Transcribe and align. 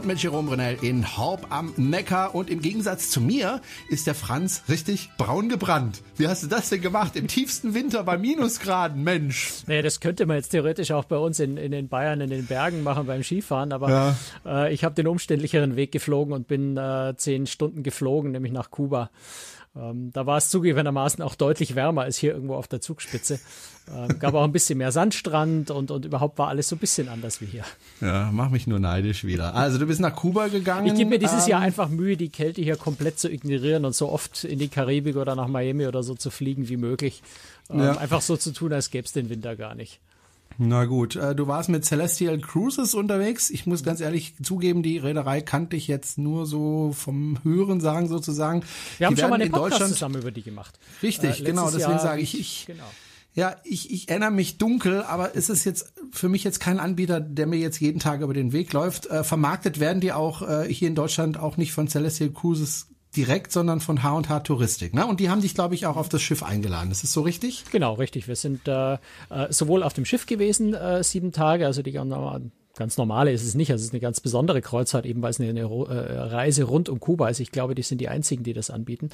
Und 0.00 0.06
mit 0.06 0.22
Jerome 0.22 0.48
Brunel 0.48 0.78
in 0.80 1.18
Horb 1.18 1.48
am 1.50 1.74
Neckar. 1.76 2.34
Und 2.34 2.48
im 2.48 2.62
Gegensatz 2.62 3.10
zu 3.10 3.20
mir 3.20 3.60
ist 3.90 4.06
der 4.06 4.14
Franz 4.14 4.62
richtig 4.70 5.10
braun 5.18 5.50
gebrannt. 5.50 6.00
Wie 6.16 6.26
hast 6.26 6.42
du 6.42 6.46
das 6.46 6.70
denn 6.70 6.80
gemacht? 6.80 7.16
Im 7.16 7.28
tiefsten 7.28 7.74
Winter 7.74 8.02
bei 8.02 8.16
Minusgraden, 8.16 9.04
Mensch. 9.04 9.56
Naja, 9.66 9.82
das 9.82 10.00
könnte 10.00 10.24
man 10.24 10.36
jetzt 10.36 10.50
theoretisch 10.50 10.90
auch 10.92 11.04
bei 11.04 11.18
uns 11.18 11.38
in, 11.38 11.58
in 11.58 11.70
den 11.70 11.88
Bayern, 11.88 12.22
in 12.22 12.30
den 12.30 12.46
Bergen 12.46 12.82
machen 12.82 13.06
beim 13.06 13.22
Skifahren. 13.22 13.74
Aber 13.74 13.90
ja. 13.90 14.16
äh, 14.46 14.72
ich 14.72 14.84
habe 14.84 14.94
den 14.94 15.06
umständlicheren 15.06 15.76
Weg 15.76 15.92
geflogen 15.92 16.32
und 16.32 16.48
bin 16.48 16.78
äh, 16.78 17.12
zehn 17.18 17.46
Stunden 17.46 17.82
geflogen, 17.82 18.32
nämlich 18.32 18.52
nach 18.52 18.70
Kuba. 18.70 19.10
Ähm, 19.76 20.10
da 20.12 20.26
war 20.26 20.36
es 20.36 20.48
zugegebenermaßen 20.48 21.22
auch 21.22 21.36
deutlich 21.36 21.76
wärmer 21.76 22.02
als 22.02 22.18
hier 22.18 22.34
irgendwo 22.34 22.54
auf 22.54 22.66
der 22.66 22.80
Zugspitze. 22.80 23.38
Ähm, 23.94 24.18
gab 24.18 24.34
auch 24.34 24.42
ein 24.42 24.50
bisschen 24.50 24.78
mehr 24.78 24.90
Sandstrand 24.90 25.70
und, 25.70 25.92
und 25.92 26.04
überhaupt 26.04 26.38
war 26.38 26.48
alles 26.48 26.68
so 26.68 26.76
ein 26.76 26.80
bisschen 26.80 27.08
anders 27.08 27.40
wie 27.40 27.46
hier. 27.46 27.64
Ja, 28.00 28.30
mach 28.32 28.50
mich 28.50 28.66
nur 28.66 28.80
neidisch 28.80 29.24
wieder. 29.24 29.54
Also 29.54 29.78
du 29.78 29.86
bist 29.86 30.00
nach 30.00 30.14
Kuba 30.14 30.48
gegangen. 30.48 30.86
Ich 30.86 30.94
gebe 30.94 31.10
mir 31.10 31.18
dieses 31.18 31.44
ähm, 31.44 31.50
Jahr 31.50 31.60
einfach 31.60 31.88
Mühe, 31.88 32.16
die 32.16 32.30
Kälte 32.30 32.62
hier 32.62 32.76
komplett 32.76 33.20
zu 33.20 33.30
ignorieren 33.30 33.84
und 33.84 33.94
so 33.94 34.10
oft 34.10 34.42
in 34.42 34.58
die 34.58 34.68
Karibik 34.68 35.16
oder 35.16 35.36
nach 35.36 35.48
Miami 35.48 35.86
oder 35.86 36.02
so 36.02 36.14
zu 36.14 36.30
fliegen 36.30 36.68
wie 36.68 36.76
möglich. 36.76 37.22
Ähm, 37.70 37.80
ja. 37.80 37.96
Einfach 37.96 38.22
so 38.22 38.36
zu 38.36 38.52
tun, 38.52 38.72
als 38.72 38.90
gäbe 38.90 39.04
es 39.04 39.12
den 39.12 39.30
Winter 39.30 39.54
gar 39.54 39.76
nicht. 39.76 40.00
Na 40.62 40.84
gut, 40.84 41.16
äh, 41.16 41.34
du 41.34 41.46
warst 41.46 41.70
mit 41.70 41.86
Celestial 41.86 42.38
Cruises 42.38 42.92
unterwegs. 42.92 43.48
Ich 43.48 43.64
muss 43.64 43.82
ganz 43.82 44.02
ehrlich 44.02 44.34
zugeben, 44.42 44.82
die 44.82 44.98
Reederei 44.98 45.40
kannte 45.40 45.74
ich 45.74 45.88
jetzt 45.88 46.18
nur 46.18 46.44
so 46.44 46.92
vom 46.92 47.38
Hören 47.44 47.80
sagen 47.80 48.08
sozusagen. 48.08 48.62
Wir 48.98 49.06
haben 49.06 49.16
schon 49.16 49.30
mal 49.30 49.40
eine 49.40 49.48
Podcast 49.48 49.94
zusammen 49.94 50.16
über 50.16 50.30
die 50.30 50.42
gemacht. 50.42 50.78
Richtig, 51.02 51.40
äh, 51.40 51.44
genau, 51.44 51.70
deswegen 51.70 51.98
sage 51.98 52.20
ich, 52.20 52.38
ich 52.38 52.64
genau. 52.66 52.84
Ja, 53.32 53.56
ich, 53.64 53.90
ich 53.90 54.10
erinnere 54.10 54.32
mich 54.32 54.58
dunkel, 54.58 55.02
aber 55.02 55.34
es 55.34 55.48
ist 55.48 55.64
jetzt 55.64 55.94
für 56.12 56.28
mich 56.28 56.44
jetzt 56.44 56.60
kein 56.60 56.78
Anbieter, 56.78 57.20
der 57.20 57.46
mir 57.46 57.58
jetzt 57.58 57.80
jeden 57.80 57.98
Tag 57.98 58.20
über 58.20 58.34
den 58.34 58.52
Weg 58.52 58.74
läuft. 58.74 59.06
Äh, 59.06 59.24
vermarktet 59.24 59.80
werden 59.80 60.02
die 60.02 60.12
auch 60.12 60.42
äh, 60.42 60.70
hier 60.70 60.88
in 60.88 60.94
Deutschland 60.94 61.38
auch 61.38 61.56
nicht 61.56 61.72
von 61.72 61.88
Celestial 61.88 62.28
Cruises 62.32 62.88
direkt, 63.16 63.52
sondern 63.52 63.80
von 63.80 64.02
H&H 64.02 64.40
Touristik. 64.40 64.94
Ne? 64.94 65.06
Und 65.06 65.20
die 65.20 65.30
haben 65.30 65.40
dich, 65.40 65.54
glaube 65.54 65.74
ich, 65.74 65.86
auch 65.86 65.96
auf 65.96 66.08
das 66.08 66.22
Schiff 66.22 66.42
eingeladen. 66.42 66.90
Ist 66.90 67.02
das 67.02 67.12
so 67.12 67.22
richtig? 67.22 67.64
Genau, 67.72 67.94
richtig. 67.94 68.28
Wir 68.28 68.36
sind 68.36 68.68
äh, 68.68 68.94
äh 68.94 68.98
sowohl 69.50 69.82
auf 69.82 69.92
dem 69.92 70.04
Schiff 70.04 70.26
gewesen, 70.26 70.74
äh, 70.74 71.02
sieben 71.02 71.32
Tage, 71.32 71.66
also 71.66 71.82
die 71.82 71.92
ganz 72.76 72.96
normale 72.96 73.32
ist 73.32 73.44
es 73.44 73.54
nicht. 73.54 73.70
Also 73.70 73.82
es 73.82 73.86
ist 73.88 73.92
eine 73.92 74.00
ganz 74.00 74.20
besondere 74.20 74.60
Kreuzfahrt, 74.60 75.06
eben 75.06 75.22
weil 75.22 75.30
es 75.30 75.40
eine, 75.40 75.60
äh, 75.60 75.64
Reise 75.64 76.64
rund 76.64 76.88
um 76.88 77.00
Kuba 77.00 77.28
ist. 77.28 77.40
Ich 77.40 77.50
glaube, 77.50 77.74
die 77.74 77.82
sind 77.82 78.00
die 78.00 78.08
einzigen, 78.08 78.44
die 78.44 78.52
das 78.52 78.70
anbieten. 78.70 79.10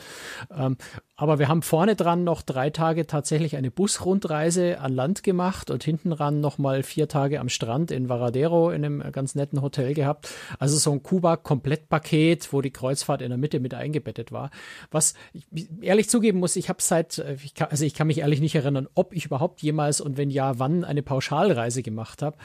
Ähm, 0.57 0.77
aber 1.17 1.39
wir 1.39 1.49
haben 1.49 1.63
vorne 1.63 1.97
dran 1.97 2.25
noch 2.25 2.43
drei 2.43 2.69
Tage 2.71 3.07
tatsächlich 3.07 3.57
eine 3.57 3.71
Busrundreise 3.71 4.81
an 4.81 4.93
Land 4.93 5.23
gemacht 5.23 5.71
und 5.71 5.83
hinten 5.83 6.11
dran 6.11 6.41
noch 6.41 6.59
mal 6.59 6.83
vier 6.83 7.09
Tage 7.09 7.41
am 7.41 7.49
Strand 7.49 7.91
in 7.91 8.09
Varadero 8.11 8.71
in 8.71 8.85
einem 8.85 9.13
ganz 9.13 9.35
netten 9.35 9.63
Hotel 9.63 9.95
gehabt. 9.95 10.29
Also 10.59 10.77
so 10.77 10.93
ein 10.93 11.03
Kuba-Komplettpaket, 11.03 12.53
wo 12.53 12.61
die 12.61 12.71
Kreuzfahrt 12.71 13.23
in 13.23 13.31
der 13.31 13.39
Mitte 13.39 13.61
mit 13.61 13.73
eingebettet 13.73 14.31
war. 14.33 14.51
Was 14.91 15.15
ich 15.33 15.69
ehrlich 15.81 16.11
zugeben 16.11 16.39
muss, 16.39 16.57
ich 16.57 16.69
habe 16.69 16.83
seit, 16.83 17.19
äh, 17.19 17.37
ich 17.43 17.55
kann, 17.55 17.69
also 17.71 17.85
ich 17.85 17.95
kann 17.95 18.07
mich 18.09 18.19
ehrlich 18.19 18.41
nicht 18.41 18.55
erinnern, 18.55 18.87
ob 18.95 19.15
ich 19.15 19.25
überhaupt 19.25 19.63
jemals 19.63 20.03
und 20.03 20.19
wenn 20.19 20.29
ja, 20.31 20.59
wann 20.59 20.85
eine 20.85 21.03
Pauschalreise 21.03 21.83
gemacht 21.83 22.21
habe. 22.21 22.37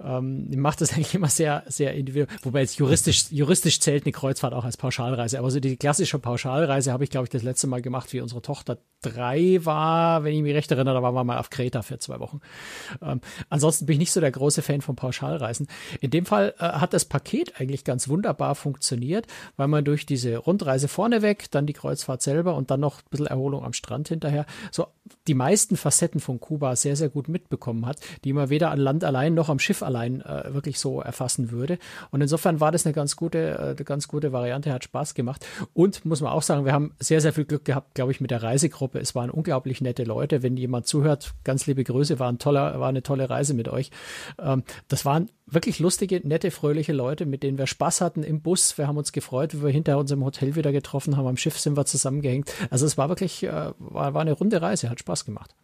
Ähm, 0.00 0.48
macht 0.68 0.82
das 0.82 0.92
eigentlich 0.94 1.14
immer 1.14 1.28
sehr, 1.30 1.64
sehr 1.66 1.94
individuell. 1.94 2.28
Wobei 2.42 2.60
jetzt 2.60 2.76
juristisch, 2.76 3.30
juristisch 3.30 3.80
zählt 3.80 4.04
eine 4.04 4.12
Kreuzfahrt 4.12 4.52
auch 4.52 4.66
als 4.66 4.76
Pauschalreise. 4.76 5.38
Aber 5.38 5.50
so 5.50 5.60
die 5.60 5.78
klassische 5.78 6.18
Pauschalreise 6.18 6.92
habe 6.92 7.04
ich, 7.04 7.10
glaube 7.10 7.24
ich, 7.24 7.30
das 7.30 7.42
letzte 7.42 7.66
Mal 7.68 7.80
gemacht, 7.80 8.12
wie 8.12 8.20
unsere 8.20 8.42
Tochter 8.42 8.76
drei 9.00 9.64
war, 9.64 10.24
wenn 10.24 10.34
ich 10.34 10.42
mich 10.42 10.54
recht 10.54 10.70
erinnere, 10.70 10.94
da 10.94 11.02
waren 11.02 11.14
wir 11.14 11.24
mal 11.24 11.38
auf 11.38 11.50
Kreta 11.50 11.82
für 11.82 11.98
zwei 11.98 12.18
Wochen. 12.18 12.40
Ähm, 13.00 13.20
ansonsten 13.48 13.86
bin 13.86 13.94
ich 13.94 14.00
nicht 14.00 14.12
so 14.12 14.20
der 14.20 14.32
große 14.32 14.60
Fan 14.60 14.80
von 14.80 14.96
Pauschalreisen. 14.96 15.68
In 16.00 16.10
dem 16.10 16.26
Fall 16.26 16.54
äh, 16.58 16.64
hat 16.64 16.92
das 16.92 17.04
Paket 17.04 17.60
eigentlich 17.60 17.84
ganz 17.84 18.08
wunderbar 18.08 18.54
funktioniert, 18.54 19.26
weil 19.56 19.68
man 19.68 19.84
durch 19.84 20.04
diese 20.04 20.36
Rundreise 20.36 20.88
vorneweg, 20.88 21.50
dann 21.50 21.66
die 21.66 21.74
Kreuzfahrt 21.74 22.22
selber 22.22 22.56
und 22.56 22.70
dann 22.70 22.80
noch 22.80 22.98
ein 22.98 23.10
bisschen 23.10 23.26
Erholung 23.26 23.64
am 23.64 23.72
Strand 23.72 24.08
hinterher, 24.08 24.46
so 24.72 24.88
die 25.28 25.34
meisten 25.34 25.76
Facetten 25.76 26.20
von 26.20 26.40
Kuba 26.40 26.74
sehr, 26.76 26.96
sehr 26.96 27.08
gut 27.08 27.28
mitbekommen 27.28 27.86
hat, 27.86 28.00
die 28.24 28.32
man 28.32 28.50
weder 28.50 28.70
an 28.70 28.78
Land 28.78 29.04
allein 29.04 29.34
noch 29.34 29.48
am 29.48 29.60
Schiff 29.60 29.82
allein 29.82 30.20
äh, 30.22 30.47
wirklich 30.54 30.78
so 30.78 31.00
erfassen 31.00 31.50
würde. 31.50 31.78
Und 32.10 32.20
insofern 32.20 32.60
war 32.60 32.72
das 32.72 32.86
eine 32.86 32.92
ganz 32.92 33.16
gute, 33.16 33.38
äh, 33.38 33.58
eine 33.58 33.74
ganz 33.84 34.08
gute 34.08 34.32
Variante, 34.32 34.72
hat 34.72 34.84
Spaß 34.84 35.14
gemacht. 35.14 35.46
Und 35.74 36.04
muss 36.04 36.20
man 36.20 36.32
auch 36.32 36.42
sagen, 36.42 36.64
wir 36.64 36.72
haben 36.72 36.94
sehr, 36.98 37.20
sehr 37.20 37.32
viel 37.32 37.44
Glück 37.44 37.64
gehabt, 37.64 37.94
glaube 37.94 38.12
ich, 38.12 38.20
mit 38.20 38.30
der 38.30 38.42
Reisegruppe. 38.42 38.98
Es 38.98 39.14
waren 39.14 39.30
unglaublich 39.30 39.80
nette 39.80 40.04
Leute. 40.04 40.42
Wenn 40.42 40.56
jemand 40.56 40.86
zuhört, 40.86 41.34
ganz 41.44 41.66
liebe 41.66 41.84
Grüße, 41.84 42.18
war, 42.18 42.30
ein 42.30 42.38
toller, 42.38 42.80
war 42.80 42.88
eine 42.88 43.02
tolle 43.02 43.28
Reise 43.30 43.54
mit 43.54 43.68
euch. 43.68 43.90
Ähm, 44.38 44.62
das 44.88 45.04
waren 45.04 45.30
wirklich 45.46 45.78
lustige, 45.78 46.20
nette, 46.26 46.50
fröhliche 46.50 46.92
Leute, 46.92 47.26
mit 47.26 47.42
denen 47.42 47.58
wir 47.58 47.66
Spaß 47.66 48.00
hatten 48.00 48.22
im 48.22 48.42
Bus. 48.42 48.76
Wir 48.78 48.86
haben 48.86 48.98
uns 48.98 49.12
gefreut, 49.12 49.54
wie 49.54 49.62
wir 49.62 49.70
hinter 49.70 49.98
unserem 49.98 50.24
Hotel 50.24 50.54
wieder 50.56 50.72
getroffen 50.72 51.16
haben. 51.16 51.26
Am 51.26 51.36
Schiff 51.36 51.58
sind 51.58 51.76
wir 51.76 51.86
zusammengehängt. 51.86 52.52
Also 52.70 52.86
es 52.86 52.98
war 52.98 53.08
wirklich, 53.08 53.42
äh, 53.42 53.72
war, 53.78 54.14
war 54.14 54.20
eine 54.20 54.32
runde 54.32 54.60
Reise, 54.60 54.90
hat 54.90 55.00
Spaß 55.00 55.24
gemacht. 55.24 55.54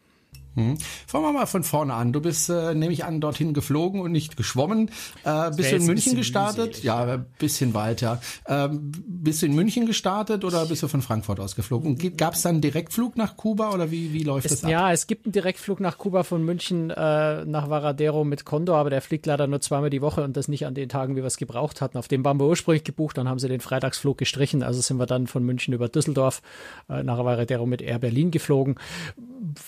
Hm. 0.55 0.79
Fangen 1.07 1.25
wir 1.25 1.33
mal 1.33 1.47
von 1.47 1.65
vorne 1.65 1.95
an. 1.95 2.13
Du 2.13 2.21
bist, 2.21 2.49
äh, 2.49 2.75
nehme 2.75 2.93
ich 2.93 3.05
an, 3.05 3.21
dorthin 3.21 3.55
geflogen 3.55 4.01
und 4.01 4.13
nicht 4.13 4.37
geschwommen. 4.37 4.91
Äh, 5.25 5.51
bist 5.51 5.73
du 5.73 5.77
in 5.77 5.87
München 5.87 6.17
gestartet? 6.17 6.67
Mühselig, 6.67 6.85
ja, 6.85 7.05
ein 7.05 7.27
bisschen 7.39 7.75
weiter. 7.75 8.21
Ähm, 8.47 8.93
bist 9.07 9.43
du 9.43 9.47
in 9.47 9.55
München 9.55 9.87
gestartet 9.87 10.45
oder 10.45 10.67
bist 10.67 10.83
du 10.83 10.89
von 10.89 11.03
Frankfurt 11.03 11.41
aus 11.41 11.57
geflogen? 11.57 11.99
Gab 12.17 12.35
es 12.35 12.43
dann 12.43 12.55
einen 12.55 12.61
Direktflug 12.61 13.17
nach 13.17 13.37
Kuba 13.37 13.73
oder 13.73 13.91
wie, 13.91 14.13
wie 14.13 14.23
läuft 14.23 14.47
es, 14.47 14.53
das 14.53 14.65
ab? 14.65 14.71
Ja, 14.71 14.93
es 14.93 15.07
gibt 15.07 15.27
einen 15.27 15.33
Direktflug 15.33 15.81
nach 15.81 15.99
Kuba 15.99 16.23
von 16.23 16.45
München 16.45 16.91
äh, 16.91 17.45
nach 17.45 17.69
Varadero 17.69 18.25
mit 18.25 18.45
Condor, 18.45 18.77
aber 18.77 18.91
der 18.91 19.01
fliegt 19.01 19.27
leider 19.27 19.47
nur 19.47 19.61
zweimal 19.61 19.91
die 19.91 20.03
Woche 20.03 20.23
und 20.23 20.37
das 20.37 20.49
nicht 20.49 20.67
an 20.67 20.75
den 20.75 20.89
Tagen, 20.89 21.17
wie 21.17 21.21
wir 21.23 21.27
es 21.27 21.37
gebraucht 21.37 21.81
hatten. 21.81 21.99
Auf 21.99 22.09
dem 22.09 22.25
waren 22.25 22.39
wir 22.39 22.47
ursprünglich 22.47 22.85
gebucht, 22.85 23.19
dann 23.19 23.29
haben 23.29 23.39
sie 23.39 23.49
den 23.49 23.61
Freitagsflug 23.61 24.19
gestrichen. 24.19 24.63
Also 24.63 24.81
sind 24.81 24.99
wir 24.99 25.07
dann 25.07 25.27
von 25.27 25.45
München 25.45 25.75
über 25.75 25.89
Düsseldorf 25.89 26.43
äh, 26.89 27.03
nach 27.03 27.19
Varadero 27.19 27.67
mit 27.67 27.83
Air 27.83 27.99
Berlin 27.99 28.31
geflogen. 28.31 28.77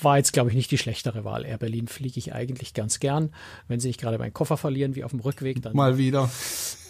War 0.00 0.18
jetzt, 0.18 0.32
glaube 0.32 0.50
ich, 0.50 0.56
nicht 0.56 0.70
die 0.70 0.75
schlechtere 0.78 1.24
Wahl. 1.24 1.44
Air 1.44 1.58
Berlin 1.58 1.88
fliege 1.88 2.18
ich 2.18 2.34
eigentlich 2.34 2.74
ganz 2.74 3.00
gern. 3.00 3.30
Wenn 3.68 3.80
sie 3.80 3.88
nicht 3.88 4.00
gerade 4.00 4.18
meinen 4.18 4.32
Koffer 4.32 4.56
verlieren, 4.56 4.94
wie 4.94 5.04
auf 5.04 5.10
dem 5.10 5.20
Rückweg, 5.20 5.62
dann. 5.62 5.74
Mal 5.74 5.98
wieder. 5.98 6.30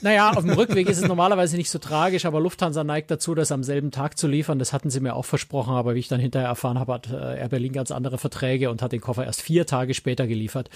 Naja, 0.02 0.30
auf 0.30 0.44
dem 0.44 0.50
Rückweg 0.50 0.88
ist 0.88 0.98
es 0.98 1.08
normalerweise 1.08 1.56
nicht 1.56 1.70
so 1.70 1.78
tragisch, 1.78 2.26
aber 2.26 2.40
Lufthansa 2.40 2.84
neigt 2.84 3.10
dazu, 3.10 3.34
das 3.34 3.50
am 3.50 3.62
selben 3.62 3.90
Tag 3.90 4.18
zu 4.18 4.28
liefern. 4.28 4.58
Das 4.58 4.72
hatten 4.72 4.90
sie 4.90 5.00
mir 5.00 5.14
auch 5.14 5.24
versprochen, 5.24 5.74
aber 5.74 5.94
wie 5.94 6.00
ich 6.00 6.08
dann 6.08 6.20
hinterher 6.20 6.48
erfahren 6.48 6.78
habe, 6.78 6.92
hat 6.94 7.10
äh, 7.10 7.38
Air 7.38 7.48
Berlin 7.48 7.72
ganz 7.72 7.90
andere 7.90 8.18
Verträge 8.18 8.70
und 8.70 8.82
hat 8.82 8.92
den 8.92 9.00
Koffer 9.00 9.24
erst 9.24 9.42
vier 9.42 9.66
Tage 9.66 9.94
später 9.94 10.26
geliefert, 10.26 10.68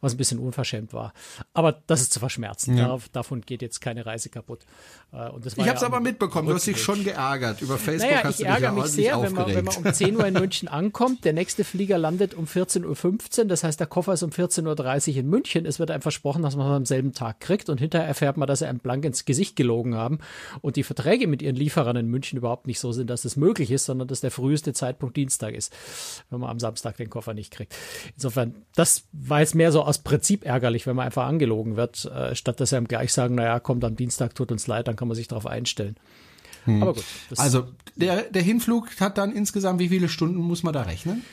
was 0.00 0.14
ein 0.14 0.16
bisschen 0.16 0.38
unverschämt 0.38 0.92
war. 0.92 1.12
Aber 1.54 1.82
das 1.86 2.02
ist 2.02 2.12
zu 2.12 2.20
verschmerzen. 2.20 2.76
Ja. 2.76 2.98
davon 3.12 3.40
geht 3.42 3.62
jetzt 3.62 3.80
keine 3.80 4.06
Reise 4.06 4.28
kaputt. 4.28 4.60
Äh, 5.12 5.28
und 5.30 5.44
das 5.44 5.56
war 5.56 5.64
ich 5.64 5.68
habe 5.68 5.76
es 5.76 5.82
ja 5.82 5.88
aber 5.88 6.00
mitbekommen, 6.00 6.48
du 6.48 6.54
hast 6.54 6.66
dich 6.66 6.80
schon 6.80 7.02
geärgert. 7.02 7.60
Über 7.62 7.78
Facebook 7.78 8.10
naja, 8.10 8.24
hast 8.24 8.40
ich 8.40 8.46
du 8.46 8.52
dich 8.52 8.62
ärgere 8.62 8.72
mich 8.72 8.84
sehr, 8.84 9.20
wenn 9.20 9.32
man, 9.32 9.54
wenn 9.54 9.64
man 9.64 9.76
um 9.76 9.92
10 9.92 10.16
Uhr 10.16 10.26
in 10.26 10.34
München 10.34 10.68
ankommt, 10.68 11.24
der 11.24 11.32
nächste 11.32 11.64
Flieger 11.64 11.98
landet 11.98 12.34
um 12.34 12.46
14.15 12.58 13.40
Uhr, 13.40 13.44
das 13.46 13.64
heißt, 13.64 13.78
der 13.78 13.86
Koffer 13.86 14.12
ist 14.12 14.22
um 14.22 14.30
14.30 14.30 15.10
Uhr 15.10 15.16
in 15.18 15.28
München. 15.28 15.66
Es 15.66 15.78
wird 15.78 15.90
einem 15.90 16.02
versprochen, 16.02 16.42
dass 16.42 16.56
man 16.56 16.66
es 16.66 16.76
am 16.76 16.84
selben 16.86 17.12
Tag 17.12 17.40
kriegt 17.40 17.68
und 17.68 17.78
hinterher 17.78 18.06
erfährt 18.06 18.36
man, 18.36 18.46
dass 18.46 18.62
er 18.62 18.68
einem 18.68 18.80
blank 18.80 19.04
ins 19.04 19.24
Gesicht 19.24 19.56
gelogen 19.56 19.94
haben 19.94 20.18
und 20.60 20.76
die 20.76 20.82
Verträge 20.82 21.26
mit 21.26 21.42
ihren 21.42 21.56
Lieferern 21.56 21.96
in 21.96 22.08
München 22.08 22.38
überhaupt 22.38 22.66
nicht 22.66 22.80
so 22.80 22.92
sind, 22.92 23.10
dass 23.10 23.24
es 23.24 23.36
möglich 23.36 23.70
ist, 23.70 23.84
sondern 23.84 24.08
dass 24.08 24.20
der 24.20 24.30
früheste 24.30 24.72
Zeitpunkt 24.72 25.16
Dienstag 25.16 25.54
ist, 25.54 25.72
wenn 26.30 26.40
man 26.40 26.50
am 26.50 26.58
Samstag 26.58 26.96
den 26.96 27.10
Koffer 27.10 27.34
nicht 27.34 27.52
kriegt. 27.52 27.74
Insofern, 28.14 28.54
das 28.74 29.04
war 29.12 29.40
jetzt 29.40 29.54
mehr 29.54 29.72
so 29.72 29.82
aus 29.82 29.98
Prinzip 29.98 30.44
ärgerlich, 30.44 30.86
wenn 30.86 30.96
man 30.96 31.06
einfach 31.06 31.26
angelogen 31.26 31.76
wird, 31.76 32.04
äh, 32.06 32.34
statt 32.34 32.60
dass 32.60 32.70
sie 32.70 32.76
einem 32.76 32.88
gleich 32.88 33.12
sagen, 33.12 33.34
naja, 33.34 33.60
kommt 33.60 33.84
am 33.84 33.96
Dienstag, 33.96 34.34
tut 34.34 34.52
uns 34.52 34.66
leid, 34.66 34.88
dann 34.88 34.96
kann 34.96 35.08
man 35.08 35.14
sich 35.14 35.28
darauf 35.28 35.46
einstellen. 35.46 35.96
Hm. 36.64 36.82
Aber 36.82 36.94
gut. 36.94 37.04
Also 37.36 37.68
der, 37.96 38.24
der 38.24 38.42
Hinflug 38.42 38.88
hat 39.00 39.18
dann 39.18 39.32
insgesamt, 39.32 39.80
wie 39.80 39.88
viele 39.88 40.08
Stunden 40.08 40.40
muss 40.40 40.62
man 40.62 40.74
da 40.74 40.82
rechnen? 40.82 41.24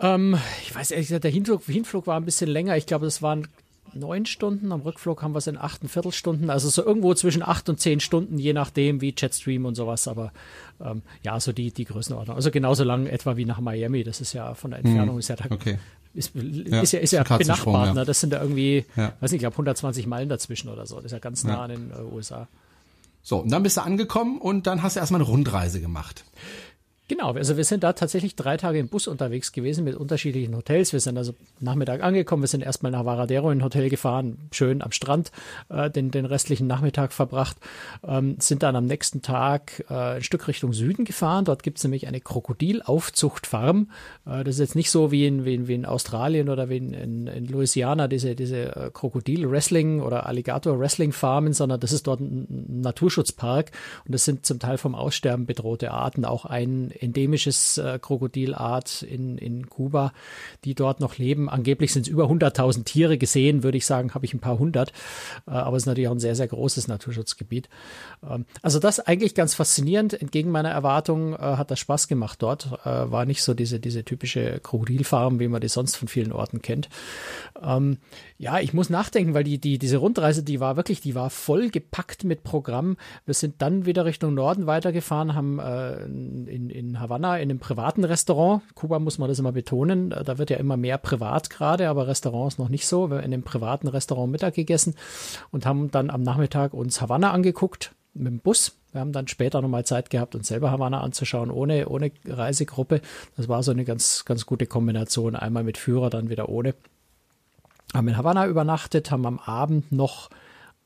Ähm, 0.00 0.38
ich 0.62 0.74
weiß 0.74 0.90
ehrlich 0.90 1.08
gesagt, 1.08 1.24
der 1.24 1.30
Hinflug, 1.30 1.64
Hinflug 1.64 2.06
war 2.06 2.16
ein 2.16 2.24
bisschen 2.24 2.50
länger. 2.50 2.76
Ich 2.76 2.86
glaube, 2.86 3.04
das 3.04 3.22
waren 3.22 3.48
neun 3.94 4.26
Stunden. 4.26 4.72
Am 4.72 4.80
Rückflug 4.80 5.22
haben 5.22 5.32
wir 5.32 5.38
es 5.38 5.46
in 5.46 5.58
acht 5.58 5.80
Viertelstunden. 5.86 6.50
Also 6.50 6.68
so 6.68 6.84
irgendwo 6.84 7.14
zwischen 7.14 7.42
acht 7.42 7.68
und 7.68 7.80
zehn 7.80 8.00
Stunden, 8.00 8.38
je 8.38 8.52
nachdem, 8.52 9.00
wie 9.00 9.14
Jetstream 9.16 9.64
und 9.64 9.74
sowas. 9.74 10.08
Aber 10.08 10.32
ähm, 10.80 11.02
ja, 11.22 11.38
so 11.40 11.52
die, 11.52 11.72
die 11.72 11.84
Größenordnung. 11.84 12.36
Also 12.36 12.50
genauso 12.50 12.84
lang 12.84 13.06
etwa 13.06 13.36
wie 13.36 13.44
nach 13.44 13.60
Miami. 13.60 14.04
Das 14.04 14.20
ist 14.20 14.32
ja 14.32 14.54
von 14.54 14.70
der 14.70 14.80
Entfernung 14.80 15.16
hm, 15.16 15.18
ist 15.18 15.28
ja 15.28 15.36
da, 15.36 15.46
okay. 15.50 15.78
ist, 16.14 16.32
ja, 16.34 16.80
ist 16.80 16.92
ja, 16.92 17.00
ist 17.00 17.12
ja 17.12 17.22
benachbart. 17.22 17.88
Ja. 17.88 17.94
Ne? 17.94 18.04
Das 18.04 18.20
sind 18.20 18.32
da 18.32 18.40
irgendwie, 18.40 18.84
ja. 18.96 19.12
weiß 19.20 19.32
nicht, 19.32 19.38
ich 19.38 19.40
glaube 19.40 19.54
120 19.54 20.06
Meilen 20.06 20.28
dazwischen 20.28 20.68
oder 20.68 20.86
so. 20.86 20.96
Das 20.96 21.06
ist 21.06 21.12
ja 21.12 21.18
ganz 21.18 21.44
nah 21.44 21.62
an 21.62 21.70
den 21.70 21.90
äh, 21.90 22.14
USA. 22.14 22.48
So, 23.22 23.38
und 23.38 23.52
dann 23.52 23.62
bist 23.62 23.76
du 23.76 23.82
angekommen 23.82 24.38
und 24.38 24.66
dann 24.66 24.82
hast 24.82 24.96
du 24.96 25.00
erstmal 25.00 25.20
eine 25.20 25.28
Rundreise 25.28 25.80
gemacht. 25.80 26.24
Genau, 27.10 27.32
also 27.32 27.56
wir 27.56 27.64
sind 27.64 27.82
da 27.82 27.92
tatsächlich 27.92 28.36
drei 28.36 28.56
Tage 28.56 28.78
im 28.78 28.86
Bus 28.86 29.08
unterwegs 29.08 29.50
gewesen 29.50 29.82
mit 29.82 29.96
unterschiedlichen 29.96 30.54
Hotels. 30.54 30.92
Wir 30.92 31.00
sind 31.00 31.18
also 31.18 31.34
Nachmittag 31.58 32.04
angekommen, 32.04 32.44
wir 32.44 32.46
sind 32.46 32.62
erstmal 32.62 32.92
nach 32.92 33.04
Varadero 33.04 33.50
in 33.50 33.58
ein 33.58 33.64
Hotel 33.64 33.90
gefahren, 33.90 34.38
schön 34.52 34.80
am 34.80 34.92
Strand 34.92 35.32
äh, 35.70 35.90
den, 35.90 36.12
den 36.12 36.24
restlichen 36.24 36.68
Nachmittag 36.68 37.12
verbracht, 37.12 37.56
ähm, 38.06 38.36
sind 38.38 38.62
dann 38.62 38.76
am 38.76 38.86
nächsten 38.86 39.22
Tag 39.22 39.84
äh, 39.90 39.94
ein 39.94 40.22
Stück 40.22 40.46
Richtung 40.46 40.72
Süden 40.72 41.04
gefahren. 41.04 41.44
Dort 41.44 41.64
gibt 41.64 41.78
es 41.78 41.84
nämlich 41.84 42.06
eine 42.06 42.20
Krokodilaufzuchtfarm. 42.20 43.90
Äh, 44.24 44.44
das 44.44 44.54
ist 44.54 44.60
jetzt 44.60 44.76
nicht 44.76 44.92
so 44.92 45.10
wie 45.10 45.26
in, 45.26 45.44
wie 45.44 45.56
in, 45.56 45.66
wie 45.66 45.74
in 45.74 45.86
Australien 45.86 46.48
oder 46.48 46.68
wie 46.68 46.76
in, 46.76 46.92
in, 46.92 47.26
in 47.26 47.46
Louisiana, 47.46 48.06
diese, 48.06 48.36
diese 48.36 48.76
äh, 48.76 48.90
Krokodil-Wrestling 48.92 50.00
oder 50.00 50.26
Alligator-Wrestling-Farmen, 50.26 51.54
sondern 51.54 51.80
das 51.80 51.90
ist 51.90 52.06
dort 52.06 52.20
ein 52.20 52.82
Naturschutzpark 52.82 53.72
und 54.06 54.14
das 54.14 54.24
sind 54.24 54.46
zum 54.46 54.60
Teil 54.60 54.78
vom 54.78 54.94
Aussterben 54.94 55.44
bedrohte 55.44 55.90
Arten, 55.90 56.24
auch 56.24 56.44
ein 56.44 56.92
endemisches 57.00 57.78
äh, 57.78 57.98
Krokodilart 58.00 59.02
in, 59.02 59.38
in 59.38 59.68
Kuba, 59.68 60.12
die 60.64 60.74
dort 60.74 61.00
noch 61.00 61.18
leben. 61.18 61.48
Angeblich 61.48 61.92
sind 61.92 62.02
es 62.02 62.08
über 62.08 62.24
100.000 62.24 62.84
Tiere 62.84 63.18
gesehen, 63.18 63.62
würde 63.62 63.78
ich 63.78 63.86
sagen, 63.86 64.14
habe 64.14 64.24
ich 64.24 64.34
ein 64.34 64.40
paar 64.40 64.58
hundert. 64.58 64.92
Äh, 65.46 65.52
aber 65.52 65.76
es 65.76 65.84
ist 65.84 65.86
natürlich 65.86 66.08
auch 66.08 66.14
ein 66.14 66.20
sehr, 66.20 66.34
sehr 66.34 66.48
großes 66.48 66.88
Naturschutzgebiet. 66.88 67.68
Ähm, 68.28 68.46
also 68.62 68.78
das 68.78 69.00
eigentlich 69.00 69.34
ganz 69.34 69.54
faszinierend. 69.54 70.20
Entgegen 70.20 70.50
meiner 70.50 70.70
Erwartung 70.70 71.34
äh, 71.34 71.38
hat 71.38 71.70
das 71.70 71.78
Spaß 71.78 72.08
gemacht 72.08 72.42
dort. 72.42 72.66
Äh, 72.84 73.10
war 73.10 73.24
nicht 73.24 73.42
so 73.42 73.54
diese, 73.54 73.80
diese 73.80 74.04
typische 74.04 74.60
Krokodilfarm, 74.60 75.40
wie 75.40 75.48
man 75.48 75.60
die 75.60 75.68
sonst 75.68 75.96
von 75.96 76.08
vielen 76.08 76.32
Orten 76.32 76.62
kennt. 76.62 76.88
Ähm, 77.62 77.98
ja, 78.38 78.58
ich 78.58 78.72
muss 78.72 78.90
nachdenken, 78.90 79.34
weil 79.34 79.44
die, 79.44 79.58
die, 79.58 79.78
diese 79.78 79.98
Rundreise, 79.98 80.42
die 80.42 80.60
war 80.60 80.76
wirklich, 80.76 81.00
die 81.00 81.14
war 81.14 81.30
voll 81.30 81.70
gepackt 81.70 82.24
mit 82.24 82.42
Programm. 82.42 82.96
Wir 83.26 83.34
sind 83.34 83.60
dann 83.62 83.86
wieder 83.86 84.04
Richtung 84.04 84.34
Norden 84.34 84.66
weitergefahren, 84.66 85.34
haben 85.34 85.58
äh, 85.58 86.04
in, 86.04 86.70
in 86.70 86.89
Havanna 86.98 87.36
in 87.36 87.50
einem 87.50 87.60
privaten 87.60 88.04
Restaurant, 88.04 88.62
Kuba 88.74 88.98
muss 88.98 89.18
man 89.18 89.28
das 89.28 89.38
immer 89.38 89.52
betonen, 89.52 90.10
äh, 90.10 90.24
da 90.24 90.38
wird 90.38 90.50
ja 90.50 90.56
immer 90.56 90.76
mehr 90.76 90.98
privat 90.98 91.50
gerade, 91.50 91.88
aber 91.88 92.08
Restaurants 92.08 92.58
noch 92.58 92.68
nicht 92.68 92.86
so. 92.86 93.10
Wir 93.10 93.18
haben 93.18 93.24
in 93.24 93.34
einem 93.34 93.42
privaten 93.42 93.86
Restaurant 93.86 94.32
Mittag 94.32 94.54
gegessen 94.54 94.94
und 95.50 95.66
haben 95.66 95.90
dann 95.90 96.10
am 96.10 96.22
Nachmittag 96.22 96.74
uns 96.74 97.00
Havanna 97.00 97.30
angeguckt 97.30 97.92
mit 98.14 98.26
dem 98.26 98.40
Bus. 98.40 98.76
Wir 98.92 99.00
haben 99.00 99.12
dann 99.12 99.28
später 99.28 99.60
nochmal 99.60 99.84
Zeit 99.84 100.10
gehabt, 100.10 100.34
uns 100.34 100.48
selber 100.48 100.70
Havanna 100.70 101.00
anzuschauen, 101.00 101.50
ohne, 101.50 101.88
ohne 101.88 102.10
Reisegruppe. 102.26 103.02
Das 103.36 103.48
war 103.48 103.62
so 103.62 103.70
eine 103.70 103.84
ganz, 103.84 104.24
ganz 104.24 104.46
gute 104.46 104.66
Kombination. 104.66 105.36
Einmal 105.36 105.62
mit 105.62 105.78
Führer, 105.78 106.10
dann 106.10 106.28
wieder 106.28 106.48
ohne. 106.48 106.74
Haben 107.94 108.08
in 108.08 108.16
Havanna 108.16 108.46
übernachtet, 108.46 109.10
haben 109.10 109.26
am 109.26 109.38
Abend 109.38 109.92
noch 109.92 110.30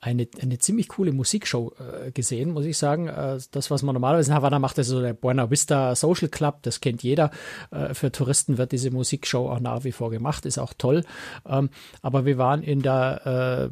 eine, 0.04 0.28
eine 0.40 0.58
ziemlich 0.58 0.88
coole 0.88 1.12
Musikshow 1.12 1.72
äh, 1.78 2.10
gesehen, 2.10 2.52
muss 2.52 2.66
ich 2.66 2.76
sagen. 2.76 3.08
Äh, 3.08 3.38
das, 3.50 3.70
was 3.70 3.82
man 3.82 3.94
normalerweise 3.94 4.30
in 4.30 4.36
Havanna 4.36 4.58
macht, 4.58 4.76
ist 4.76 4.88
so 4.88 5.00
der 5.00 5.14
Buena 5.14 5.50
Vista 5.50 5.94
Social 5.96 6.28
Club, 6.28 6.58
das 6.62 6.80
kennt 6.80 7.02
jeder. 7.02 7.30
Äh, 7.70 7.94
für 7.94 8.12
Touristen 8.12 8.58
wird 8.58 8.72
diese 8.72 8.90
Musikshow 8.90 9.48
auch 9.48 9.60
nach 9.60 9.84
wie 9.84 9.92
vor 9.92 10.10
gemacht, 10.10 10.44
ist 10.44 10.58
auch 10.58 10.74
toll. 10.76 11.04
Ähm, 11.46 11.70
aber 12.02 12.26
wir 12.26 12.36
waren 12.36 12.62
in 12.62 12.82
der, 12.82 13.70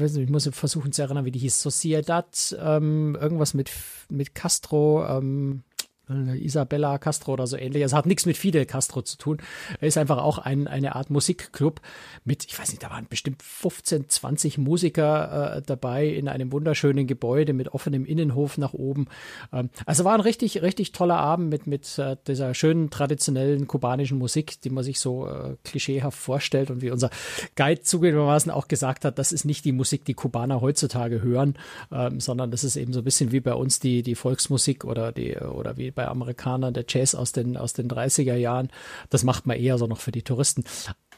äh, 0.00 0.22
ich 0.22 0.30
muss 0.30 0.48
versuchen 0.52 0.92
zu 0.92 1.02
erinnern, 1.02 1.26
wie 1.26 1.32
die 1.32 1.38
hieß, 1.38 1.60
Sociedad, 1.60 2.56
ähm, 2.58 3.16
irgendwas 3.20 3.52
mit, 3.52 3.70
mit 4.08 4.34
Castro, 4.34 5.06
ähm, 5.06 5.64
Isabella 6.08 6.98
Castro 6.98 7.32
oder 7.32 7.46
so 7.46 7.56
ähnlich. 7.56 7.82
Es 7.82 7.92
hat 7.92 8.06
nichts 8.06 8.26
mit 8.26 8.36
Fidel 8.36 8.66
Castro 8.66 9.02
zu 9.02 9.18
tun. 9.18 9.38
Er 9.80 9.88
ist 9.88 9.98
einfach 9.98 10.18
auch 10.18 10.38
ein, 10.38 10.66
eine 10.66 10.96
Art 10.96 11.10
Musikclub 11.10 11.80
mit, 12.24 12.44
ich 12.44 12.58
weiß 12.58 12.70
nicht, 12.70 12.82
da 12.82 12.90
waren 12.90 13.06
bestimmt 13.08 13.42
15, 13.42 14.08
20 14.08 14.58
Musiker 14.58 15.56
äh, 15.56 15.62
dabei 15.62 16.06
in 16.06 16.28
einem 16.28 16.52
wunderschönen 16.52 17.06
Gebäude 17.06 17.52
mit 17.52 17.68
offenem 17.68 18.04
Innenhof 18.04 18.58
nach 18.58 18.72
oben. 18.72 19.06
Ähm, 19.52 19.70
also 19.86 20.04
war 20.04 20.14
ein 20.14 20.20
richtig, 20.20 20.62
richtig 20.62 20.92
toller 20.92 21.18
Abend 21.18 21.50
mit, 21.50 21.66
mit 21.66 21.98
äh, 21.98 22.16
dieser 22.26 22.54
schönen 22.54 22.90
traditionellen 22.90 23.66
kubanischen 23.66 24.18
Musik, 24.18 24.60
die 24.62 24.70
man 24.70 24.84
sich 24.84 25.00
so 25.00 25.26
äh, 25.26 25.56
klischeehaft 25.64 26.18
vorstellt 26.18 26.70
und 26.70 26.82
wie 26.82 26.90
unser 26.90 27.10
Guide 27.56 27.82
zugegebenermaßen 27.82 28.50
auch 28.50 28.68
gesagt 28.68 29.04
hat, 29.04 29.18
das 29.18 29.32
ist 29.32 29.44
nicht 29.44 29.64
die 29.64 29.72
Musik, 29.72 30.04
die 30.04 30.14
Kubaner 30.14 30.60
heutzutage 30.60 31.22
hören, 31.22 31.54
ähm, 31.92 32.20
sondern 32.20 32.50
das 32.50 32.64
ist 32.64 32.76
eben 32.76 32.92
so 32.92 33.00
ein 33.00 33.04
bisschen 33.04 33.32
wie 33.32 33.40
bei 33.40 33.54
uns 33.54 33.80
die, 33.80 34.02
die 34.02 34.14
Volksmusik 34.14 34.84
oder 34.84 35.12
die, 35.12 35.36
oder 35.36 35.76
wie 35.76 35.90
bei 35.98 36.06
Amerikanern, 36.06 36.72
der 36.72 36.84
Jazz 36.88 37.16
aus 37.16 37.32
den, 37.32 37.56
aus 37.56 37.72
den 37.72 37.88
30er 37.88 38.36
Jahren. 38.36 38.68
Das 39.10 39.24
macht 39.24 39.46
man 39.46 39.56
eher 39.56 39.78
so 39.78 39.88
noch 39.88 39.98
für 39.98 40.12
die 40.12 40.22
Touristen. 40.22 40.62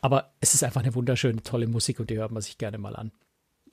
Aber 0.01 0.33
es 0.41 0.55
ist 0.55 0.65
einfach 0.65 0.83
eine 0.83 0.95
wunderschöne, 0.95 1.43
tolle 1.43 1.67
Musik 1.67 2.01
und 2.01 2.09
die 2.09 2.17
hört 2.17 2.33
man 2.33 2.41
sich 2.41 2.57
gerne 2.57 2.79
mal 2.79 2.97
an 2.97 3.13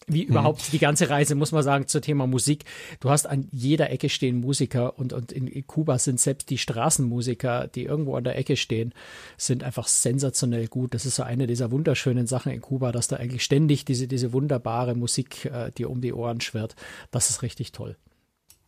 wie 0.05 0.23
mhm. 0.23 0.29
überhaupt 0.29 0.71
die 0.73 0.79
ganze 0.79 1.09
Reise, 1.09 1.33
muss 1.33 1.51
man 1.51 1.63
sagen, 1.63 1.87
zum 1.87 2.01
Thema 2.01 2.27
Musik. 2.27 2.65
Du 2.99 3.09
hast 3.09 3.25
an 3.25 3.47
jeder 3.51 3.89
Ecke 3.89 4.09
stehen 4.09 4.39
Musiker 4.39 4.99
und, 4.99 5.11
und 5.11 5.31
in 5.31 5.65
Kuba 5.65 5.97
sind 5.97 6.19
selbst 6.19 6.49
die 6.49 6.59
Straßenmusiker, 6.59 7.67
die 7.67 7.85
irgendwo 7.85 8.15
an 8.15 8.23
der 8.23 8.37
Ecke 8.37 8.57
stehen, 8.57 8.93
sind 9.37 9.63
einfach 9.63 9.87
sensationell 9.87 10.67
gut. 10.67 10.93
Das 10.93 11.05
ist 11.05 11.15
so 11.15 11.23
eine 11.23 11.47
dieser 11.47 11.71
wunderschönen 11.71 12.27
Sachen 12.27 12.51
in 12.51 12.61
Kuba, 12.61 12.91
dass 12.91 13.07
da 13.07 13.15
eigentlich 13.15 13.43
ständig 13.43 13.85
diese, 13.85 14.07
diese 14.07 14.33
wunderbare 14.33 14.93
Musik 14.93 15.45
äh, 15.45 15.71
dir 15.71 15.89
um 15.89 15.99
die 15.99 16.13
Ohren 16.13 16.41
schwirrt. 16.41 16.75
Das 17.09 17.31
ist 17.31 17.41
richtig 17.41 17.71
toll. 17.71 17.97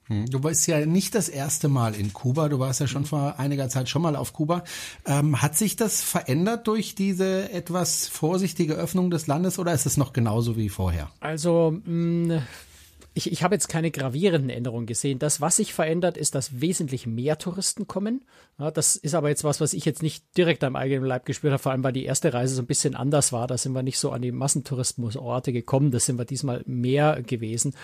Hm, 0.10 0.26
du 0.26 0.42
bist 0.42 0.68
ja 0.68 0.86
nicht 0.86 1.16
das 1.16 1.30
erste 1.30 1.70
Mal 1.70 1.96
in 1.96 2.12
Kuba, 2.12 2.50
du 2.50 2.60
warst 2.60 2.82
ja 2.82 2.88
schon 2.88 3.06
vor 3.06 3.40
einiger 3.40 3.70
Zeit 3.70 3.88
schon 3.90 4.02
mal 4.02 4.16
auf 4.16 4.34
Kuba. 4.34 4.64
Ähm, 5.06 5.42
hat 5.42 5.58
sich 5.58 5.76
das 5.76 6.02
verändert 6.02 6.68
durch 6.68 6.96
diese 6.96 7.52
etwas 7.52 8.08
vorsichtige 8.08 8.74
Öffnung 8.74 9.12
des 9.12 9.28
Landes 9.28 9.60
oder 9.60 9.74
ist 9.74 9.86
es 9.86 9.98
noch 9.98 10.12
genauso 10.12 10.58
wie 10.58 10.70
vorher? 10.70 11.10
Also 11.20 11.80
ich, 13.14 13.32
ich 13.32 13.44
habe 13.44 13.56
jetzt 13.56 13.68
keine 13.68 13.92
gravierenden 13.92 14.50
Änderungen 14.50 14.86
gesehen. 14.86 15.20
Das, 15.20 15.42
was 15.42 15.58
sich 15.58 15.74
verändert, 15.74 16.16
ist, 16.16 16.36
dass 16.36 16.62
wesentlich 16.62 17.06
mehr 17.08 17.38
Touristen 17.38 17.88
kommen. 17.88 18.24
Ja, 18.58 18.72
das 18.72 18.96
ist 18.96 19.16
aber 19.16 19.30
jetzt 19.30 19.44
was, 19.44 19.60
was 19.60 19.74
ich 19.74 19.84
jetzt 19.86 20.04
nicht 20.04 20.26
direkt 20.38 20.64
am 20.64 20.76
eigenen 20.76 21.06
Leib 21.06 21.26
gespürt 21.26 21.52
habe, 21.52 21.62
vor 21.62 21.72
allem 21.72 21.84
weil 21.84 21.94
die 21.94 22.06
erste 22.06 22.34
Reise 22.34 22.56
so 22.56 22.62
ein 22.62 22.68
bisschen 22.68 22.96
anders 22.96 23.34
war. 23.34 23.48
Da 23.48 23.58
sind 23.58 23.74
wir 23.74 23.84
nicht 23.84 24.00
so 24.00 24.12
an 24.12 24.22
die 24.22 24.32
Massentourismusorte 24.32 25.52
gekommen. 25.52 25.92
Das 25.92 26.06
sind 26.06 26.18
wir 26.18 26.26
diesmal 26.26 26.64
mehr 26.66 27.22
gewesen. 27.22 27.76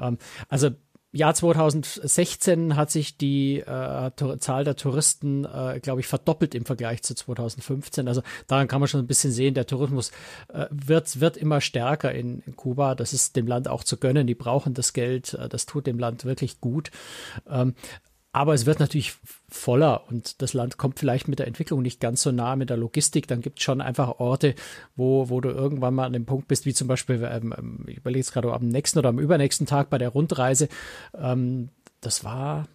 Ähm, 0.00 0.18
also 0.48 0.70
Jahr 1.18 1.34
2016 1.34 2.76
hat 2.76 2.90
sich 2.90 3.16
die 3.16 3.58
äh, 3.58 4.10
Zahl 4.38 4.64
der 4.64 4.76
Touristen, 4.76 5.44
äh, 5.44 5.80
glaube 5.82 6.00
ich, 6.00 6.06
verdoppelt 6.06 6.54
im 6.54 6.64
Vergleich 6.64 7.02
zu 7.02 7.14
2015. 7.14 8.08
Also 8.08 8.22
daran 8.46 8.68
kann 8.68 8.80
man 8.80 8.88
schon 8.88 9.00
ein 9.00 9.06
bisschen 9.06 9.32
sehen, 9.32 9.54
der 9.54 9.66
Tourismus 9.66 10.12
äh, 10.52 10.66
wird, 10.70 11.20
wird 11.20 11.36
immer 11.36 11.60
stärker 11.60 12.12
in, 12.12 12.40
in, 12.46 12.56
Kuba. 12.56 12.94
Das 12.94 13.12
ist 13.12 13.36
dem 13.36 13.46
Land 13.46 13.68
auch 13.68 13.84
zu 13.84 13.96
gönnen. 13.96 14.26
Die 14.26 14.34
brauchen 14.34 14.74
das 14.74 14.92
Geld. 14.92 15.34
Äh, 15.34 15.48
das 15.48 15.66
tut 15.66 15.86
dem 15.86 15.98
Land 15.98 16.24
wirklich 16.24 16.60
gut. 16.60 16.90
Ähm, 17.48 17.74
aber 18.32 18.54
es 18.54 18.66
wird 18.66 18.78
natürlich 18.78 19.14
voller 19.48 20.08
und 20.08 20.42
das 20.42 20.52
Land 20.52 20.76
kommt 20.76 20.98
vielleicht 20.98 21.28
mit 21.28 21.38
der 21.38 21.46
Entwicklung 21.46 21.82
nicht 21.82 21.98
ganz 21.98 22.22
so 22.22 22.30
nah 22.30 22.56
mit 22.56 22.70
der 22.70 22.76
Logistik. 22.76 23.26
Dann 23.26 23.40
gibt 23.40 23.58
es 23.58 23.64
schon 23.64 23.80
einfach 23.80 24.20
Orte, 24.20 24.54
wo, 24.96 25.30
wo 25.30 25.40
du 25.40 25.48
irgendwann 25.48 25.94
mal 25.94 26.04
an 26.04 26.12
dem 26.12 26.26
Punkt 26.26 26.46
bist, 26.46 26.66
wie 26.66 26.74
zum 26.74 26.88
Beispiel, 26.88 27.26
ähm, 27.30 27.54
ähm 27.56 27.84
ich 27.86 27.96
überlege 27.96 28.20
jetzt 28.20 28.32
gerade 28.32 28.52
am 28.52 28.68
nächsten 28.68 28.98
oder 28.98 29.08
am 29.08 29.18
übernächsten 29.18 29.66
Tag 29.66 29.88
bei 29.90 29.98
der 29.98 30.10
Rundreise. 30.10 30.68
Ähm, 31.16 31.70
das 32.00 32.22
war 32.22 32.68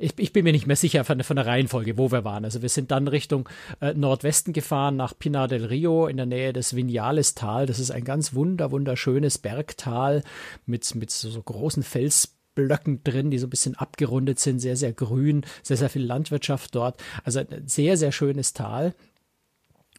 ich, 0.00 0.18
ich, 0.18 0.32
bin 0.32 0.44
mir 0.44 0.52
nicht 0.52 0.66
mehr 0.66 0.76
sicher 0.76 1.04
von, 1.04 1.22
von, 1.22 1.36
der 1.36 1.46
Reihenfolge, 1.46 1.98
wo 1.98 2.10
wir 2.10 2.24
waren. 2.24 2.46
Also 2.46 2.62
wir 2.62 2.70
sind 2.70 2.90
dann 2.90 3.06
Richtung 3.06 3.48
äh, 3.82 3.92
Nordwesten 3.92 4.54
gefahren, 4.54 4.96
nach 4.96 5.16
Pinar 5.16 5.46
del 5.46 5.66
Rio 5.66 6.06
in 6.06 6.16
der 6.16 6.24
Nähe 6.24 6.54
des 6.54 6.74
Vinales-Tal. 6.74 7.66
Das 7.66 7.78
ist 7.78 7.90
ein 7.90 8.04
ganz 8.04 8.32
wunder, 8.32 8.70
wunderschönes 8.70 9.36
Bergtal 9.36 10.22
mit, 10.64 10.94
mit 10.94 11.10
so, 11.10 11.28
so 11.28 11.42
großen 11.42 11.82
Fels. 11.82 12.39
Blöcken 12.54 13.02
drin, 13.04 13.30
die 13.30 13.38
so 13.38 13.46
ein 13.46 13.50
bisschen 13.50 13.76
abgerundet 13.76 14.38
sind, 14.38 14.60
sehr, 14.60 14.76
sehr 14.76 14.92
grün, 14.92 15.44
sehr, 15.62 15.76
sehr 15.76 15.90
viel 15.90 16.04
Landwirtschaft 16.04 16.74
dort. 16.74 17.02
Also 17.24 17.40
ein 17.40 17.66
sehr, 17.66 17.96
sehr 17.96 18.12
schönes 18.12 18.52
Tal. 18.52 18.94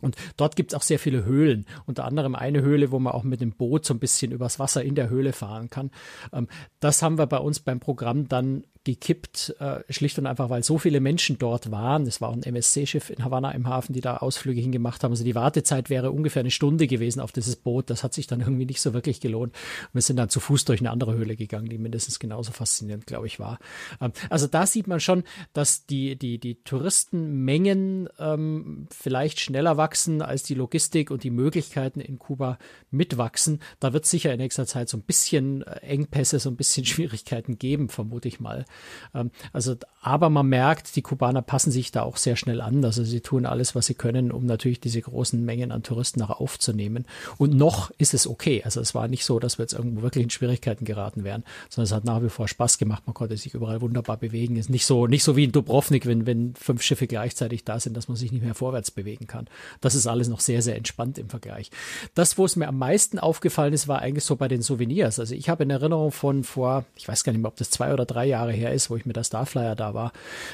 Und 0.01 0.15
dort 0.35 0.55
gibt 0.55 0.73
es 0.73 0.77
auch 0.77 0.81
sehr 0.81 0.99
viele 0.99 1.25
Höhlen, 1.25 1.65
unter 1.85 2.05
anderem 2.05 2.35
eine 2.35 2.61
Höhle, 2.61 2.91
wo 2.91 2.99
man 2.99 3.13
auch 3.13 3.23
mit 3.23 3.39
dem 3.39 3.51
Boot 3.51 3.85
so 3.85 3.93
ein 3.93 3.99
bisschen 3.99 4.31
übers 4.31 4.59
Wasser 4.59 4.83
in 4.83 4.95
der 4.95 5.09
Höhle 5.09 5.31
fahren 5.31 5.69
kann. 5.69 5.91
Ähm, 6.33 6.47
das 6.79 7.01
haben 7.01 7.17
wir 7.17 7.27
bei 7.27 7.37
uns 7.37 7.59
beim 7.59 7.79
Programm 7.79 8.27
dann 8.27 8.63
gekippt, 8.83 9.55
äh, 9.59 9.81
schlicht 9.89 10.17
und 10.17 10.25
einfach, 10.25 10.49
weil 10.49 10.63
so 10.63 10.79
viele 10.79 10.99
Menschen 11.01 11.37
dort 11.37 11.69
waren. 11.69 12.07
Es 12.07 12.19
war 12.19 12.29
auch 12.29 12.33
ein 12.33 12.41
MSC-Schiff 12.41 13.11
in 13.11 13.23
Havanna 13.23 13.51
im 13.51 13.67
Hafen, 13.67 13.93
die 13.93 14.01
da 14.01 14.17
Ausflüge 14.17 14.59
hingemacht 14.59 15.03
haben. 15.03 15.11
Also 15.11 15.23
die 15.23 15.35
Wartezeit 15.35 15.91
wäre 15.91 16.11
ungefähr 16.11 16.39
eine 16.39 16.49
Stunde 16.49 16.87
gewesen 16.87 17.19
auf 17.19 17.31
dieses 17.31 17.55
Boot. 17.55 17.91
Das 17.91 18.03
hat 18.03 18.13
sich 18.15 18.25
dann 18.25 18.39
irgendwie 18.39 18.65
nicht 18.65 18.81
so 18.81 18.93
wirklich 18.93 19.21
gelohnt. 19.21 19.53
Wir 19.93 20.01
sind 20.01 20.17
dann 20.17 20.29
zu 20.29 20.39
Fuß 20.39 20.65
durch 20.65 20.79
eine 20.79 20.89
andere 20.89 21.13
Höhle 21.13 21.35
gegangen, 21.35 21.69
die 21.69 21.77
mindestens 21.77 22.17
genauso 22.17 22.51
faszinierend, 22.51 23.05
glaube 23.05 23.27
ich, 23.27 23.39
war. 23.39 23.59
Ähm, 23.99 24.13
also 24.31 24.47
da 24.47 24.65
sieht 24.65 24.87
man 24.87 24.99
schon, 24.99 25.23
dass 25.53 25.85
die, 25.85 26.15
die, 26.15 26.39
die 26.39 26.55
Touristenmengen 26.63 28.09
ähm, 28.17 28.87
vielleicht 28.89 29.39
schneller 29.39 29.77
wachsen, 29.77 30.23
als 30.23 30.41
die 30.41 30.55
Logistik 30.55 31.11
und 31.11 31.23
die 31.23 31.29
Möglichkeiten 31.29 32.01
in 32.01 32.17
Kuba 32.17 32.57
mitwachsen. 32.89 33.59
Da 33.79 33.93
wird 33.93 34.07
sicher 34.07 34.31
in 34.33 34.39
nächster 34.39 34.65
Zeit 34.65 34.89
so 34.89 34.97
ein 34.97 35.03
bisschen 35.03 35.61
äh, 35.61 35.81
Engpässe, 35.81 36.39
so 36.39 36.49
ein 36.49 36.55
bisschen 36.55 36.85
Schwierigkeiten 36.91 37.59
geben, 37.59 37.87
vermute 37.87 38.27
ich 38.27 38.39
mal. 38.39 38.65
Ähm, 39.13 39.31
also, 39.53 39.75
aber 40.01 40.29
man 40.29 40.47
merkt, 40.47 40.95
die 40.95 41.01
Kubaner 41.01 41.41
passen 41.41 41.71
sich 41.71 41.91
da 41.91 42.03
auch 42.03 42.17
sehr 42.17 42.35
schnell 42.35 42.61
an. 42.61 42.83
Also 42.83 43.03
sie 43.03 43.21
tun 43.21 43.45
alles, 43.45 43.75
was 43.75 43.85
sie 43.85 43.93
können, 43.93 44.31
um 44.31 44.45
natürlich 44.45 44.79
diese 44.79 45.01
großen 45.01 45.43
Mengen 45.43 45.71
an 45.71 45.83
Touristen 45.83 46.19
nachher 46.19 46.41
aufzunehmen. 46.41 47.05
Und 47.37 47.53
noch 47.53 47.91
ist 47.97 48.13
es 48.13 48.27
okay. 48.27 48.61
Also 48.63 48.81
es 48.81 48.95
war 48.95 49.07
nicht 49.07 49.25
so, 49.25 49.39
dass 49.39 49.57
wir 49.57 49.63
jetzt 49.63 49.73
irgendwo 49.73 50.01
wirklich 50.01 50.23
in 50.23 50.29
Schwierigkeiten 50.29 50.85
geraten 50.85 51.23
wären, 51.23 51.43
sondern 51.69 51.85
es 51.85 51.91
hat 51.93 52.05
nach 52.05 52.23
wie 52.23 52.29
vor 52.29 52.47
Spaß 52.47 52.77
gemacht. 52.77 53.03
Man 53.05 53.13
konnte 53.13 53.37
sich 53.37 53.53
überall 53.53 53.81
wunderbar 53.81 54.17
bewegen. 54.17 54.55
Ist 54.55 54.69
nicht 54.69 54.85
so, 54.85 55.07
nicht 55.07 55.23
so 55.23 55.35
wie 55.35 55.43
in 55.45 55.51
Dubrovnik, 55.51 56.05
wenn, 56.05 56.25
wenn 56.25 56.55
fünf 56.55 56.81
Schiffe 56.81 57.07
gleichzeitig 57.07 57.63
da 57.63 57.79
sind, 57.79 57.95
dass 57.95 58.07
man 58.07 58.17
sich 58.17 58.31
nicht 58.31 58.43
mehr 58.43 58.55
vorwärts 58.55 58.91
bewegen 58.91 59.27
kann. 59.27 59.47
Das 59.81 59.95
ist 59.95 60.07
alles 60.07 60.27
noch 60.27 60.39
sehr, 60.39 60.61
sehr 60.61 60.75
entspannt 60.75 61.17
im 61.17 61.29
Vergleich. 61.29 61.71
Das, 62.15 62.37
wo 62.37 62.45
es 62.45 62.55
mir 62.55 62.67
am 62.67 62.77
meisten 62.77 63.19
aufgefallen 63.19 63.73
ist, 63.73 63.87
war 63.87 63.99
eigentlich 63.99 64.25
so 64.25 64.35
bei 64.35 64.47
den 64.47 64.61
Souvenirs. 64.61 65.19
Also 65.19 65.35
ich 65.35 65.49
habe 65.49 65.63
in 65.63 65.69
Erinnerung 65.69 66.11
von 66.11 66.43
vor, 66.43 66.85
ich 66.95 67.07
weiß 67.07 67.23
gar 67.23 67.31
nicht 67.31 67.41
mehr, 67.41 67.49
ob 67.49 67.57
das 67.57 67.69
zwei 67.69 67.93
oder 67.93 68.05
drei 68.05 68.25
Jahre 68.25 68.51
her 68.51 68.60
ist, 68.69 68.89
wo 68.89 68.95
ich 68.95 69.05
mit 69.05 69.15
der 69.15 69.23
Starflyer 69.23 69.75
da 69.75 69.93
war, 69.93 70.11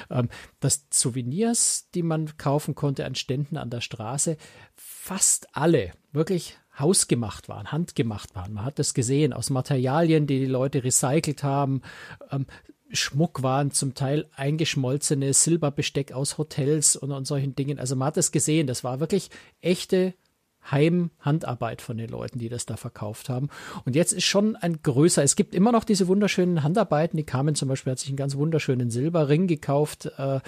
ähm, 0.09 0.29
dass 0.59 0.85
Souvenirs, 0.91 1.89
die 1.93 2.03
man 2.03 2.37
kaufen 2.37 2.75
konnte 2.75 3.05
an 3.05 3.15
Ständen 3.15 3.57
an 3.57 3.69
der 3.69 3.81
Straße, 3.81 4.37
fast 4.75 5.47
alle 5.53 5.91
wirklich 6.11 6.57
hausgemacht 6.79 7.49
waren, 7.49 7.71
handgemacht 7.71 8.35
waren. 8.35 8.53
Man 8.53 8.65
hat 8.65 8.79
das 8.79 8.93
gesehen 8.93 9.33
aus 9.33 9.49
Materialien, 9.49 10.27
die 10.27 10.39
die 10.39 10.45
Leute 10.45 10.83
recycelt 10.83 11.43
haben. 11.43 11.81
Ähm, 12.31 12.45
Schmuck 12.91 13.43
waren 13.43 13.71
zum 13.71 13.95
Teil 13.95 14.29
eingeschmolzene 14.35 15.33
Silberbesteck 15.33 16.13
aus 16.13 16.37
Hotels 16.37 16.95
und, 16.95 17.11
und 17.11 17.25
solchen 17.25 17.55
Dingen. 17.55 17.79
Also 17.79 17.95
man 17.95 18.07
hat 18.07 18.17
das 18.17 18.31
gesehen. 18.31 18.67
Das 18.67 18.83
war 18.83 18.99
wirklich 18.99 19.29
echte 19.61 20.13
Heimhandarbeit 20.71 21.81
von 21.81 21.97
den 21.97 22.09
Leuten, 22.09 22.39
die 22.39 22.49
das 22.49 22.65
da 22.65 22.77
verkauft 22.77 23.29
haben. 23.29 23.49
Und 23.85 23.95
jetzt 23.95 24.13
ist 24.13 24.25
schon 24.25 24.55
ein 24.55 24.81
größer, 24.81 25.23
es 25.23 25.35
gibt 25.35 25.55
immer 25.55 25.71
noch 25.71 25.83
diese 25.83 26.07
wunderschönen 26.07 26.63
Handarbeiten. 26.63 27.17
Die 27.17 27.23
kamen 27.23 27.55
zum 27.55 27.69
Beispiel, 27.69 27.91
hat 27.91 27.99
sich 27.99 28.09
einen 28.09 28.17
ganz 28.17 28.35
wunderschönen 28.35 28.89
Silberring 28.89 29.47
gekauft. 29.47 30.11
Äh, 30.17 30.39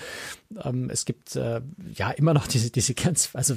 ähm, 0.64 0.90
es 0.90 1.06
gibt 1.06 1.36
äh, 1.36 1.62
ja 1.94 2.12
immer 2.12 2.34
noch 2.34 2.48
diese, 2.48 2.72
diese 2.72 2.94
ganz, 2.94 3.30
also 3.34 3.56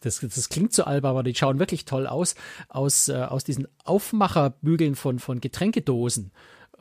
das, 0.00 0.20
das 0.20 0.48
klingt 0.48 0.72
so 0.72 0.84
albern, 0.84 1.10
aber 1.10 1.22
die 1.22 1.34
schauen 1.34 1.58
wirklich 1.58 1.84
toll 1.84 2.06
aus, 2.06 2.34
aus, 2.68 3.08
äh, 3.08 3.14
aus 3.14 3.44
diesen 3.44 3.68
Aufmacherbügeln 3.84 4.94
von, 4.94 5.18
von 5.18 5.40
Getränkedosen. 5.40 6.30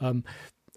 Ähm, 0.01 0.23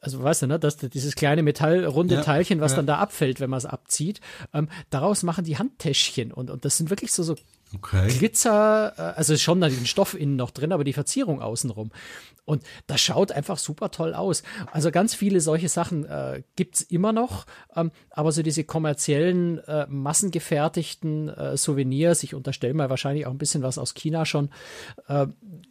also 0.03 0.21
weißt 0.21 0.43
du, 0.43 0.47
ne, 0.49 0.59
dass 0.59 0.77
dieses 0.77 1.15
kleine 1.15 1.45
metallrunde 1.45 2.17
ja, 2.17 2.23
Teilchen, 2.23 2.61
was 2.61 2.73
ja. 2.73 2.77
dann 2.77 2.87
da 2.87 2.99
abfällt, 2.99 3.39
wenn 3.39 3.49
man 3.49 3.59
es 3.59 3.67
abzieht, 3.67 4.21
ähm, 4.53 4.69
daraus 4.91 5.23
machen 5.23 5.45
die 5.45 5.57
Handtäschchen 5.57 6.33
und, 6.33 6.51
und 6.51 6.65
das 6.65 6.77
sind 6.77 6.91
wirklich 6.91 7.13
so, 7.13 7.23
so 7.23 7.37
Okay. 7.75 8.09
Glitzer, 8.09 8.93
äh, 8.97 9.01
also 9.17 9.37
schon 9.37 9.61
da 9.61 9.69
den 9.69 9.87
Stoff 9.87 10.15
innen 10.15 10.37
noch 10.37 10.51
drin, 10.51 10.73
aber 10.73 10.85
die 10.85 10.93
Verzierung 10.93 11.41
außenrum. 11.41 11.91
Und 12.45 12.65
das 12.89 13.01
schaut 13.01 13.31
einfach 13.31 13.57
super 13.57 13.91
toll 13.93 14.15
aus. 14.15 14.43
Also 14.73 14.91
ganz 14.91 15.15
viele 15.15 15.41
solche 15.41 15.69
Sachen 15.69 16.05
äh, 16.05 16.43
gibt 16.57 16.75
es 16.75 16.83
immer 16.83 17.13
noch, 17.13 17.47
ähm, 17.77 17.93
aber 18.11 18.33
so 18.33 18.43
diese 18.43 18.65
kommerziellen, 18.65 19.59
äh, 19.61 19.87
massengefertigten 19.89 21.29
äh, 21.29 21.57
Souvenirs, 21.57 22.25
ich 22.25 22.35
unterstelle 22.35 22.75
mal 22.75 22.91
wahrscheinlich 22.91 23.27
auch 23.27 23.31
ein 23.31 23.39
bisschen 23.39 23.63
was 23.63 23.79
aus 23.79 23.95
China 23.95 24.27
schon, 24.27 24.51
äh, 25.07 25.27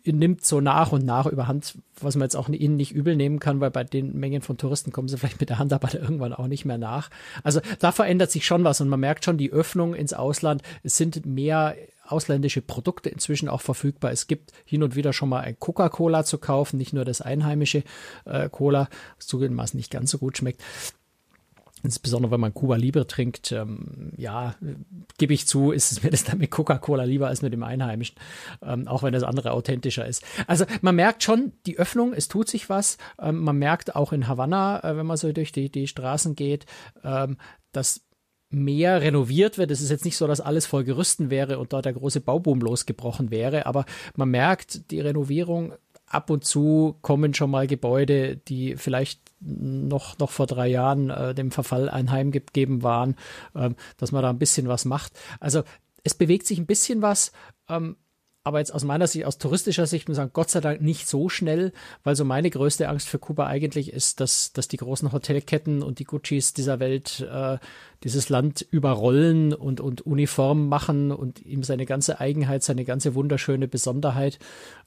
nimmt 0.06 0.46
so 0.46 0.62
nach 0.62 0.94
und 0.94 1.06
nach 1.06 1.26
überhand, 1.26 1.78
was 2.00 2.16
man 2.16 2.26
jetzt 2.26 2.38
auch 2.38 2.48
ihnen 2.48 2.78
nicht 2.78 2.94
übel 2.94 3.18
nehmen 3.18 3.40
kann, 3.40 3.60
weil 3.60 3.72
bei 3.72 3.84
den 3.84 4.18
Mengen 4.18 4.42
von 4.42 4.58
Touristen 4.58 4.94
kommen 4.94 5.10
sie 5.10 5.18
vielleicht 5.18 5.42
mit 5.42 5.50
der 5.50 5.60
Handarbeit 5.60 5.96
irgendwann 5.96 6.34
auch 6.34 6.48
nicht 6.48 6.64
mehr 6.64 6.78
nach. 6.78 7.10
Also 7.44 7.60
da 7.80 7.92
verändert 7.92 8.32
sich 8.32 8.46
schon 8.46 8.64
was 8.64 8.80
und 8.80 8.88
man 8.88 9.00
merkt 9.00 9.26
schon 9.26 9.38
die 9.38 9.52
Öffnung 9.52 9.94
ins 9.94 10.14
Ausland. 10.14 10.62
Es 10.84 10.96
sind 10.96 11.26
mehr 11.26 11.76
ausländische 12.06 12.62
Produkte 12.62 13.10
inzwischen 13.10 13.50
auch 13.50 13.62
verfügbar. 13.62 14.12
Es 14.12 14.28
gibt 14.28 14.52
hin 14.66 14.84
und 14.84 14.96
wieder 14.96 15.14
schon 15.14 15.30
mal 15.30 15.42
ein 15.42 15.58
Coca-Cola 15.58 16.24
zu 16.24 16.38
kaufen, 16.38 16.78
nicht 16.78 16.94
nur 16.94 17.06
das 17.06 17.22
einheimische 17.22 17.84
äh, 18.26 18.50
Cola, 18.50 18.90
was 19.18 19.28
zugegebenermaßen 19.28 19.78
nicht 19.78 19.92
ganz 19.92 20.12
so 20.12 20.18
gut 20.18 20.38
schmeckt. 20.38 20.62
Insbesondere 21.84 22.32
wenn 22.32 22.40
man 22.40 22.54
Cuba 22.54 22.76
Libre 22.76 23.08
trinkt, 23.08 23.52
ähm, 23.52 24.14
ja, 24.16 24.56
gebe 25.18 25.34
ich 25.34 25.48
zu, 25.48 25.72
ist 25.72 25.92
es 25.92 26.04
mir 26.04 26.12
das 26.12 26.24
dann 26.24 26.38
mit 26.38 26.52
Coca-Cola 26.52 27.04
lieber 27.04 27.28
als 27.28 27.42
mit 27.42 27.54
dem 27.54 27.64
Einheimischen, 27.64 28.18
ähm, 28.62 28.88
auch 28.88 29.04
wenn 29.04 29.14
das 29.14 29.24
andere 29.24 29.52
authentischer 29.52 30.06
ist. 30.06 30.24
Also 30.48 30.66
man 30.82 30.96
merkt 30.96 31.24
schon 31.24 31.54
die 31.66 31.80
Öffnung, 31.80 32.14
es 32.14 32.28
tut 32.28 32.50
sich 32.50 32.70
was. 32.70 32.98
Ähm, 33.20 33.40
man 33.40 33.58
merkt 33.58 33.96
auch 33.96 34.14
in 34.14 34.28
Havanna, 34.28 34.84
äh, 34.84 34.98
wenn 34.98 35.06
man 35.06 35.18
so 35.18 35.32
durch 35.32 35.52
die, 35.52 35.72
die 35.72 35.88
Straßen 35.88 36.36
geht, 36.36 36.66
ähm, 37.04 37.38
dass 37.72 38.02
mehr 38.52 39.02
renoviert 39.02 39.58
wird. 39.58 39.72
Es 39.72 39.82
ist 39.82 39.90
jetzt 39.90 40.06
nicht 40.06 40.18
so, 40.18 40.28
dass 40.28 40.42
alles 40.42 40.66
voll 40.66 40.84
Gerüsten 40.84 41.30
wäre 41.30 41.58
und 41.58 41.74
dort 41.74 41.86
der 41.86 41.94
große 41.94 42.22
Bauboom 42.22 42.60
losgebrochen 42.60 43.32
wäre, 43.32 43.66
aber 43.66 43.86
man 44.16 44.30
merkt, 44.30 44.92
die 44.92 45.00
Renovierung 45.00 45.74
ab 46.06 46.30
und 46.30 46.44
zu 46.44 46.98
kommen 47.02 47.34
schon 47.34 47.50
mal 47.50 47.68
Gebäude, 47.68 48.36
die 48.36 48.76
vielleicht 48.76 49.22
noch, 49.40 50.20
noch 50.20 50.30
vor 50.30 50.46
drei 50.46 50.68
Jahren 50.68 51.10
äh, 51.10 51.34
dem 51.34 51.52
Verfall 51.52 51.90
einheimgegeben 51.90 52.84
waren, 52.84 53.16
ähm, 53.56 53.76
dass 53.98 54.12
man 54.12 54.22
da 54.22 54.30
ein 54.30 54.40
bisschen 54.40 54.68
was 54.68 54.86
macht. 54.86 55.14
Also 55.40 55.64
es 56.04 56.14
bewegt 56.14 56.46
sich 56.46 56.60
ein 56.60 56.66
bisschen 56.66 57.02
was. 57.02 57.32
Ähm, 57.70 57.96
aber 58.44 58.60
jetzt 58.60 58.74
aus 58.74 58.84
meiner 58.84 59.06
Sicht, 59.08 59.26
aus 59.26 59.38
touristischer 59.38 59.86
Sicht, 59.86 60.08
muss 60.08 60.16
ich 60.16 60.18
sagen, 60.18 60.32
Gott 60.34 60.50
sei 60.50 60.62
Dank 60.62 60.82
nicht 60.82 61.08
so 61.08 61.30
schnell, 61.30 61.74
weil 62.04 62.16
so 62.16 62.26
meine 62.26 62.50
größte 62.50 62.90
Angst 62.90 63.08
für 63.08 63.20
Kuba 63.20 63.46
eigentlich 63.46 63.94
ist, 63.94 64.20
dass, 64.20 64.52
dass 64.52 64.68
die 64.68 64.78
großen 64.78 65.12
Hotelketten 65.12 65.84
und 65.84 66.00
die 66.00 66.06
Guccis 66.06 66.54
dieser 66.54 66.80
Welt 66.80 67.20
äh, 67.32 67.60
dieses 68.04 68.30
Land 68.30 68.66
überrollen 68.72 69.54
und, 69.54 69.80
und 69.80 70.02
uniform 70.02 70.70
machen 70.70 71.12
und 71.12 71.46
ihm 71.46 71.64
seine 71.64 71.86
ganze 71.86 72.20
Eigenheit, 72.20 72.64
seine 72.64 72.84
ganze 72.84 73.14
wunderschöne 73.14 73.68
Besonderheit 73.68 74.40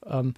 ähm, 0.05 0.33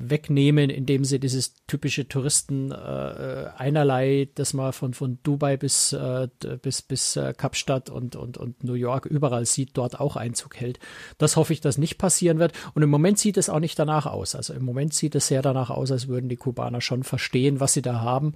wegnehmen, 0.00 0.70
indem 0.70 1.04
sie 1.04 1.18
dieses 1.18 1.54
typische 1.66 2.08
Touristen 2.08 2.70
äh, 2.70 3.46
einerlei, 3.56 4.28
das 4.34 4.54
man 4.54 4.72
von, 4.72 4.94
von 4.94 5.18
Dubai 5.22 5.56
bis, 5.56 5.92
äh, 5.92 6.28
bis, 6.62 6.82
bis 6.82 7.16
äh, 7.16 7.34
Kapstadt 7.36 7.90
und, 7.90 8.16
und, 8.16 8.38
und 8.38 8.62
New 8.64 8.74
York 8.74 9.06
überall 9.06 9.46
sieht, 9.46 9.70
dort 9.74 10.00
auch 10.00 10.16
Einzug 10.16 10.56
hält. 10.56 10.78
Das 11.18 11.36
hoffe 11.36 11.52
ich, 11.52 11.60
dass 11.60 11.78
nicht 11.78 11.98
passieren 11.98 12.38
wird. 12.38 12.52
Und 12.74 12.82
im 12.82 12.90
Moment 12.90 13.18
sieht 13.18 13.36
es 13.36 13.48
auch 13.48 13.60
nicht 13.60 13.78
danach 13.78 14.06
aus. 14.06 14.34
Also 14.34 14.54
im 14.54 14.64
Moment 14.64 14.94
sieht 14.94 15.14
es 15.14 15.28
sehr 15.28 15.42
danach 15.42 15.70
aus, 15.70 15.90
als 15.90 16.08
würden 16.08 16.28
die 16.28 16.36
Kubaner 16.36 16.80
schon 16.80 17.02
verstehen, 17.02 17.60
was 17.60 17.72
sie 17.72 17.82
da 17.82 18.00
haben 18.00 18.34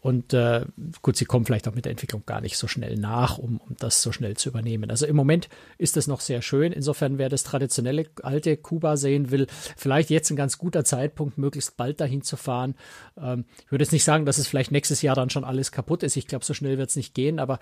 und 0.00 0.32
äh, 0.32 0.64
gut, 1.02 1.16
sie 1.16 1.24
kommen 1.24 1.44
vielleicht 1.44 1.66
auch 1.66 1.74
mit 1.74 1.84
der 1.84 1.92
Entwicklung 1.92 2.22
gar 2.24 2.40
nicht 2.40 2.56
so 2.56 2.68
schnell 2.68 2.96
nach, 2.96 3.38
um, 3.38 3.58
um 3.58 3.76
das 3.78 4.02
so 4.02 4.12
schnell 4.12 4.36
zu 4.36 4.48
übernehmen. 4.48 4.90
Also 4.90 5.06
im 5.06 5.16
Moment 5.16 5.48
ist 5.76 5.96
es 5.96 6.06
noch 6.06 6.20
sehr 6.20 6.42
schön. 6.42 6.72
Insofern, 6.72 7.18
wer 7.18 7.28
das 7.28 7.42
traditionelle 7.42 8.06
alte 8.22 8.56
Kuba 8.56 8.96
sehen 8.96 9.30
will, 9.30 9.46
vielleicht 9.76 10.10
jetzt 10.10 10.30
ein 10.30 10.36
ganz 10.36 10.58
guter 10.58 10.84
Zeitpunkt, 10.84 11.38
möglichst 11.38 11.76
bald 11.76 12.00
dahin 12.00 12.22
zu 12.22 12.36
fahren. 12.36 12.74
Ähm, 13.20 13.44
ich 13.64 13.72
würde 13.72 13.84
jetzt 13.84 13.92
nicht 13.92 14.04
sagen, 14.04 14.24
dass 14.24 14.38
es 14.38 14.46
vielleicht 14.46 14.70
nächstes 14.70 15.02
Jahr 15.02 15.16
dann 15.16 15.30
schon 15.30 15.44
alles 15.44 15.72
kaputt 15.72 16.02
ist. 16.02 16.16
Ich 16.16 16.26
glaube, 16.26 16.44
so 16.44 16.54
schnell 16.54 16.78
wird 16.78 16.90
es 16.90 16.96
nicht 16.96 17.14
gehen, 17.14 17.38
aber 17.40 17.58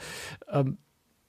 ähm, 0.50 0.78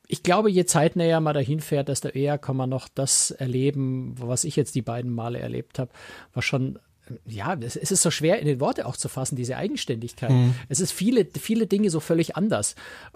ich 0.07 0.23
glaube, 0.23 0.49
je 0.49 0.65
zeitnäher 0.65 1.19
man 1.19 1.33
dahin 1.33 1.59
fährt, 1.59 1.89
desto 1.89 2.07
eher 2.07 2.37
kann 2.37 2.55
man 2.55 2.69
noch 2.69 2.87
das 2.87 3.31
erleben, 3.31 4.15
was 4.17 4.45
ich 4.45 4.55
jetzt 4.55 4.75
die 4.75 4.81
beiden 4.81 5.11
Male 5.11 5.39
erlebt 5.39 5.79
habe, 5.79 5.91
was 6.33 6.45
schon 6.45 6.79
ja, 7.25 7.55
es 7.59 7.75
ist 7.75 8.01
so 8.01 8.11
schwer 8.11 8.39
in 8.39 8.45
den 8.45 8.59
Worte 8.59 8.85
auch 8.85 8.97
zu 8.97 9.09
fassen, 9.09 9.35
diese 9.35 9.57
Eigenständigkeit. 9.57 10.29
Mhm. 10.29 10.55
Es 10.69 10.79
ist 10.79 10.91
viele, 10.91 11.25
viele 11.25 11.67
Dinge 11.67 11.89
so 11.89 11.99
völlig 11.99 12.35
anders. 12.35 12.75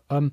Ähm, 0.09 0.31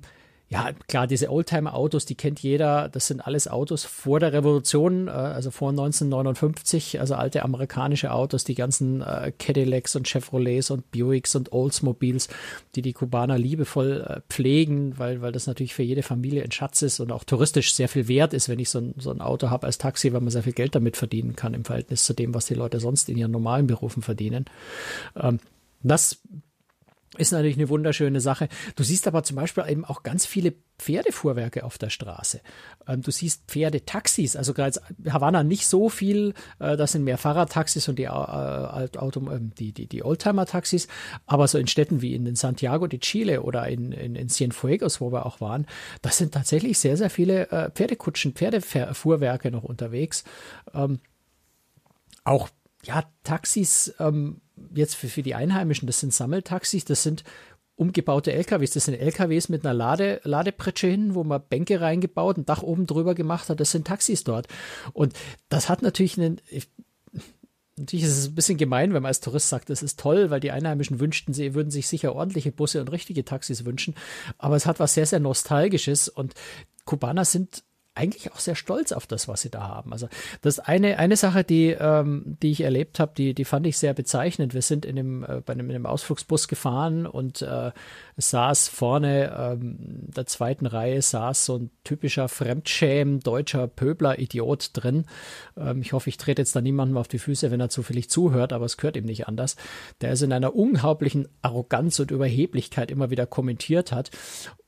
ja, 0.51 0.71
klar, 0.87 1.05
diese 1.05 1.29
Oldtimer-Autos, 1.29 2.05
die 2.05 2.15
kennt 2.15 2.39
jeder. 2.41 2.89
Das 2.89 3.05
sind 3.05 3.21
alles 3.21 3.47
Autos 3.47 3.85
vor 3.85 4.19
der 4.19 4.33
Revolution, 4.33 5.07
äh, 5.07 5.11
also 5.11 5.51
vor 5.51 5.69
1959, 5.69 6.99
also 6.99 7.13
alte 7.13 7.43
amerikanische 7.43 8.11
Autos, 8.11 8.45
die 8.45 8.55
ganzen 8.55 9.01
äh, 9.01 9.31
Cadillacs 9.37 9.95
und 9.95 10.07
Chevrolets 10.07 10.71
und 10.71 10.89
Buicks 10.89 11.35
und 11.35 11.51
Oldsmobiles, 11.51 12.29
die 12.75 12.81
die 12.81 12.93
Kubaner 12.93 13.37
liebevoll 13.37 14.03
äh, 14.07 14.21
pflegen, 14.27 14.97
weil, 14.97 15.21
weil 15.21 15.31
das 15.31 15.45
natürlich 15.45 15.75
für 15.75 15.83
jede 15.83 16.01
Familie 16.01 16.43
ein 16.43 16.51
Schatz 16.51 16.81
ist 16.81 16.99
und 16.99 17.11
auch 17.11 17.23
touristisch 17.23 17.75
sehr 17.75 17.87
viel 17.87 18.07
wert 18.07 18.33
ist, 18.33 18.49
wenn 18.49 18.57
ich 18.57 18.71
so 18.71 18.79
ein, 18.79 18.95
so 18.97 19.11
ein 19.11 19.21
Auto 19.21 19.51
habe 19.51 19.67
als 19.67 19.77
Taxi, 19.77 20.13
weil 20.13 20.21
man 20.21 20.31
sehr 20.31 20.43
viel 20.43 20.53
Geld 20.53 20.73
damit 20.73 20.97
verdienen 20.97 21.35
kann 21.35 21.53
im 21.53 21.63
Verhältnis 21.63 22.05
zu 22.05 22.13
dem, 22.13 22.33
was 22.33 22.47
die 22.47 22.55
Leute 22.55 22.79
sonst 22.79 23.07
in 23.07 23.17
ihren 23.19 23.31
normalen 23.31 23.67
Berufen 23.67 24.01
verdienen. 24.01 24.45
Ähm, 25.15 25.39
das 25.83 26.19
ist 27.19 27.31
natürlich 27.31 27.57
eine 27.57 27.69
wunderschöne 27.69 28.21
Sache. 28.21 28.49
Du 28.75 28.83
siehst 28.83 29.07
aber 29.07 29.23
zum 29.23 29.35
Beispiel 29.35 29.63
eben 29.67 29.85
auch 29.85 30.03
ganz 30.03 30.25
viele 30.25 30.53
Pferdefuhrwerke 30.77 31.63
auf 31.63 31.77
der 31.77 31.89
Straße. 31.89 32.41
Ähm, 32.87 33.01
du 33.01 33.11
siehst 33.11 33.43
Pferdetaxis, 33.47 34.35
also 34.35 34.53
gerade 34.53 34.79
Havanna 35.07 35.43
nicht 35.43 35.67
so 35.67 35.89
viel, 35.89 36.33
äh, 36.59 36.77
das 36.77 36.93
sind 36.93 37.03
mehr 37.03 37.17
Fahrradtaxis 37.17 37.87
und 37.89 37.99
die, 37.99 38.05
äh, 38.05 38.07
Auto, 38.09 39.29
äh, 39.29 39.39
die, 39.41 39.73
die, 39.73 39.87
die 39.87 40.03
Oldtimer-Taxis, 40.03 40.87
aber 41.25 41.47
so 41.47 41.57
in 41.57 41.67
Städten 41.67 42.01
wie 42.01 42.15
in 42.15 42.35
Santiago 42.35 42.87
de 42.87 42.99
Chile 42.99 43.43
oder 43.43 43.67
in, 43.67 43.91
in, 43.91 44.15
in 44.15 44.29
Cienfuegos, 44.29 45.01
wo 45.01 45.11
wir 45.11 45.25
auch 45.25 45.41
waren, 45.41 45.67
das 46.01 46.17
sind 46.17 46.33
tatsächlich 46.33 46.79
sehr, 46.79 46.95
sehr 46.95 47.09
viele 47.09 47.51
äh, 47.51 47.69
Pferdekutschen, 47.71 48.33
Pferdefuhrwerke 48.33 49.51
noch 49.51 49.63
unterwegs. 49.63 50.23
Ähm, 50.73 50.99
auch 52.23 52.49
ja, 52.83 53.03
Taxis, 53.23 53.93
ähm, 53.99 54.41
jetzt 54.73 54.95
für, 54.95 55.07
für 55.07 55.23
die 55.23 55.35
Einheimischen, 55.35 55.87
das 55.87 55.99
sind 55.99 56.13
Sammeltaxis, 56.13 56.85
das 56.85 57.03
sind 57.03 57.23
umgebaute 57.79 58.33
LKWs. 58.33 58.71
Das 58.71 58.85
sind 58.85 58.95
LKWs 58.95 59.47
mit 59.47 59.65
einer 59.65 59.73
Lade, 59.73 60.19
Ladepritsche 60.23 60.87
hin, 60.87 61.15
wo 61.15 61.23
man 61.23 61.41
Bänke 61.47 61.79
reingebaut, 61.79 62.37
ein 62.37 62.45
Dach 62.45 62.61
oben 62.61 62.85
drüber 62.85 63.15
gemacht 63.15 63.47
hat. 63.49 63.59
Das 63.61 63.71
sind 63.71 63.87
Taxis 63.87 64.25
dort. 64.25 64.47
Und 64.91 65.13
das 65.47 65.69
hat 65.69 65.81
natürlich 65.81 66.17
einen, 66.17 66.41
natürlich 67.77 68.03
ist 68.03 68.17
es 68.17 68.27
ein 68.27 68.35
bisschen 68.35 68.57
gemein, 68.57 68.93
wenn 68.93 69.01
man 69.01 69.09
als 69.09 69.21
Tourist 69.21 69.47
sagt, 69.47 69.69
das 69.69 69.81
ist 69.81 69.97
toll, 69.97 70.29
weil 70.29 70.41
die 70.41 70.51
Einheimischen 70.51 70.99
wünschten, 70.99 71.33
sie 71.33 71.53
würden 71.55 71.71
sich 71.71 71.87
sicher 71.87 72.13
ordentliche 72.13 72.51
Busse 72.51 72.81
und 72.81 72.91
richtige 72.91 73.23
Taxis 73.23 73.63
wünschen. 73.63 73.95
Aber 74.37 74.57
es 74.57 74.65
hat 74.65 74.81
was 74.81 74.93
sehr, 74.93 75.05
sehr 75.05 75.21
Nostalgisches 75.21 76.09
und 76.09 76.33
Kubaner 76.83 77.23
sind 77.23 77.63
eigentlich 77.99 78.31
auch 78.31 78.39
sehr 78.39 78.55
stolz 78.55 78.91
auf 78.91 79.05
das, 79.05 79.27
was 79.27 79.41
sie 79.41 79.49
da 79.49 79.67
haben. 79.67 79.91
Also 79.91 80.07
das 80.41 80.59
eine, 80.59 80.97
eine 80.97 81.17
Sache, 81.17 81.43
die, 81.43 81.75
ähm, 81.77 82.37
die 82.41 82.51
ich 82.51 82.61
erlebt 82.61 82.99
habe, 82.99 83.11
die, 83.15 83.33
die 83.33 83.45
fand 83.45 83.67
ich 83.67 83.77
sehr 83.77 83.93
bezeichnend. 83.93 84.53
Wir 84.53 84.61
sind 84.61 84.85
in 84.85 84.95
dem, 84.95 85.23
äh, 85.23 85.41
bei 85.45 85.53
einem, 85.53 85.69
in 85.69 85.75
einem 85.75 85.85
Ausflugsbus 85.85 86.47
gefahren 86.47 87.05
und 87.05 87.41
äh, 87.41 87.71
saß 88.17 88.69
vorne 88.69 89.35
ähm, 89.37 89.77
der 89.79 90.25
zweiten 90.25 90.65
Reihe 90.65 91.01
saß 91.01 91.45
so 91.45 91.57
ein 91.57 91.71
typischer 91.83 92.29
Fremdschäm, 92.29 93.19
deutscher 93.19 93.67
Pöbler-Idiot 93.67 94.71
drin. 94.73 95.05
Ähm, 95.57 95.81
ich 95.81 95.93
hoffe, 95.93 96.09
ich 96.09 96.17
trete 96.17 96.41
jetzt 96.41 96.55
da 96.55 96.61
niemandem 96.61 96.97
auf 96.97 97.09
die 97.09 97.19
Füße, 97.19 97.51
wenn 97.51 97.59
er 97.59 97.69
zufällig 97.69 98.09
zuhört, 98.09 98.53
aber 98.53 98.65
es 98.65 98.77
gehört 98.77 98.95
ihm 98.95 99.05
nicht 99.05 99.27
anders. 99.27 99.57
Der 99.99 100.13
ist 100.13 100.21
in 100.21 100.31
einer 100.31 100.55
unglaublichen 100.55 101.27
Arroganz 101.41 101.99
und 101.99 102.11
Überheblichkeit 102.11 102.91
immer 102.91 103.09
wieder 103.09 103.25
kommentiert 103.25 103.91
hat. 103.91 104.11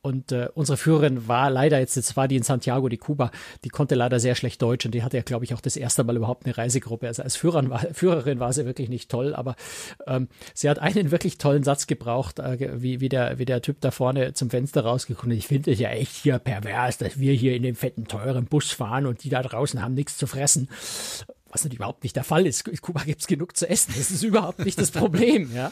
Und 0.03 0.31
äh, 0.31 0.49
unsere 0.55 0.77
Führerin 0.77 1.27
war 1.27 1.51
leider 1.51 1.77
jetzt, 1.79 1.95
jetzt 1.95 2.17
war 2.17 2.27
die 2.27 2.35
in 2.35 2.41
Santiago, 2.41 2.89
die 2.89 2.97
Kuba, 2.97 3.29
die 3.63 3.69
konnte 3.69 3.93
leider 3.93 4.19
sehr 4.19 4.33
schlecht 4.33 4.59
Deutsch 4.59 4.83
und 4.85 4.95
die 4.95 5.03
hatte 5.03 5.17
ja, 5.17 5.23
glaube 5.23 5.45
ich, 5.45 5.53
auch 5.53 5.61
das 5.61 5.75
erste 5.75 6.03
Mal 6.03 6.17
überhaupt 6.17 6.45
eine 6.45 6.57
Reisegruppe. 6.57 7.07
Also 7.07 7.21
als 7.21 7.35
Führerin 7.35 7.69
war, 7.69 7.79
Führerin 7.93 8.39
war 8.39 8.51
sie 8.51 8.65
wirklich 8.65 8.89
nicht 8.89 9.11
toll, 9.11 9.35
aber 9.35 9.55
ähm, 10.07 10.27
sie 10.55 10.69
hat 10.69 10.79
einen 10.79 11.11
wirklich 11.11 11.37
tollen 11.37 11.63
Satz 11.63 11.85
gebraucht, 11.85 12.39
äh, 12.39 12.81
wie, 12.81 12.99
wie, 12.99 13.09
der, 13.09 13.37
wie 13.37 13.45
der 13.45 13.61
Typ 13.61 13.79
da 13.81 13.91
vorne 13.91 14.33
zum 14.33 14.49
Fenster 14.49 14.83
rausgekommen 14.83 15.37
ist. 15.37 15.43
Ich 15.43 15.47
finde 15.47 15.71
es 15.71 15.79
ja 15.79 15.89
echt 15.89 16.15
hier 16.15 16.39
pervers, 16.39 16.97
dass 16.97 17.19
wir 17.19 17.33
hier 17.33 17.55
in 17.55 17.61
dem 17.61 17.75
fetten, 17.75 18.07
teuren 18.07 18.45
Bus 18.45 18.71
fahren 18.71 19.05
und 19.05 19.23
die 19.23 19.29
da 19.29 19.43
draußen 19.43 19.83
haben 19.83 19.93
nichts 19.93 20.17
zu 20.17 20.25
fressen 20.25 20.67
was 21.51 21.63
natürlich 21.63 21.79
überhaupt 21.79 22.03
nicht 22.03 22.15
der 22.15 22.23
Fall 22.23 22.47
ist. 22.47 22.67
In 22.67 22.79
Kuba 22.79 23.03
gibt's 23.03 23.27
genug 23.27 23.57
zu 23.57 23.69
essen. 23.69 23.93
Das 23.97 24.09
ist 24.09 24.23
überhaupt 24.23 24.59
nicht 24.59 24.79
das 24.79 24.91
Problem. 24.91 25.51
Ja, 25.53 25.71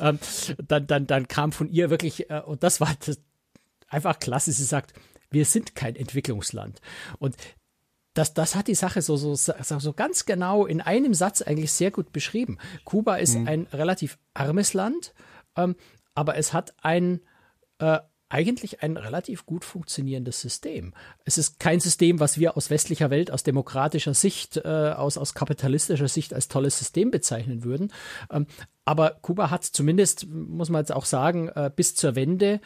ähm, 0.00 0.18
dann, 0.66 0.86
dann, 0.86 1.06
dann 1.06 1.28
kam 1.28 1.52
von 1.52 1.68
ihr 1.68 1.90
wirklich 1.90 2.30
äh, 2.30 2.40
und 2.40 2.62
das 2.62 2.80
war 2.80 2.94
das, 3.04 3.18
einfach 3.88 4.18
klasse. 4.18 4.52
Sie 4.52 4.64
sagt, 4.64 4.92
wir 5.30 5.44
sind 5.44 5.74
kein 5.74 5.96
Entwicklungsland. 5.96 6.80
Und 7.18 7.36
das, 8.14 8.34
das 8.34 8.54
hat 8.56 8.68
die 8.68 8.74
Sache 8.74 9.02
so, 9.02 9.16
so, 9.16 9.34
so 9.34 9.92
ganz 9.92 10.26
genau 10.26 10.66
in 10.66 10.80
einem 10.80 11.14
Satz 11.14 11.42
eigentlich 11.42 11.72
sehr 11.72 11.90
gut 11.90 12.12
beschrieben. 12.12 12.58
Kuba 12.84 13.16
ist 13.16 13.36
mhm. 13.36 13.48
ein 13.48 13.66
relativ 13.72 14.18
armes 14.34 14.74
Land, 14.74 15.14
ähm, 15.56 15.76
aber 16.14 16.36
es 16.36 16.52
hat 16.52 16.74
ein 16.82 17.20
äh, 17.78 17.98
eigentlich 18.30 18.82
ein 18.82 18.96
relativ 18.96 19.46
gut 19.46 19.64
funktionierendes 19.64 20.40
System. 20.40 20.92
Es 21.24 21.38
ist 21.38 21.58
kein 21.58 21.80
System, 21.80 22.20
was 22.20 22.38
wir 22.38 22.56
aus 22.56 22.68
westlicher 22.68 23.08
Welt, 23.08 23.30
aus 23.30 23.42
demokratischer 23.42 24.12
Sicht, 24.12 24.58
äh, 24.58 24.92
aus, 24.96 25.16
aus 25.16 25.32
kapitalistischer 25.32 26.08
Sicht 26.08 26.34
als 26.34 26.48
tolles 26.48 26.78
System 26.78 27.10
bezeichnen 27.10 27.64
würden. 27.64 27.92
Ähm, 28.30 28.46
aber 28.84 29.12
Kuba 29.22 29.50
hat 29.50 29.64
zumindest, 29.64 30.26
muss 30.28 30.68
man 30.68 30.82
jetzt 30.82 30.92
auch 30.92 31.06
sagen, 31.06 31.48
äh, 31.48 31.70
bis 31.74 31.94
zur 31.94 32.16
Wende 32.16 32.60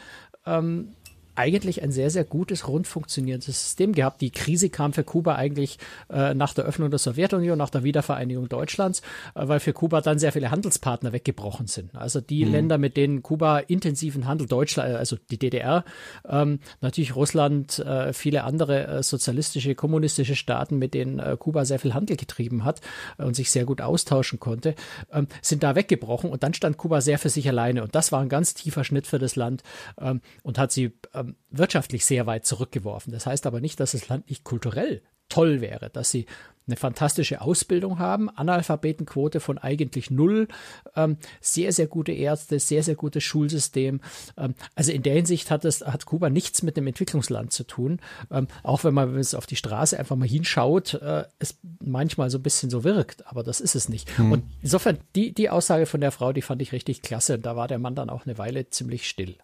ähm, 0.46 0.96
eigentlich 1.34 1.82
ein 1.82 1.92
sehr, 1.92 2.10
sehr 2.10 2.24
gutes, 2.24 2.68
rund 2.68 2.86
funktionierendes 2.86 3.46
System 3.46 3.92
gehabt. 3.92 4.20
Die 4.20 4.30
Krise 4.30 4.70
kam 4.70 4.92
für 4.92 5.04
Kuba 5.04 5.36
eigentlich 5.36 5.78
äh, 6.10 6.34
nach 6.34 6.54
der 6.54 6.64
Öffnung 6.64 6.90
der 6.90 6.98
Sowjetunion, 6.98 7.56
nach 7.56 7.70
der 7.70 7.84
Wiedervereinigung 7.84 8.48
Deutschlands, 8.48 9.00
äh, 9.34 9.48
weil 9.48 9.60
für 9.60 9.72
Kuba 9.72 10.00
dann 10.00 10.18
sehr 10.18 10.32
viele 10.32 10.50
Handelspartner 10.50 11.12
weggebrochen 11.12 11.66
sind. 11.66 11.94
Also 11.94 12.20
die 12.20 12.44
mhm. 12.44 12.52
Länder, 12.52 12.78
mit 12.78 12.96
denen 12.96 13.22
Kuba 13.22 13.58
intensiven 13.58 14.26
Handel, 14.26 14.46
Deutschland, 14.46 14.94
also 14.94 15.16
die 15.30 15.38
DDR, 15.38 15.84
ähm, 16.28 16.60
natürlich 16.80 17.16
Russland, 17.16 17.78
äh, 17.78 18.12
viele 18.12 18.44
andere 18.44 18.86
äh, 18.86 19.02
sozialistische, 19.02 19.74
kommunistische 19.74 20.36
Staaten, 20.36 20.78
mit 20.78 20.94
denen 20.94 21.18
äh, 21.18 21.36
Kuba 21.38 21.64
sehr 21.64 21.78
viel 21.78 21.94
Handel 21.94 22.16
getrieben 22.16 22.64
hat 22.64 22.80
äh, 23.18 23.24
und 23.24 23.34
sich 23.34 23.50
sehr 23.50 23.64
gut 23.64 23.80
austauschen 23.80 24.38
konnte, 24.38 24.74
ähm, 25.12 25.28
sind 25.40 25.62
da 25.62 25.74
weggebrochen 25.74 26.30
und 26.30 26.42
dann 26.42 26.54
stand 26.54 26.76
Kuba 26.76 27.00
sehr 27.00 27.18
für 27.18 27.30
sich 27.30 27.48
alleine. 27.48 27.82
Und 27.82 27.94
das 27.94 28.12
war 28.12 28.20
ein 28.20 28.28
ganz 28.28 28.54
tiefer 28.54 28.84
Schnitt 28.84 29.06
für 29.06 29.18
das 29.18 29.36
Land 29.36 29.62
ähm, 30.00 30.20
und 30.42 30.58
hat 30.58 30.72
sie 30.72 30.92
ähm, 31.32 31.36
wirtschaftlich 31.50 32.04
sehr 32.04 32.26
weit 32.26 32.46
zurückgeworfen. 32.46 33.12
Das 33.12 33.26
heißt 33.26 33.46
aber 33.46 33.60
nicht, 33.60 33.80
dass 33.80 33.92
das 33.92 34.08
Land 34.08 34.28
nicht 34.28 34.44
kulturell 34.44 35.02
toll 35.28 35.60
wäre, 35.60 35.88
dass 35.88 36.10
sie 36.10 36.26
eine 36.66 36.76
fantastische 36.76 37.40
Ausbildung 37.40 37.98
haben, 37.98 38.30
Analphabetenquote 38.30 39.40
von 39.40 39.58
eigentlich 39.58 40.10
null, 40.10 40.46
ähm, 40.94 41.16
sehr, 41.40 41.72
sehr 41.72 41.88
gute 41.88 42.12
Ärzte, 42.12 42.60
sehr, 42.60 42.84
sehr 42.84 42.94
gutes 42.94 43.24
Schulsystem. 43.24 44.00
Ähm, 44.36 44.54
also 44.76 44.92
in 44.92 45.02
der 45.02 45.14
Hinsicht 45.14 45.50
hat, 45.50 45.64
es, 45.64 45.80
hat 45.80 46.06
Kuba 46.06 46.30
nichts 46.30 46.62
mit 46.62 46.76
einem 46.76 46.86
Entwicklungsland 46.86 47.52
zu 47.52 47.64
tun, 47.64 47.98
ähm, 48.30 48.46
auch 48.62 48.84
wenn 48.84 48.94
man 48.94 49.16
es 49.16 49.34
auf 49.34 49.46
die 49.46 49.56
Straße 49.56 49.98
einfach 49.98 50.14
mal 50.14 50.28
hinschaut, 50.28 50.94
äh, 50.94 51.24
es 51.40 51.58
manchmal 51.80 52.30
so 52.30 52.38
ein 52.38 52.42
bisschen 52.42 52.70
so 52.70 52.84
wirkt, 52.84 53.26
aber 53.26 53.42
das 53.42 53.60
ist 53.60 53.74
es 53.74 53.88
nicht. 53.88 54.16
Hm. 54.18 54.30
Und 54.30 54.44
insofern, 54.62 54.98
die, 55.16 55.32
die 55.32 55.50
Aussage 55.50 55.86
von 55.86 56.00
der 56.00 56.12
Frau, 56.12 56.32
die 56.32 56.42
fand 56.42 56.62
ich 56.62 56.72
richtig 56.72 57.02
klasse 57.02 57.34
und 57.34 57.46
da 57.46 57.56
war 57.56 57.66
der 57.66 57.78
Mann 57.78 57.96
dann 57.96 58.10
auch 58.10 58.24
eine 58.24 58.38
Weile 58.38 58.70
ziemlich 58.70 59.08
still. 59.08 59.36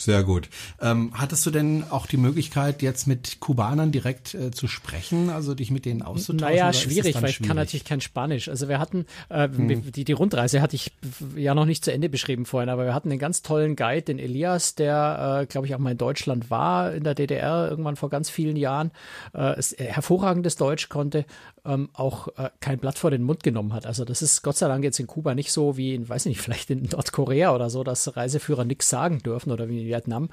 Sehr 0.00 0.22
gut. 0.22 0.48
Ähm, 0.80 1.12
hattest 1.14 1.44
du 1.44 1.50
denn 1.50 1.84
auch 1.90 2.06
die 2.06 2.16
Möglichkeit, 2.16 2.82
jetzt 2.82 3.06
mit 3.06 3.40
Kubanern 3.40 3.92
direkt 3.92 4.34
äh, 4.34 4.50
zu 4.50 4.66
sprechen, 4.66 5.28
also 5.30 5.54
dich 5.54 5.70
mit 5.70 5.84
denen 5.84 6.02
auszutauschen? 6.02 6.56
Naja, 6.56 6.72
schwierig, 6.72 7.20
weil 7.20 7.30
ich 7.30 7.42
kann 7.42 7.56
natürlich 7.56 7.84
kein 7.84 8.00
Spanisch. 8.00 8.48
Also 8.48 8.68
wir 8.68 8.78
hatten, 8.78 9.06
äh, 9.28 9.48
hm. 9.48 9.92
die, 9.92 10.04
die 10.04 10.12
Rundreise 10.12 10.62
hatte 10.62 10.76
ich 10.76 10.92
ja 11.36 11.54
noch 11.54 11.66
nicht 11.66 11.84
zu 11.84 11.92
Ende 11.92 12.08
beschrieben 12.08 12.46
vorhin, 12.46 12.70
aber 12.70 12.86
wir 12.86 12.94
hatten 12.94 13.10
einen 13.10 13.18
ganz 13.18 13.42
tollen 13.42 13.76
Guide, 13.76 14.02
den 14.02 14.18
Elias, 14.18 14.74
der, 14.74 15.40
äh, 15.42 15.46
glaube 15.46 15.66
ich, 15.66 15.74
auch 15.74 15.78
mal 15.78 15.92
in 15.92 15.98
Deutschland 15.98 16.50
war, 16.50 16.92
in 16.94 17.04
der 17.04 17.14
DDR, 17.14 17.68
irgendwann 17.70 17.96
vor 17.96 18.08
ganz 18.08 18.30
vielen 18.30 18.56
Jahren, 18.56 18.90
äh, 19.34 19.54
es, 19.58 19.72
äh, 19.72 19.84
hervorragendes 19.84 20.56
Deutsch 20.56 20.88
konnte, 20.88 21.26
ähm, 21.64 21.90
auch 21.92 22.28
äh, 22.38 22.50
kein 22.60 22.78
Blatt 22.78 22.98
vor 22.98 23.10
den 23.10 23.22
Mund 23.22 23.42
genommen 23.42 23.72
hat. 23.72 23.86
Also 23.86 24.04
das 24.04 24.22
ist 24.22 24.42
Gott 24.42 24.56
sei 24.56 24.68
Dank 24.68 24.84
jetzt 24.84 24.98
in 24.98 25.06
Kuba 25.06 25.34
nicht 25.34 25.52
so 25.52 25.76
wie 25.76 25.94
in, 25.94 26.08
weiß 26.08 26.26
nicht, 26.26 26.40
vielleicht 26.40 26.70
in 26.70 26.84
Nordkorea 26.84 27.54
oder 27.54 27.70
so, 27.70 27.84
dass 27.84 28.16
Reiseführer 28.16 28.64
nichts 28.64 28.88
sagen 28.88 29.18
dürfen 29.18 29.50
oder 29.50 29.68
wie 29.68 29.89
Vietnam, 29.90 30.30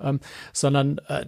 ähm, 0.00 0.20
sondern 0.52 0.98
äh, 1.08 1.26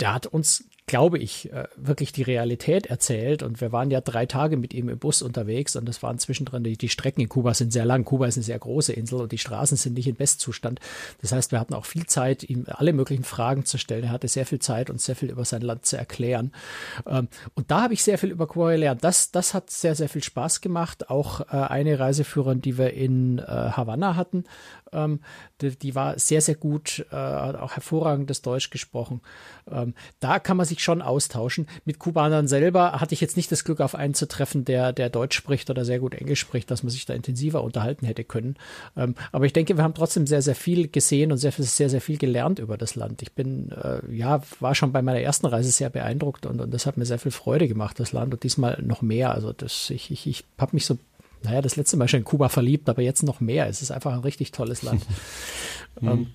der 0.00 0.14
hat 0.14 0.26
uns 0.26 0.64
glaube 0.86 1.18
ich, 1.18 1.52
äh, 1.52 1.68
wirklich 1.76 2.12
die 2.12 2.22
Realität 2.22 2.86
erzählt. 2.86 3.42
Und 3.42 3.60
wir 3.60 3.72
waren 3.72 3.90
ja 3.90 4.00
drei 4.00 4.26
Tage 4.26 4.56
mit 4.56 4.74
ihm 4.74 4.88
im 4.88 4.98
Bus 4.98 5.22
unterwegs 5.22 5.76
und 5.76 5.88
das 5.88 6.02
waren 6.02 6.18
zwischendrin, 6.18 6.64
die, 6.64 6.76
die 6.76 6.88
Strecken 6.88 7.20
in 7.20 7.28
Kuba 7.28 7.54
sind 7.54 7.72
sehr 7.72 7.84
lang. 7.84 8.04
Kuba 8.04 8.26
ist 8.26 8.36
eine 8.36 8.44
sehr 8.44 8.58
große 8.58 8.92
Insel 8.92 9.20
und 9.20 9.32
die 9.32 9.38
Straßen 9.38 9.76
sind 9.76 9.94
nicht 9.94 10.08
in 10.08 10.16
Bestzustand. 10.16 10.80
Das 11.20 11.32
heißt, 11.32 11.52
wir 11.52 11.60
hatten 11.60 11.74
auch 11.74 11.86
viel 11.86 12.06
Zeit, 12.06 12.42
ihm 12.42 12.66
alle 12.66 12.92
möglichen 12.92 13.22
Fragen 13.24 13.64
zu 13.64 13.78
stellen. 13.78 14.04
Er 14.04 14.10
hatte 14.10 14.26
sehr 14.26 14.44
viel 14.44 14.58
Zeit 14.58 14.90
und 14.90 15.00
sehr 15.00 15.14
viel 15.14 15.30
über 15.30 15.44
sein 15.44 15.62
Land 15.62 15.86
zu 15.86 15.96
erklären. 15.96 16.52
Ähm, 17.06 17.28
und 17.54 17.70
da 17.70 17.82
habe 17.82 17.94
ich 17.94 18.02
sehr 18.02 18.18
viel 18.18 18.30
über 18.30 18.48
Kuba 18.48 18.72
gelernt. 18.72 19.04
Das, 19.04 19.30
das 19.30 19.54
hat 19.54 19.70
sehr, 19.70 19.94
sehr 19.94 20.08
viel 20.08 20.24
Spaß 20.24 20.60
gemacht. 20.60 21.10
Auch 21.10 21.42
äh, 21.42 21.56
eine 21.56 22.00
Reiseführerin, 22.00 22.60
die 22.60 22.76
wir 22.76 22.92
in 22.92 23.38
äh, 23.38 23.42
Havanna 23.44 24.16
hatten, 24.16 24.44
ähm, 24.92 25.20
die, 25.60 25.78
die, 25.78 25.94
war 25.94 26.18
sehr, 26.18 26.40
sehr 26.40 26.56
gut, 26.56 27.06
hat 27.10 27.54
auch 27.56 27.72
hervorragendes 27.72 28.42
Deutsch 28.42 28.70
gesprochen. 28.70 29.20
Ähm, 29.70 29.94
da 30.18 30.40
kann 30.40 30.56
man 30.56 30.66
sich 30.72 30.82
schon 30.82 31.02
austauschen. 31.02 31.66
Mit 31.84 31.98
Kubanern 31.98 32.48
selber 32.48 33.00
hatte 33.00 33.14
ich 33.14 33.20
jetzt 33.20 33.36
nicht 33.36 33.52
das 33.52 33.64
Glück, 33.64 33.80
auf 33.80 33.94
einen 33.94 34.14
zu 34.14 34.26
treffen, 34.26 34.64
der, 34.64 34.92
der 34.92 35.10
Deutsch 35.10 35.36
spricht 35.36 35.70
oder 35.70 35.84
sehr 35.84 35.98
gut 35.98 36.14
Englisch 36.14 36.40
spricht, 36.40 36.70
dass 36.70 36.82
man 36.82 36.90
sich 36.90 37.06
da 37.06 37.14
intensiver 37.14 37.62
unterhalten 37.62 38.06
hätte 38.06 38.24
können. 38.24 38.56
Ähm, 38.96 39.14
aber 39.30 39.44
ich 39.44 39.52
denke, 39.52 39.76
wir 39.76 39.84
haben 39.84 39.94
trotzdem 39.94 40.26
sehr, 40.26 40.42
sehr 40.42 40.54
viel 40.54 40.88
gesehen 40.88 41.32
und 41.32 41.38
sehr, 41.38 41.52
sehr, 41.52 41.90
sehr 41.90 42.00
viel 42.00 42.18
gelernt 42.18 42.58
über 42.58 42.76
das 42.76 42.94
Land. 42.94 43.22
Ich 43.22 43.32
bin, 43.32 43.70
äh, 43.72 44.00
ja, 44.14 44.42
war 44.60 44.74
schon 44.74 44.92
bei 44.92 45.02
meiner 45.02 45.20
ersten 45.20 45.46
Reise 45.46 45.70
sehr 45.70 45.90
beeindruckt 45.90 46.46
und, 46.46 46.60
und 46.60 46.72
das 46.72 46.86
hat 46.86 46.96
mir 46.96 47.04
sehr 47.04 47.18
viel 47.18 47.32
Freude 47.32 47.68
gemacht, 47.68 48.00
das 48.00 48.12
Land 48.12 48.32
und 48.34 48.42
diesmal 48.42 48.80
noch 48.82 49.02
mehr. 49.02 49.32
Also 49.32 49.52
das, 49.52 49.90
ich, 49.90 50.10
ich, 50.10 50.26
ich 50.26 50.44
habe 50.58 50.74
mich 50.74 50.86
so 50.86 50.98
naja, 51.44 51.60
das 51.60 51.74
letzte 51.74 51.96
Mal 51.96 52.06
schon 52.06 52.20
in 52.20 52.24
Kuba 52.24 52.48
verliebt, 52.48 52.88
aber 52.88 53.02
jetzt 53.02 53.24
noch 53.24 53.40
mehr. 53.40 53.66
Es 53.66 53.82
ist 53.82 53.90
einfach 53.90 54.12
ein 54.12 54.20
richtig 54.20 54.52
tolles 54.52 54.82
Land. 54.82 55.02
ähm, 56.02 56.28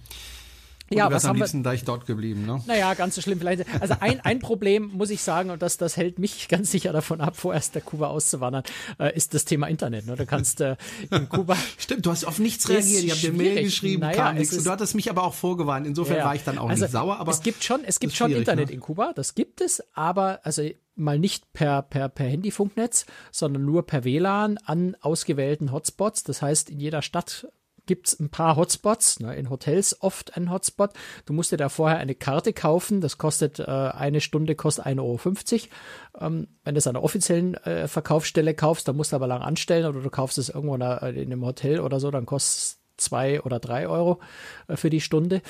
und 0.90 0.98
ja, 0.98 1.08
du 1.08 1.14
wärst 1.14 1.26
am 1.26 1.36
liebsten 1.36 1.64
gleich 1.64 1.84
dort 1.84 2.06
geblieben, 2.06 2.46
ne? 2.46 2.62
Naja, 2.66 2.94
ganz 2.94 3.16
so 3.16 3.22
schlimm 3.22 3.40
vielleicht. 3.40 3.66
Also 3.82 3.96
ein, 4.00 4.22
ein 4.22 4.40
Problem, 4.40 4.92
muss 4.94 5.10
ich 5.10 5.22
sagen, 5.22 5.50
und 5.50 5.62
das, 5.62 5.78
das 5.78 5.98
hält 5.98 6.18
mich 6.18 6.48
ganz 6.50 6.72
sicher 6.72 6.94
davon 6.94 7.20
ab, 7.20 7.36
vorerst 7.36 7.76
der 7.76 7.82
Kuba 7.82 8.08
auszuwandern, 8.08 8.64
äh, 9.00 9.16
ist 9.16 9.34
das 9.34 9.46
Thema 9.46 9.68
Internet. 9.68 10.06
Ne? 10.06 10.16
Du 10.16 10.26
kannst 10.26 10.62
äh, 10.62 10.78
in 11.12 11.28
Kuba. 11.28 11.58
Stimmt, 11.78 12.06
du 12.06 12.12
hast 12.12 12.26
auf 12.26 12.40
nichts 12.40 12.70
reagiert. 12.70 13.04
Ich 13.04 13.12
habe 13.12 13.20
dir 13.20 13.34
Mail 13.34 13.64
geschrieben, 13.64 14.02
naja, 14.02 14.16
kam 14.16 14.36
nichts. 14.36 14.64
du 14.64 14.70
hattest 14.70 14.96
mich 14.96 15.10
aber 15.10 15.24
auch 15.24 15.34
vorgewarnt. 15.34 15.86
Insofern 15.86 16.18
ja, 16.18 16.26
war 16.26 16.36
ich 16.36 16.44
dann 16.44 16.58
auch 16.58 16.70
also, 16.70 16.86
nicht 16.86 16.92
sauer. 16.92 17.20
Aber 17.20 17.32
es 17.32 17.42
gibt 17.42 17.64
schon, 17.64 17.84
es 17.84 18.00
gibt 18.00 18.16
schon 18.16 18.32
Internet 18.32 18.70
ne? 18.70 18.76
in 18.76 18.80
Kuba, 18.80 19.12
das 19.14 19.36
gibt 19.36 19.62
es, 19.62 19.84
aber 19.94 20.40
also 20.44 20.64
mal 20.98 21.20
nicht 21.20 21.54
per, 21.54 21.84
per, 21.84 22.10
per 22.10 22.28
Handyfunknetz, 22.28 23.06
sondern 23.32 23.66
nur 23.66 23.86
per 23.86 24.04
WLAN 24.04 24.58
an 24.66 24.96
ausgewählten 25.02 25.72
Hotspots. 25.72 26.24
Das 26.24 26.42
heißt, 26.42 26.70
in 26.70 26.80
jeder 26.80 27.02
Stadt 27.02 27.48
gibt 27.88 28.08
es 28.08 28.20
ein 28.20 28.30
paar 28.30 28.56
Hotspots, 28.56 29.20
ne, 29.20 29.36
in 29.36 29.50
Hotels 29.50 30.02
oft 30.02 30.38
ein 30.38 30.52
Hotspot. 30.52 30.92
Du 31.26 31.34
musst 31.34 31.52
dir 31.52 31.58
da 31.58 31.70
vorher 31.70 31.98
eine 31.98 32.16
Karte 32.16 32.54
kaufen, 32.54 33.02
das 33.02 33.18
kostet 33.18 33.60
äh, 33.60 33.64
eine 33.64 34.22
Stunde, 34.22 34.56
kostet 34.56 34.86
1,50 34.86 35.00
Euro. 35.02 36.26
Ähm, 36.26 36.48
wenn 36.64 36.76
du 36.76 36.80
es 36.80 36.88
an 36.88 36.96
einer 36.96 37.04
offiziellen 37.04 37.56
äh, 37.56 37.88
Verkaufsstelle 37.88 38.54
kaufst, 38.54 38.88
dann 38.88 38.96
musst 38.96 39.12
du 39.12 39.16
aber 39.16 39.28
lang 39.28 39.42
anstellen 39.42 39.86
oder 39.86 40.02
du 40.02 40.10
kaufst 40.10 40.38
es 40.38 40.50
irgendwo 40.50 40.76
in, 40.76 40.82
in 40.82 41.32
einem 41.32 41.46
Hotel 41.46 41.80
oder 41.80 42.00
so, 42.00 42.12
dann 42.12 42.26
kostet 42.26 42.58
es 42.58 42.80
zwei 42.98 43.42
oder 43.42 43.60
drei 43.60 43.88
Euro 43.88 44.20
äh, 44.68 44.76
für 44.76 44.90
die 44.90 45.02
Stunde. 45.02 45.42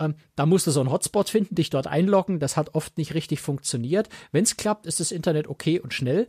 Ähm, 0.00 0.14
da 0.36 0.46
musst 0.46 0.66
du 0.66 0.70
so 0.70 0.80
einen 0.80 0.90
Hotspot 0.90 1.28
finden, 1.28 1.54
dich 1.54 1.70
dort 1.70 1.86
einloggen. 1.86 2.40
Das 2.40 2.56
hat 2.56 2.74
oft 2.74 2.98
nicht 2.98 3.14
richtig 3.14 3.40
funktioniert. 3.40 4.08
Wenn 4.32 4.44
es 4.44 4.56
klappt, 4.56 4.86
ist 4.86 5.00
das 5.00 5.12
Internet 5.12 5.48
okay 5.48 5.78
und 5.80 5.94
schnell. 5.94 6.26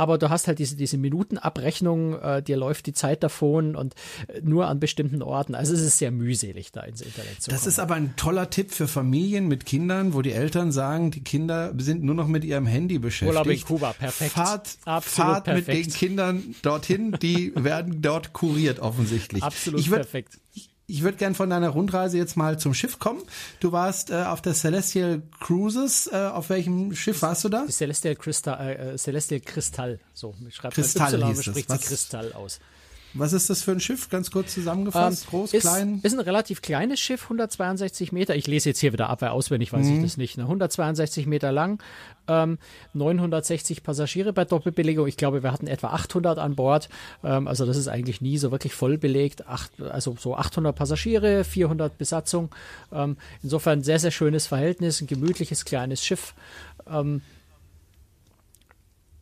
Aber 0.00 0.16
du 0.16 0.30
hast 0.30 0.48
halt 0.48 0.58
diese, 0.58 0.76
diese 0.76 0.96
Minutenabrechnung, 0.96 2.18
äh, 2.18 2.42
dir 2.42 2.56
läuft 2.56 2.86
die 2.86 2.94
Zeit 2.94 3.22
davon 3.22 3.76
und 3.76 3.94
äh, 4.28 4.40
nur 4.42 4.66
an 4.66 4.80
bestimmten 4.80 5.20
Orten. 5.22 5.54
Also 5.54 5.74
es 5.74 5.82
ist 5.82 5.98
sehr 5.98 6.10
mühselig, 6.10 6.72
da 6.72 6.80
ins 6.80 7.02
Internet 7.02 7.42
zu 7.42 7.50
Das 7.50 7.60
kommen. 7.60 7.68
ist 7.68 7.78
aber 7.78 7.94
ein 7.96 8.16
toller 8.16 8.48
Tipp 8.48 8.70
für 8.70 8.88
Familien 8.88 9.46
mit 9.46 9.66
Kindern, 9.66 10.14
wo 10.14 10.22
die 10.22 10.32
Eltern 10.32 10.72
sagen, 10.72 11.10
die 11.10 11.22
Kinder 11.22 11.74
sind 11.76 12.02
nur 12.02 12.14
noch 12.14 12.28
mit 12.28 12.44
ihrem 12.44 12.64
Handy 12.64 12.98
beschäftigt. 12.98 13.38
Urlaub 13.38 13.52
in 13.52 13.62
Kuba, 13.62 13.92
perfekt. 13.92 14.32
Fahrt, 14.32 14.78
Absolut 14.86 15.28
fahrt 15.28 15.44
perfekt. 15.44 15.68
mit 15.68 15.76
den 15.76 15.92
Kindern 15.92 16.54
dorthin, 16.62 17.12
die 17.20 17.52
werden 17.62 18.00
dort 18.00 18.32
kuriert 18.32 18.80
offensichtlich. 18.80 19.42
Absolut 19.42 19.80
ich 19.80 19.90
würd, 19.90 20.00
perfekt. 20.00 20.38
Ich, 20.54 20.70
ich 20.90 21.02
würde 21.02 21.16
gern 21.16 21.34
von 21.34 21.48
deiner 21.50 21.68
Rundreise 21.70 22.18
jetzt 22.18 22.36
mal 22.36 22.58
zum 22.58 22.74
Schiff 22.74 22.98
kommen. 22.98 23.22
Du 23.60 23.72
warst 23.72 24.10
äh, 24.10 24.24
auf 24.24 24.42
der 24.42 24.54
Celestial 24.54 25.22
Cruises. 25.40 26.08
Äh, 26.12 26.16
auf 26.16 26.50
welchem 26.50 26.94
Schiff 26.94 27.22
warst 27.22 27.44
du 27.44 27.48
da? 27.48 27.64
Die 27.66 27.72
Celestial 27.72 28.16
Crystal, 28.16 28.92
äh, 28.94 28.96
Celestial 28.98 29.40
Kristall. 29.40 30.00
So, 30.14 30.34
schreibt 30.50 30.74
Kristall 30.74 31.24
hieß 31.24 31.38
es. 31.38 31.44
spricht 31.46 31.68
Was- 31.70 31.80
sie 31.82 31.86
Kristall 31.88 32.32
aus. 32.32 32.60
Was 33.14 33.32
ist 33.32 33.50
das 33.50 33.62
für 33.62 33.72
ein 33.72 33.80
Schiff? 33.80 34.08
Ganz 34.08 34.30
kurz 34.30 34.54
zusammengefasst. 34.54 35.26
Groß, 35.28 35.52
Ähm, 35.52 35.58
ist, 35.58 35.62
klein? 35.62 36.00
Ist 36.02 36.12
ein 36.12 36.20
relativ 36.20 36.62
kleines 36.62 37.00
Schiff, 37.00 37.24
162 37.24 38.12
Meter. 38.12 38.36
Ich 38.36 38.46
lese 38.46 38.68
jetzt 38.68 38.78
hier 38.78 38.92
wieder 38.92 39.10
ab, 39.10 39.20
weil 39.22 39.30
auswendig 39.30 39.72
weiß 39.72 39.86
Mhm. 39.86 39.96
ich 39.96 40.02
das 40.02 40.16
nicht. 40.16 40.38
Ne? 40.38 40.46
162 40.46 41.26
Meter 41.26 41.50
lang, 41.50 41.82
ähm, 42.28 42.58
960 42.94 43.82
Passagiere 43.82 44.32
bei 44.32 44.44
Doppelbelegung. 44.44 45.06
Ich 45.08 45.16
glaube, 45.16 45.42
wir 45.42 45.50
hatten 45.52 45.66
etwa 45.66 45.88
800 45.88 46.38
an 46.38 46.54
Bord. 46.54 46.88
Ähm, 47.24 47.48
also 47.48 47.66
das 47.66 47.76
ist 47.76 47.88
eigentlich 47.88 48.20
nie 48.20 48.38
so 48.38 48.50
wirklich 48.52 48.74
voll 48.74 48.98
belegt. 48.98 49.46
Acht, 49.48 49.72
also 49.80 50.16
so 50.18 50.36
800 50.36 50.74
Passagiere, 50.76 51.44
400 51.44 51.98
Besatzung. 51.98 52.50
Ähm, 52.92 53.16
insofern 53.42 53.82
sehr, 53.82 53.98
sehr 53.98 54.10
schönes 54.12 54.46
Verhältnis, 54.46 55.00
ein 55.00 55.06
gemütliches 55.06 55.64
kleines 55.64 56.04
Schiff. 56.04 56.34
Ähm, 56.88 57.22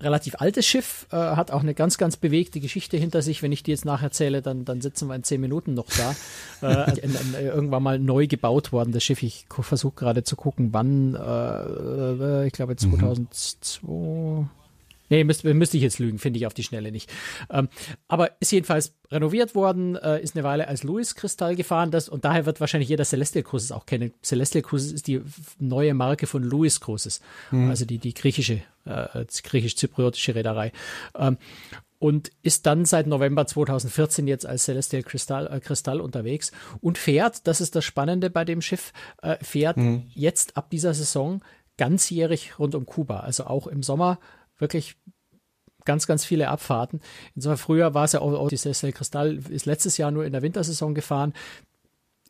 relativ 0.00 0.36
altes 0.38 0.66
Schiff, 0.66 1.06
äh, 1.10 1.16
hat 1.16 1.50
auch 1.50 1.62
eine 1.62 1.74
ganz, 1.74 1.98
ganz 1.98 2.16
bewegte 2.16 2.60
Geschichte 2.60 2.96
hinter 2.96 3.22
sich. 3.22 3.42
Wenn 3.42 3.52
ich 3.52 3.62
die 3.62 3.70
jetzt 3.72 3.84
nacherzähle, 3.84 4.42
dann, 4.42 4.64
dann 4.64 4.80
sitzen 4.80 5.08
wir 5.08 5.14
in 5.14 5.24
zehn 5.24 5.40
Minuten 5.40 5.74
noch 5.74 5.86
da. 5.88 6.14
äh, 6.86 7.00
in, 7.00 7.14
in, 7.14 7.34
irgendwann 7.34 7.82
mal 7.82 7.98
neu 7.98 8.26
gebaut 8.26 8.72
worden, 8.72 8.92
das 8.92 9.02
Schiff. 9.02 9.22
Ich 9.22 9.46
versuche 9.48 9.94
gerade 9.94 10.22
zu 10.22 10.36
gucken, 10.36 10.72
wann, 10.72 11.14
äh, 11.14 12.42
äh, 12.42 12.46
ich 12.46 12.52
glaube 12.52 12.76
2002. 12.76 14.48
Nee, 15.08 15.24
müsste, 15.24 15.52
müsste 15.54 15.76
ich 15.76 15.82
jetzt 15.82 15.98
lügen, 15.98 16.18
finde 16.18 16.38
ich 16.38 16.46
auf 16.46 16.54
die 16.54 16.62
Schnelle 16.62 16.92
nicht. 16.92 17.10
Ähm, 17.50 17.68
aber 18.08 18.32
ist 18.40 18.52
jedenfalls 18.52 18.94
renoviert 19.10 19.54
worden, 19.54 19.96
äh, 19.96 20.20
ist 20.22 20.36
eine 20.36 20.44
Weile 20.44 20.68
als 20.68 20.82
Louis 20.82 21.14
Kristall 21.14 21.56
gefahren, 21.56 21.90
das, 21.90 22.08
und 22.08 22.24
daher 22.24 22.46
wird 22.46 22.60
wahrscheinlich 22.60 22.88
jeder 22.88 23.04
Celestial 23.04 23.42
Cruises 23.42 23.72
auch 23.72 23.86
kennen. 23.86 24.12
Celestial 24.22 24.62
Cruises 24.62 24.92
ist 24.92 25.06
die 25.06 25.20
neue 25.58 25.94
Marke 25.94 26.26
von 26.26 26.42
Louis 26.42 26.80
Cruises, 26.80 27.20
also 27.50 27.84
die, 27.84 27.98
die 27.98 28.14
griechische, 28.14 28.62
äh, 28.84 29.24
griechisch-zypriotische 29.42 30.34
Reederei. 30.34 30.72
Ähm, 31.16 31.38
und 31.98 32.30
ist 32.42 32.66
dann 32.66 32.84
seit 32.84 33.06
November 33.06 33.46
2014 33.46 34.28
jetzt 34.28 34.46
als 34.46 34.64
Celestial 34.64 35.02
Kristall, 35.02 35.48
äh, 35.48 35.60
Kristall 35.60 36.00
unterwegs 36.00 36.52
und 36.80 36.96
fährt, 36.96 37.46
das 37.46 37.60
ist 37.60 37.74
das 37.74 37.84
Spannende 37.84 38.30
bei 38.30 38.44
dem 38.44 38.62
Schiff, 38.62 38.92
äh, 39.22 39.36
fährt 39.42 39.78
jetzt 40.14 40.56
ab 40.56 40.70
dieser 40.70 40.94
Saison 40.94 41.42
ganzjährig 41.76 42.58
rund 42.58 42.74
um 42.74 42.86
Kuba, 42.86 43.20
also 43.20 43.44
auch 43.46 43.66
im 43.66 43.82
Sommer 43.82 44.18
wirklich 44.58 44.96
ganz, 45.84 46.06
ganz 46.06 46.24
viele 46.24 46.48
Abfahrten. 46.48 47.00
Insofern 47.34 47.56
früher 47.56 47.94
war 47.94 48.04
es 48.04 48.12
ja 48.12 48.20
auch, 48.20 48.32
auch 48.34 48.48
die 48.50 48.92
Kristall 48.92 49.38
ist 49.48 49.64
letztes 49.64 49.96
Jahr 49.96 50.10
nur 50.10 50.26
in 50.26 50.32
der 50.32 50.42
Wintersaison 50.42 50.94
gefahren, 50.94 51.32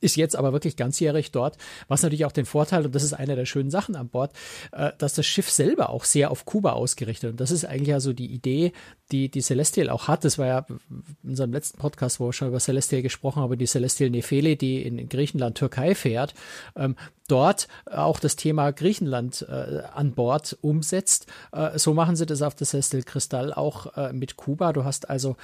ist 0.01 0.17
jetzt 0.17 0.37
aber 0.37 0.53
wirklich 0.53 0.77
ganzjährig 0.77 1.31
dort, 1.33 1.57
was 1.89 2.03
natürlich 2.03 2.25
auch 2.25 2.33
den 2.33 2.47
Vorteil, 2.47 2.87
und 2.87 2.95
das 2.95 3.03
ist 3.03 3.13
eine 3.13 3.37
der 3.37 3.47
schönen 3.47 3.71
Sachen 3.71 3.97
an 3.97 4.09
Bord, 4.09 4.33
äh, 4.73 4.93
dass 4.99 5.15
das 5.15 5.27
Schiff 5.27 5.51
selber 5.51 5.91
auch 5.91 6.05
sehr 6.05 6.31
auf 6.31 6.45
Kuba 6.45 6.73
ausgerichtet 6.73 7.31
und 7.31 7.41
das 7.41 7.51
ist 7.51 7.65
eigentlich 7.65 7.89
ja 7.89 8.01
so 8.01 8.13
die 8.13 8.33
Idee, 8.33 8.73
die 9.11 9.31
die 9.31 9.41
Celestial 9.41 9.89
auch 9.91 10.09
hat. 10.09 10.25
Das 10.25 10.39
war 10.39 10.47
ja 10.47 10.67
in 10.69 11.31
unserem 11.31 11.53
letzten 11.53 11.79
Podcast, 11.79 12.21
wo 12.21 12.27
wir 12.27 12.33
schon 12.33 12.49
über 12.49 12.61
Celestial 12.61 13.03
gesprochen 13.03 13.43
haben, 13.43 13.59
die 13.59 13.67
Celestial 13.67 14.11
Nefele, 14.11 14.57
die 14.57 14.83
in 14.83 15.09
Griechenland, 15.09 15.57
Türkei 15.57 15.95
fährt, 15.95 16.35
ähm, 16.77 16.97
dort 17.27 17.69
auch 17.87 18.21
das 18.21 18.37
Thema 18.37 18.71
Griechenland 18.73 19.47
äh, 19.49 19.83
an 19.95 20.13
Bord 20.13 20.59
umsetzt. 20.61 21.27
Äh, 21.53 21.79
so 21.79 21.95
machen 21.95 22.17
sie 22.17 22.27
das 22.27 22.43
auf 22.43 22.55
der 22.55 22.67
Celestial 22.67 23.03
Kristall 23.03 23.53
auch 23.53 23.97
äh, 23.97 24.13
mit 24.13 24.37
Kuba. 24.37 24.73
Du 24.73 24.85
hast 24.85 25.09
also 25.09 25.37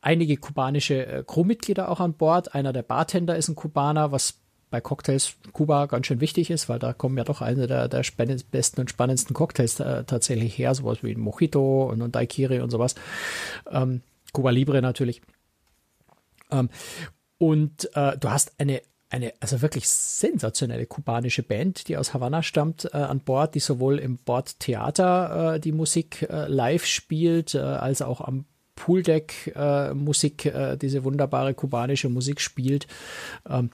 einige 0.00 0.36
kubanische 0.36 1.06
äh, 1.06 1.24
Crewmitglieder 1.26 1.90
auch 1.90 2.00
an 2.00 2.14
Bord. 2.14 2.54
Einer 2.54 2.72
der 2.72 2.82
Bartender 2.82 3.36
ist 3.36 3.48
ein 3.48 3.56
Kubaner, 3.56 4.12
was 4.12 4.40
bei 4.70 4.80
Cocktails 4.80 5.36
Kuba 5.52 5.86
ganz 5.86 6.06
schön 6.06 6.20
wichtig 6.20 6.50
ist, 6.50 6.68
weil 6.68 6.78
da 6.78 6.92
kommen 6.92 7.16
ja 7.16 7.24
doch 7.24 7.40
eine 7.40 7.66
der, 7.66 7.88
der 7.88 8.04
besten 8.50 8.80
und 8.80 8.90
spannendsten 8.90 9.34
Cocktails 9.34 9.80
äh, 9.80 10.04
tatsächlich 10.04 10.58
her, 10.58 10.74
sowas 10.74 11.02
wie 11.02 11.12
ein 11.12 11.20
Mojito 11.20 11.84
und 11.84 12.02
ein 12.02 12.12
Daiquiri 12.12 12.60
und 12.60 12.70
sowas. 12.70 12.94
Ähm, 13.70 14.02
Cuba 14.32 14.50
Libre 14.50 14.82
natürlich. 14.82 15.22
Ähm, 16.50 16.68
und 17.38 17.88
äh, 17.96 18.18
du 18.18 18.30
hast 18.30 18.52
eine 18.58 18.82
eine 19.10 19.32
also 19.40 19.62
wirklich 19.62 19.88
sensationelle 19.88 20.84
kubanische 20.84 21.42
Band, 21.42 21.88
die 21.88 21.96
aus 21.96 22.12
Havanna 22.12 22.42
stammt, 22.42 22.90
äh, 22.92 22.98
an 22.98 23.20
Bord, 23.20 23.54
die 23.54 23.60
sowohl 23.60 23.98
im 23.98 24.18
Bordtheater 24.18 25.54
äh, 25.54 25.60
die 25.60 25.72
Musik 25.72 26.26
äh, 26.28 26.46
live 26.46 26.84
spielt, 26.84 27.54
äh, 27.54 27.60
als 27.60 28.02
auch 28.02 28.20
am 28.20 28.44
Pooldeck 28.78 29.52
äh, 29.56 29.92
Musik, 29.92 30.46
äh, 30.46 30.76
diese 30.76 31.02
wunderbare 31.02 31.52
kubanische 31.52 32.08
Musik 32.08 32.40
spielt. 32.40 32.86
Ähm, 33.48 33.70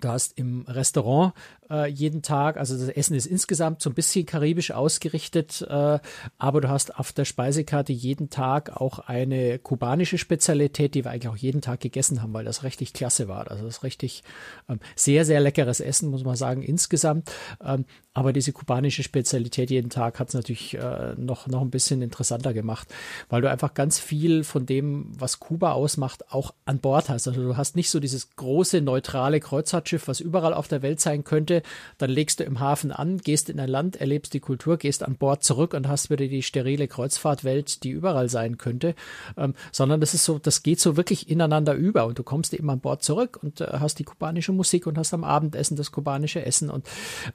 Du 0.00 0.08
hast 0.08 0.38
im 0.38 0.64
Restaurant 0.68 1.32
äh, 1.70 1.86
jeden 1.86 2.22
Tag, 2.22 2.56
also 2.56 2.76
das 2.76 2.88
Essen 2.88 3.14
ist 3.14 3.26
insgesamt 3.26 3.82
so 3.82 3.90
ein 3.90 3.94
bisschen 3.94 4.26
karibisch 4.26 4.70
ausgerichtet, 4.70 5.66
äh, 5.68 5.98
aber 6.38 6.60
du 6.60 6.68
hast 6.68 6.98
auf 6.98 7.12
der 7.12 7.24
Speisekarte 7.24 7.92
jeden 7.92 8.30
Tag 8.30 8.80
auch 8.80 8.98
eine 9.00 9.58
kubanische 9.58 10.18
Spezialität, 10.18 10.94
die 10.94 11.04
wir 11.04 11.10
eigentlich 11.10 11.28
auch 11.28 11.36
jeden 11.36 11.60
Tag 11.60 11.80
gegessen 11.80 12.22
haben, 12.22 12.32
weil 12.32 12.44
das 12.44 12.62
richtig 12.62 12.92
klasse 12.92 13.28
war. 13.28 13.50
Also 13.50 13.64
das 13.64 13.78
ist 13.78 13.82
richtig 13.84 14.22
ähm, 14.68 14.80
sehr, 14.96 15.24
sehr 15.24 15.40
leckeres 15.40 15.80
Essen, 15.80 16.10
muss 16.10 16.24
man 16.24 16.36
sagen, 16.36 16.62
insgesamt. 16.62 17.30
Ähm, 17.64 17.84
aber 18.18 18.32
diese 18.32 18.52
kubanische 18.52 19.04
Spezialität 19.04 19.70
jeden 19.70 19.90
Tag 19.90 20.18
hat 20.18 20.28
es 20.28 20.34
natürlich 20.34 20.74
äh, 20.74 21.14
noch, 21.16 21.46
noch 21.46 21.60
ein 21.60 21.70
bisschen 21.70 22.02
interessanter 22.02 22.52
gemacht, 22.52 22.92
weil 23.28 23.42
du 23.42 23.48
einfach 23.48 23.74
ganz 23.74 24.00
viel 24.00 24.42
von 24.42 24.66
dem, 24.66 25.12
was 25.16 25.38
Kuba 25.38 25.70
ausmacht, 25.70 26.32
auch 26.32 26.52
an 26.64 26.80
Bord 26.80 27.10
hast. 27.10 27.28
Also 27.28 27.40
du 27.40 27.56
hast 27.56 27.76
nicht 27.76 27.90
so 27.90 28.00
dieses 28.00 28.34
große, 28.34 28.80
neutrale 28.80 29.38
Kreuzfahrtschiff, 29.38 30.08
was 30.08 30.18
überall 30.18 30.52
auf 30.52 30.66
der 30.66 30.82
Welt 30.82 30.98
sein 31.00 31.22
könnte. 31.22 31.57
Dann 31.98 32.10
legst 32.10 32.40
du 32.40 32.44
im 32.44 32.60
Hafen 32.60 32.92
an, 32.92 33.18
gehst 33.18 33.50
in 33.50 33.60
ein 33.60 33.68
Land, 33.68 33.96
erlebst 33.96 34.34
die 34.34 34.40
Kultur, 34.40 34.76
gehst 34.76 35.02
an 35.02 35.16
Bord 35.16 35.44
zurück 35.44 35.74
und 35.74 35.88
hast 35.88 36.10
wieder 36.10 36.26
die 36.26 36.42
sterile 36.42 36.88
Kreuzfahrtwelt, 36.88 37.84
die 37.84 37.90
überall 37.90 38.28
sein 38.28 38.58
könnte. 38.58 38.94
Ähm, 39.36 39.54
sondern 39.72 40.00
das 40.00 40.14
ist 40.14 40.24
so, 40.24 40.38
das 40.38 40.62
geht 40.62 40.80
so 40.80 40.96
wirklich 40.96 41.28
ineinander 41.30 41.74
über 41.74 42.06
und 42.06 42.18
du 42.18 42.22
kommst 42.22 42.54
eben 42.54 42.70
an 42.70 42.80
Bord 42.80 43.02
zurück 43.02 43.38
und 43.42 43.60
äh, 43.60 43.66
hast 43.80 43.98
die 43.98 44.04
kubanische 44.04 44.52
Musik 44.52 44.86
und 44.86 44.98
hast 44.98 45.14
am 45.14 45.24
Abendessen 45.24 45.76
das 45.76 45.92
kubanische 45.92 46.44
Essen 46.44 46.70
und 46.70 46.86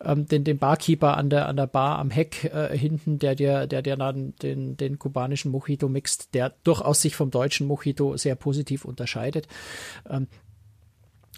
ähm, 0.03 0.27
den, 0.27 0.43
den 0.43 0.57
Barkeeper 0.57 1.17
an 1.17 1.29
der, 1.29 1.47
an 1.47 1.55
der 1.55 1.67
Bar 1.67 1.99
am 1.99 2.09
Heck 2.09 2.45
äh, 2.45 2.77
hinten, 2.77 3.19
der 3.19 3.35
dir, 3.35 3.67
der 3.67 3.81
dir 3.81 3.95
dann 3.95 4.33
den, 4.41 4.77
den 4.77 4.99
kubanischen 4.99 5.51
Mojito 5.51 5.89
mixt, 5.89 6.33
der 6.33 6.53
durchaus 6.63 7.01
sich 7.01 7.15
vom 7.15 7.31
deutschen 7.31 7.67
Mojito 7.67 8.17
sehr 8.17 8.35
positiv 8.35 8.85
unterscheidet. 8.85 9.47
Ähm, 10.09 10.27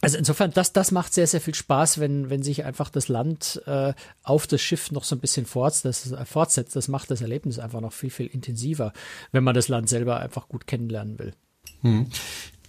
also 0.01 0.17
insofern, 0.17 0.51
das, 0.51 0.73
das 0.73 0.91
macht 0.91 1.13
sehr, 1.13 1.27
sehr 1.27 1.41
viel 1.41 1.55
Spaß, 1.55 1.99
wenn, 1.99 2.29
wenn 2.29 2.43
sich 2.43 2.65
einfach 2.65 2.89
das 2.89 3.07
Land 3.07 3.61
äh, 3.65 3.93
auf 4.23 4.45
das 4.45 4.61
Schiff 4.61 4.91
noch 4.91 5.03
so 5.03 5.15
ein 5.15 5.19
bisschen 5.19 5.45
fortsetzt 5.45 6.11
das, 6.11 6.11
äh, 6.11 6.25
fortsetzt. 6.25 6.75
Das 6.75 6.87
macht 6.87 7.11
das 7.11 7.21
Erlebnis 7.21 7.59
einfach 7.59 7.81
noch 7.81 7.93
viel, 7.93 8.09
viel 8.09 8.27
intensiver, 8.27 8.93
wenn 9.31 9.43
man 9.43 9.55
das 9.55 9.67
Land 9.67 9.89
selber 9.89 10.19
einfach 10.19 10.47
gut 10.47 10.67
kennenlernen 10.67 11.17
will. 11.19 11.33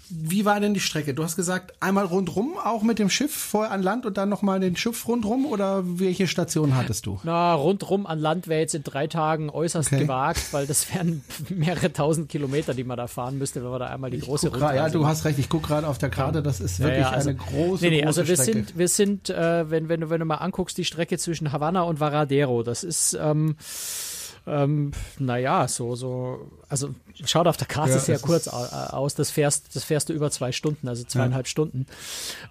Wie 0.08 0.44
war 0.44 0.60
denn 0.60 0.72
die 0.72 0.78
Strecke? 0.80 1.14
Du 1.14 1.24
hast 1.24 1.34
gesagt, 1.34 1.74
einmal 1.80 2.04
rundrum, 2.04 2.52
auch 2.62 2.82
mit 2.82 3.00
dem 3.00 3.10
Schiff 3.10 3.34
vorher 3.34 3.72
an 3.72 3.82
Land 3.82 4.06
und 4.06 4.16
dann 4.16 4.28
nochmal 4.28 4.60
den 4.60 4.76
Schiff 4.76 5.08
rundrum 5.08 5.46
oder 5.46 5.82
welche 5.84 6.28
Station 6.28 6.76
hattest 6.76 7.06
du? 7.06 7.18
Na, 7.24 7.54
rundrum 7.54 8.06
an 8.06 8.20
Land 8.20 8.46
wäre 8.46 8.60
jetzt 8.60 8.74
in 8.76 8.84
drei 8.84 9.08
Tagen 9.08 9.50
äußerst 9.50 9.92
Okay. 9.92 10.02
gewagt, 10.02 10.52
weil 10.52 10.66
das 10.66 10.94
wären 10.94 11.24
mehrere 11.48 11.92
tausend 11.92 12.28
Kilometer, 12.28 12.72
die 12.72 12.84
man 12.84 12.96
da 12.96 13.08
fahren 13.08 13.36
müsste, 13.38 13.64
wenn 13.64 13.70
man 13.70 13.80
da 13.80 13.86
einmal 13.86 14.10
die 14.10 14.20
große 14.20 14.50
Guck 14.50 14.60
grad, 14.60 14.76
ja, 14.76 14.88
du 14.88 15.06
hast 15.06 15.24
recht, 15.24 15.38
ich 15.40 15.48
gucke 15.48 15.66
gerade 15.66 15.88
auf 15.88 15.98
der 15.98 16.10
Karte, 16.10 16.40
das 16.42 16.60
ist 16.60 16.78
Ja, 16.78 16.84
wirklich 16.86 17.00
ja, 17.06 17.10
also- 17.10 17.30
eine 17.30 17.38
große, 17.38 17.84
Nee, 17.84 17.90
nee, 17.90 17.96
große 18.02 18.06
also 18.20 18.28
wir 18.28 18.34
Strecke. 18.36 18.52
sind, 18.52 18.78
wir 18.78 18.88
sind, 18.88 19.30
äh, 19.30 19.70
wenn, 19.70 19.88
wenn, 19.88 20.02
du, 20.02 20.10
wenn 20.10 20.20
du 20.20 20.26
mal 20.26 20.36
anguckst, 20.36 20.78
die 20.78 20.84
Strecke 20.84 21.18
zwischen 21.18 21.50
Havanna 21.50 21.82
und 21.82 21.98
Varadero, 21.98 22.62
das 22.62 22.84
ist, 22.84 23.18
ähm, 23.20 23.56
ähm, 24.46 24.92
naja, 25.18 25.66
so, 25.68 25.96
so, 25.96 26.50
also 26.68 26.94
schaut 27.24 27.46
auf 27.46 27.56
der 27.56 27.66
Karte 27.66 27.92
Ja, 27.92 27.98
sehr 27.98 28.18
kurz 28.18 28.46
au- 28.48 28.52
aus, 28.96 29.14
das 29.14 29.30
fährst, 29.30 29.74
das 29.74 29.84
fährst 29.84 30.08
du 30.08 30.12
über 30.12 30.30
zwei 30.30 30.52
Stunden, 30.52 30.86
also 30.88 31.04
zweieinhalb 31.04 31.48
Stunden. 31.48 31.86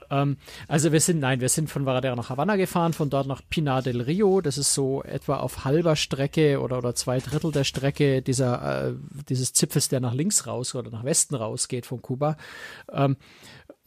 Ähm, 0.10 0.38
also 0.67 0.91
wir 0.91 0.99
sind, 0.99 1.19
nein, 1.19 1.39
wir 1.41 1.49
sind 1.49 1.69
von 1.69 1.86
Varadero 1.86 2.15
nach 2.15 2.29
Havanna 2.29 2.55
gefahren, 2.55 2.93
von 2.93 3.10
dort 3.10 3.27
nach 3.27 3.41
Pinar 3.49 3.81
del 3.81 4.01
Rio, 4.01 4.41
das 4.41 4.58
ist 4.58 4.73
so 4.73 5.03
etwa 5.03 5.38
auf 5.38 5.63
halber 5.65 5.95
Strecke 5.95 6.60
oder, 6.62 6.77
oder 6.79 6.95
zwei 6.95 7.19
Drittel 7.19 7.51
der 7.51 7.63
Strecke 7.63 8.21
dieser, 8.21 8.89
äh, 8.89 8.93
dieses 9.29 9.53
Zipfels, 9.53 9.88
der 9.89 9.99
nach 9.99 10.13
links 10.13 10.47
raus 10.47 10.75
oder 10.75 10.91
nach 10.91 11.03
Westen 11.03 11.36
rausgeht 11.36 11.86
von 11.86 12.01
Kuba. 12.01 12.38
Ähm, 12.91 13.15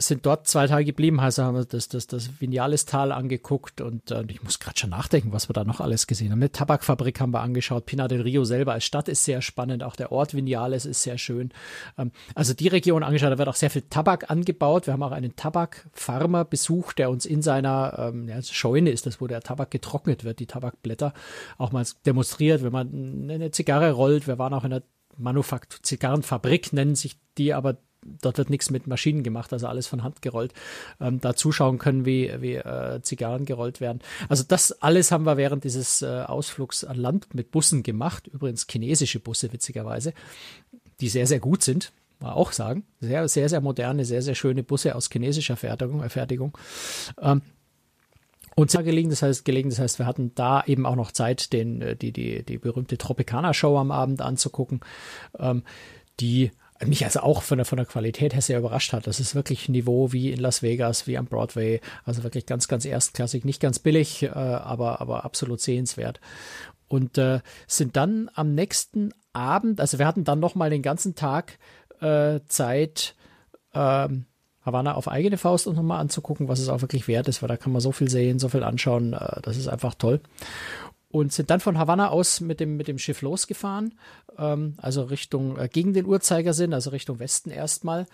sind 0.01 0.25
dort 0.27 0.47
zwei 0.47 0.69
Tage 0.69 0.85
geblieben, 0.85 1.19
also 1.19 1.43
haben 1.43 1.57
wir 1.57 1.65
das, 1.65 1.89
das, 1.89 2.07
das 2.07 2.41
Vinales-Tal 2.41 3.11
angeguckt 3.11 3.81
und 3.81 4.13
äh, 4.13 4.23
ich 4.29 4.45
muss 4.45 4.61
gerade 4.61 4.79
schon 4.79 4.91
nachdenken, 4.91 5.33
was 5.33 5.49
wir 5.49 5.55
da 5.55 5.65
noch 5.65 5.81
alles 5.81 6.07
gesehen 6.07 6.31
haben. 6.31 6.39
Eine 6.39 6.53
Tabakfabrik 6.53 7.21
haben 7.21 7.35
wir 7.35 7.41
angeschaut, 7.41 7.85
Pina 7.85 8.07
del 8.07 8.21
Rio 8.21 8.45
selber 8.45 8.75
als 8.75 8.85
Stadt 8.85 9.09
ist 9.09 9.25
sehr 9.25 9.43
spannend, 9.43 9.83
auch 9.83 9.97
der 9.97 10.13
Ort 10.13 10.35
Vinales 10.35 10.87
ist 10.87 11.03
sehr 11.03 11.19
schön. 11.19 11.51
Ähm, 11.99 12.13
also 12.37 12.55
die 12.55 12.69
Region 12.69 13.03
angeschaut, 13.03 13.33
da 13.33 13.39
wird 13.39 13.49
auch 13.49 13.57
sehr 13.57 13.71
viel 13.71 13.83
Tabak 13.91 14.31
angebaut. 14.31 14.87
Wir 14.87 14.93
haben 14.93 15.03
auch 15.03 15.11
einen 15.11 15.35
Tabakfarmer 15.35 16.45
besucht, 16.45 16.99
der 16.99 17.11
uns 17.11 17.27
in 17.27 17.43
seiner 17.43 17.99
ähm, 17.99 18.29
ja, 18.29 18.41
Scheune 18.41 18.91
ist, 18.91 19.07
das 19.07 19.21
wo 19.21 19.27
der 19.27 19.41
Tabak 19.41 19.73
getrocknet 19.73 20.23
wird, 20.23 20.39
die 20.39 20.47
Tabakblätter, 20.47 21.13
auch 21.57 21.73
mal 21.73 21.85
demonstriert, 22.07 22.63
wenn 22.63 22.73
man 22.73 23.31
eine 23.31 23.51
Zigarre 23.51 23.91
rollt. 23.91 24.29
Wir 24.29 24.39
waren 24.39 24.55
auch 24.55 24.63
in 24.63 24.71
der 24.71 24.83
Manufaktur, 25.17 25.83
Zigarrenfabrik 25.83 26.73
nennen 26.73 26.95
sich 26.95 27.19
die, 27.37 27.53
aber 27.53 27.79
dort 28.03 28.39
wird 28.39 28.51
nichts 28.51 28.71
mit 28.71 28.87
Maschinen 28.87 29.23
gemacht, 29.23 29.53
also 29.53 29.67
alles 29.67 29.87
von 29.87 30.03
Hand 30.03 30.23
gerollt. 30.23 30.53
Ähm, 31.01 31.21
da 31.21 31.35
zuschauen 31.35 31.79
können, 31.79 32.05
wie, 32.05 32.33
wie 32.41 32.55
äh, 32.55 33.01
Zigarren 33.03 33.45
gerollt 33.45 33.81
werden. 33.81 34.01
Also 34.29 34.45
das 34.47 34.73
alles 34.83 35.11
haben 35.11 35.27
wir 35.27 35.37
während 35.37 35.65
dieses 35.65 36.03
äh, 36.03 36.07
Ausflugs 36.07 36.85
an 36.85 36.97
Land 36.97 37.35
mit 37.35 37.51
Bussen 37.51 37.83
gemacht. 37.83 38.27
Übrigens 38.29 38.67
chinesische 38.71 39.21
Busse, 39.21 39.53
witzigerweise, 39.53 40.13
die 41.01 41.09
sehr, 41.09 41.27
sehr 41.27 41.41
gut 41.41 41.63
sind. 41.63 41.93
Mal 42.21 42.33
auch 42.33 42.53
sagen. 42.53 42.85
Sehr, 43.01 43.29
sehr, 43.29 43.49
sehr 43.49 43.61
moderne, 43.61 44.05
sehr, 44.05 44.23
sehr 44.23 44.35
schöne 44.35 44.65
Busse 44.65 44.97
aus 44.97 45.09
chinesischer 45.11 45.57
Fertigung. 45.57 46.03
Äh, 46.03 46.09
Fertigung. 46.09 46.57
Ähm, 47.21 47.43
und 48.57 48.73
sehr 48.73 48.83
gelegen, 48.83 49.09
das 49.09 49.23
heißt, 49.23 49.45
gelegen, 49.45 49.71
das 49.71 49.79
heißt, 49.79 50.01
wir 50.01 50.07
hatten 50.07 50.33
da 50.35 50.65
eben 50.67 50.85
auch 50.85 50.97
noch 50.97 51.13
Zeit, 51.13 51.53
den, 51.53 51.81
äh, 51.81 51.97
die, 51.97 52.13
die, 52.13 52.43
die 52.43 52.59
berühmte 52.59 52.99
Tropicana-Show 52.99 53.79
am 53.79 53.93
Abend 53.93 54.21
anzugucken, 54.21 54.81
ähm, 55.39 55.63
die 56.19 56.51
mich 56.87 57.05
also 57.05 57.21
auch 57.21 57.43
von 57.43 57.59
der, 57.59 57.65
von 57.65 57.77
der 57.77 57.87
Qualität 57.87 58.35
her 58.35 58.43
sehr 58.43 58.59
überrascht 58.59 58.93
hat. 58.93 59.07
Das 59.07 59.21
ist 59.21 59.35
wirklich 59.35 59.69
Niveau 59.69 60.13
wie 60.13 60.31
in 60.31 60.41
Las 60.41 60.63
Vegas, 60.63 61.07
wie 61.07 61.19
am 61.19 61.27
Broadway. 61.27 61.81
Also 62.05 62.23
wirklich 62.23 62.47
ganz, 62.47 62.69
ganz 62.69 62.85
erstklassig. 62.85 63.45
Nicht 63.45 63.61
ganz 63.61 63.79
billig, 63.79 64.23
äh, 64.23 64.29
aber, 64.29 65.01
aber 65.01 65.25
absolut 65.25 65.61
sehenswert. 65.61 66.21
Und 66.87 67.19
äh, 67.19 67.41
sind 67.67 67.97
dann 67.97 68.31
am 68.35 68.55
nächsten 68.55 69.13
Abend, 69.33 69.81
also 69.81 69.99
wir 69.99 70.07
hatten 70.07 70.25
dann 70.25 70.41
nochmal 70.41 70.71
den 70.71 70.83
ganzen 70.83 71.15
Tag 71.15 71.59
äh, 72.01 72.41
Zeit, 72.47 73.15
ähm, 73.75 74.25
Havanna 74.65 74.95
auf 74.95 75.09
eigene 75.09 75.39
Faust 75.39 75.67
uns 75.67 75.77
nochmal 75.77 76.01
anzugucken, 76.01 76.49
was 76.49 76.61
es 76.61 76.69
auch 76.69 76.81
wirklich 76.83 77.09
wert 77.09 77.29
ist, 77.29 77.43
weil 77.43 77.49
da 77.49 77.57
kann 77.57 77.73
man 77.73 77.81
so 77.81 77.93
viel 77.93 78.09
sehen, 78.09 78.39
so 78.39 78.49
viel 78.49 78.63
anschauen. 78.63 79.13
Äh, 79.13 79.41
das 79.43 79.57
ist 79.57 79.69
einfach 79.69 79.95
toll 79.95 80.21
und 81.11 81.33
sind 81.33 81.51
dann 81.51 81.61
von 81.61 81.79
Havanna 81.79 82.09
aus 82.09 82.41
mit 82.41 82.61
dem, 82.61 82.77
mit 82.77 82.89
dem 82.89 82.99
Schiff 82.99 83.23
losgefahren, 83.23 83.95
ähm, 84.37 84.75
also 84.79 85.05
Richtung, 85.05 85.59
äh, 85.59 85.69
gegen 85.69 85.95
den 85.95 86.07
Uhrzeigersinn, 86.07 86.75
also 86.75 86.91
Richtung 86.91 87.19
Westen 87.19 87.51
erstmal. 87.51 88.07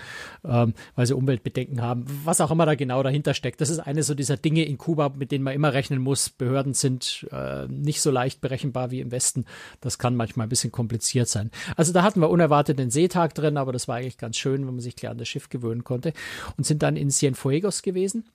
ähm, 0.46 0.74
weil 0.96 1.06
sie 1.06 1.14
Umweltbedenken 1.14 1.82
haben. 1.82 2.06
Was 2.24 2.40
auch 2.40 2.52
immer 2.52 2.69
da 2.70 2.76
genau 2.76 3.04
dahinter 3.04 3.34
steckt. 3.34 3.62
Das 3.62 3.70
ist 3.70 3.80
eine 3.80 4.04
so 4.04 4.14
dieser 4.14 4.38
Dinge 4.38 4.64
in 4.64 4.78
Kuba, 4.78 5.10
mit 5.10 5.32
denen 5.32 5.44
man 5.44 5.54
immer 5.54 5.74
rechnen 5.74 6.02
muss. 6.02 6.30
Behörden 6.30 6.74
sind 6.74 7.28
äh, 7.32 7.68
nicht 7.68 8.02
so 8.02 8.12
leicht 8.12 8.42
berechenbar 8.42 8.92
wie 8.92 9.02
im 9.02 9.12
Westen. 9.12 9.46
Das 9.82 9.98
kann 9.98 10.16
manchmal 10.16 10.48
ein 10.48 10.50
bisschen 10.50 10.72
kompliziert 10.72 11.28
sein. 11.28 11.52
Also 11.76 11.94
da 11.94 12.04
hatten 12.04 12.22
wir 12.22 12.30
unerwartet 12.30 12.80
den 12.80 12.92
Seetag 12.92 13.34
drin, 13.34 13.58
aber 13.58 13.72
das 13.72 13.88
war 13.88 13.98
eigentlich 13.98 14.18
ganz 14.18 14.38
schön, 14.38 14.66
wenn 14.68 14.76
man 14.76 14.80
sich 14.80 14.96
klar 14.96 15.12
an 15.12 15.18
das 15.18 15.28
Schiff 15.28 15.50
gewöhnen 15.50 15.84
konnte. 15.84 16.14
Und 16.58 16.66
sind 16.66 16.84
dann 16.84 16.96
in 16.96 17.10
Cienfuegos 17.10 17.82
gewesen. 17.82 18.26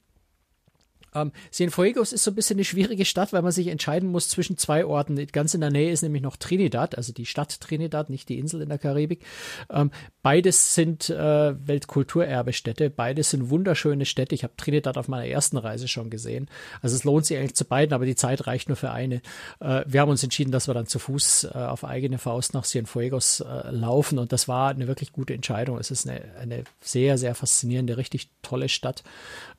Ähm, 1.14 1.32
Cienfuegos 1.52 2.12
ist 2.12 2.24
so 2.24 2.30
ein 2.30 2.34
bisschen 2.34 2.56
eine 2.56 2.64
schwierige 2.64 3.04
Stadt, 3.04 3.32
weil 3.32 3.42
man 3.42 3.52
sich 3.52 3.68
entscheiden 3.68 4.10
muss 4.10 4.28
zwischen 4.28 4.56
zwei 4.56 4.84
Orten. 4.84 5.24
Ganz 5.28 5.54
in 5.54 5.60
der 5.60 5.70
Nähe 5.70 5.90
ist 5.90 6.02
nämlich 6.02 6.22
noch 6.22 6.36
Trinidad, 6.36 6.96
also 6.96 7.12
die 7.12 7.26
Stadt 7.26 7.60
Trinidad, 7.60 8.10
nicht 8.10 8.28
die 8.28 8.38
Insel 8.38 8.62
in 8.62 8.68
der 8.68 8.78
Karibik. 8.78 9.24
Ähm, 9.70 9.90
beides 10.22 10.74
sind 10.74 11.10
äh, 11.10 11.54
Weltkulturerbestädte, 11.66 12.90
beides 12.90 13.30
sind 13.30 13.50
wunderschöne 13.50 14.06
Städte. 14.06 14.34
Ich 14.34 14.42
habe 14.42 14.54
Trinidad 14.56 14.98
auf 14.98 15.08
meiner 15.08 15.26
ersten 15.26 15.56
Reise 15.56 15.88
schon 15.88 16.10
gesehen. 16.10 16.48
Also 16.82 16.96
es 16.96 17.04
lohnt 17.04 17.26
sich 17.26 17.38
eigentlich 17.38 17.54
zu 17.54 17.64
beiden, 17.64 17.94
aber 17.94 18.06
die 18.06 18.16
Zeit 18.16 18.46
reicht 18.46 18.68
nur 18.68 18.76
für 18.76 18.90
eine. 18.90 19.22
Äh, 19.60 19.84
wir 19.86 20.00
haben 20.00 20.10
uns 20.10 20.22
entschieden, 20.22 20.50
dass 20.50 20.66
wir 20.66 20.74
dann 20.74 20.86
zu 20.86 20.98
Fuß 20.98 21.44
äh, 21.44 21.58
auf 21.58 21.84
eigene 21.84 22.18
Faust 22.18 22.54
nach 22.54 22.64
Cienfuegos 22.64 23.40
äh, 23.40 23.70
laufen 23.70 24.18
und 24.18 24.32
das 24.32 24.48
war 24.48 24.70
eine 24.70 24.88
wirklich 24.88 25.12
gute 25.12 25.34
Entscheidung. 25.34 25.78
Es 25.78 25.90
ist 25.90 26.08
eine, 26.08 26.22
eine 26.40 26.64
sehr, 26.80 27.18
sehr 27.18 27.34
faszinierende, 27.34 27.96
richtig 27.96 28.30
tolle 28.42 28.68
Stadt. 28.68 29.04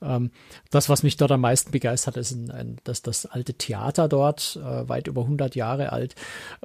Ähm, 0.02 0.32
das, 0.72 0.90
was 0.90 1.04
mich 1.04 1.18
dort 1.18 1.32
am 1.32 1.45
meisten 1.46 1.72
begeistert, 1.72 2.18
ist 2.18 2.32
ein, 2.32 2.50
ein, 2.50 2.78
das, 2.84 3.04
das 3.04 3.28
alte 3.28 3.54
Theater 3.54 4.08
dort, 4.08 4.58
äh, 4.58 4.90
weit 4.90 5.08
über 5.08 5.22
100 5.22 5.56
Jahre 5.56 5.92
alt. 5.92 6.16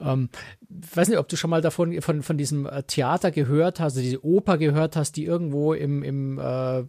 Ähm, 0.01 0.31
weiß 0.69 1.09
nicht, 1.09 1.19
ob 1.19 1.29
du 1.29 1.37
schon 1.37 1.51
mal 1.51 1.61
davon 1.61 2.01
von, 2.01 2.23
von 2.23 2.38
diesem 2.38 2.64
äh, 2.64 2.83
Theater 2.85 3.31
gehört 3.31 3.79
hast, 3.79 3.93
also 3.93 4.01
diese 4.01 4.25
Oper 4.25 4.57
gehört 4.57 4.97
hast, 4.97 5.16
die 5.16 5.25
irgendwo 5.25 5.75
im, 5.75 6.03
im 6.03 6.38
äh, 6.38 6.85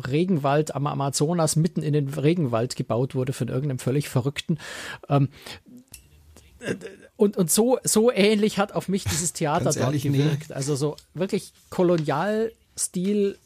Regenwald 0.00 0.74
am 0.76 0.86
Amazonas 0.86 1.56
mitten 1.56 1.82
in 1.82 1.94
den 1.94 2.08
Regenwald 2.08 2.76
gebaut 2.76 3.16
wurde 3.16 3.32
von 3.32 3.48
irgendeinem 3.48 3.80
völlig 3.80 4.08
Verrückten. 4.08 4.58
Ähm, 5.08 5.30
und, 7.16 7.36
und 7.36 7.50
so, 7.50 7.78
so 7.84 8.12
ähnlich 8.12 8.58
hat 8.58 8.72
auf 8.72 8.88
mich 8.88 9.04
dieses 9.04 9.32
Theater 9.32 9.64
Ganz 9.64 9.76
dort 9.76 9.88
ehrlich, 9.88 10.04
gewirkt. 10.04 10.50
Nee. 10.50 10.54
Also 10.54 10.76
so 10.76 10.96
wirklich 11.14 11.52
Kolonialstil 11.70 13.36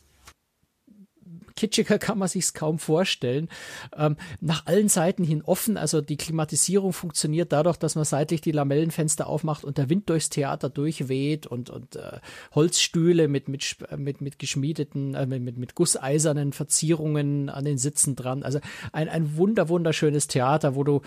kitschiger 1.57 1.99
kann 1.99 2.19
man 2.19 2.29
sich's 2.29 2.55
kaum 2.55 2.79
vorstellen. 2.79 3.49
Ähm, 3.97 4.17
nach 4.41 4.67
allen 4.67 4.89
Seiten 4.89 5.25
hin 5.25 5.43
offen, 5.43 5.77
also 5.77 6.01
die 6.01 6.17
Klimatisierung 6.17 6.93
funktioniert 6.93 7.53
dadurch, 7.53 7.77
dass 7.77 7.95
man 7.95 8.05
seitlich 8.05 8.41
die 8.41 8.53
Lamellenfenster 8.53 9.27
aufmacht 9.27 9.65
und 9.65 9.79
der 9.79 9.89
Wind 9.89 10.09
durchs 10.09 10.31
Theater 10.31 10.69
durchweht 10.69 11.47
und, 11.47 11.71
und 11.71 11.97
äh, 11.97 12.19
Holzstühle 12.55 13.29
mit, 13.29 13.49
mit, 13.49 13.77
mit, 13.97 14.21
mit 14.21 14.39
geschmiedeten, 14.39 15.15
äh, 15.15 15.27
mit, 15.27 15.57
mit 15.57 15.75
gusseisernen 15.75 16.53
Verzierungen 16.53 17.49
an 17.49 17.65
den 17.65 17.79
Sitzen 17.79 18.17
dran. 18.17 18.43
Also 18.43 18.61
ein, 18.93 19.09
ein 19.09 19.37
wunder, 19.37 19.69
wunderschönes 19.69 20.27
Theater, 20.27 20.75
wo 20.75 20.85
du 20.85 21.03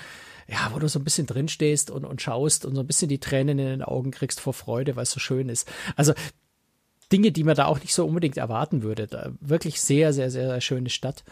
ja, 0.50 0.70
wo 0.74 0.80
du 0.80 0.88
so 0.88 1.00
ein 1.00 1.04
bisschen 1.04 1.28
drin 1.28 1.50
stehst 1.50 1.92
und, 1.92 2.06
und 2.06 2.22
schaust 2.22 2.66
und 2.66 2.76
so 2.76 2.82
ein 2.82 2.88
bisschen 2.88 3.10
die 3.10 3.20
Tränen 3.20 3.60
in 3.60 3.66
den 3.66 3.84
Augen 3.84 4.12
kriegst 4.12 4.40
vor 4.40 4.54
Freude, 4.54 4.96
weil 4.96 5.04
es 5.04 5.12
so 5.12 5.20
schön 5.20 5.50
ist. 5.50 5.70
Also 5.98 6.14
Dinge, 7.12 7.32
die 7.32 7.44
man 7.44 7.56
da 7.56 7.66
auch 7.66 7.80
nicht 7.80 7.94
so 7.94 8.06
unbedingt 8.06 8.38
erwarten 8.38 8.84
würde. 8.84 9.08
Da, 9.08 9.32
wirklich 9.40 9.82
sehr, 9.82 10.14
sehr, 10.14 10.30
sehr, 10.30 10.48
sehr 10.48 10.62
schöne 10.62 10.90
Stadt. 10.90 11.24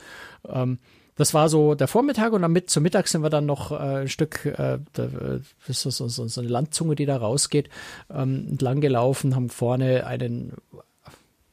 Ähm, 0.47 0.79
das 1.15 1.33
war 1.33 1.47
so 1.47 1.75
der 1.75 1.87
Vormittag 1.87 2.33
und 2.33 2.41
damit 2.41 2.69
zum 2.69 2.83
Mittag 2.83 3.07
sind 3.07 3.21
wir 3.21 3.29
dann 3.29 3.45
noch 3.45 3.71
äh, 3.71 4.01
ein 4.01 4.09
Stück, 4.09 4.45
äh, 4.45 4.79
das 4.93 5.11
ist 5.67 5.81
so, 5.81 5.89
so, 5.89 6.27
so 6.27 6.41
eine 6.41 6.49
Landzunge, 6.49 6.95
die 6.95 7.05
da 7.05 7.17
rausgeht, 7.17 7.69
ähm, 8.13 8.47
entlang 8.49 8.81
gelaufen, 8.81 9.33
haben 9.33 9.49
vorne 9.49 10.05
einen 10.05 10.53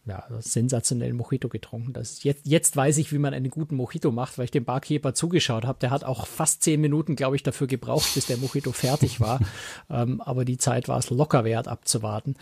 ja, 0.05 0.25
sensationellen 0.41 1.17
Mojito 1.17 1.49
getrunken. 1.49 1.93
Das 1.93 2.25
jetzt, 2.25 2.45
jetzt 2.47 2.77
weiß 2.77 2.99
ich, 2.99 3.13
wie 3.13 3.19
man 3.19 3.35
einen 3.35 3.51
guten 3.51 3.77
Mojito 3.77 4.11
macht, 4.11 4.37
weil 4.37 4.47
ich 4.47 4.51
dem 4.51 4.65
Barkeeper 4.65 5.15
zugeschaut 5.15 5.65
habe. 5.65 5.79
Der 5.79 5.91
hat 5.91 6.03
auch 6.03 6.27
fast 6.27 6.65
zehn 6.65 6.81
Minuten, 6.81 7.15
glaube 7.15 7.37
ich, 7.37 7.45
dafür 7.45 7.69
gebraucht, 7.69 8.15
bis 8.15 8.27
der 8.27 8.39
Mojito 8.39 8.73
fertig 8.73 9.21
war. 9.21 9.39
ähm, 9.91 10.21
aber 10.21 10.45
die 10.45 10.59
Zeit 10.59 10.89
war 10.89 10.99
es 10.99 11.11
locker 11.11 11.45
wert 11.45 11.69
abzuwarten. 11.69 12.35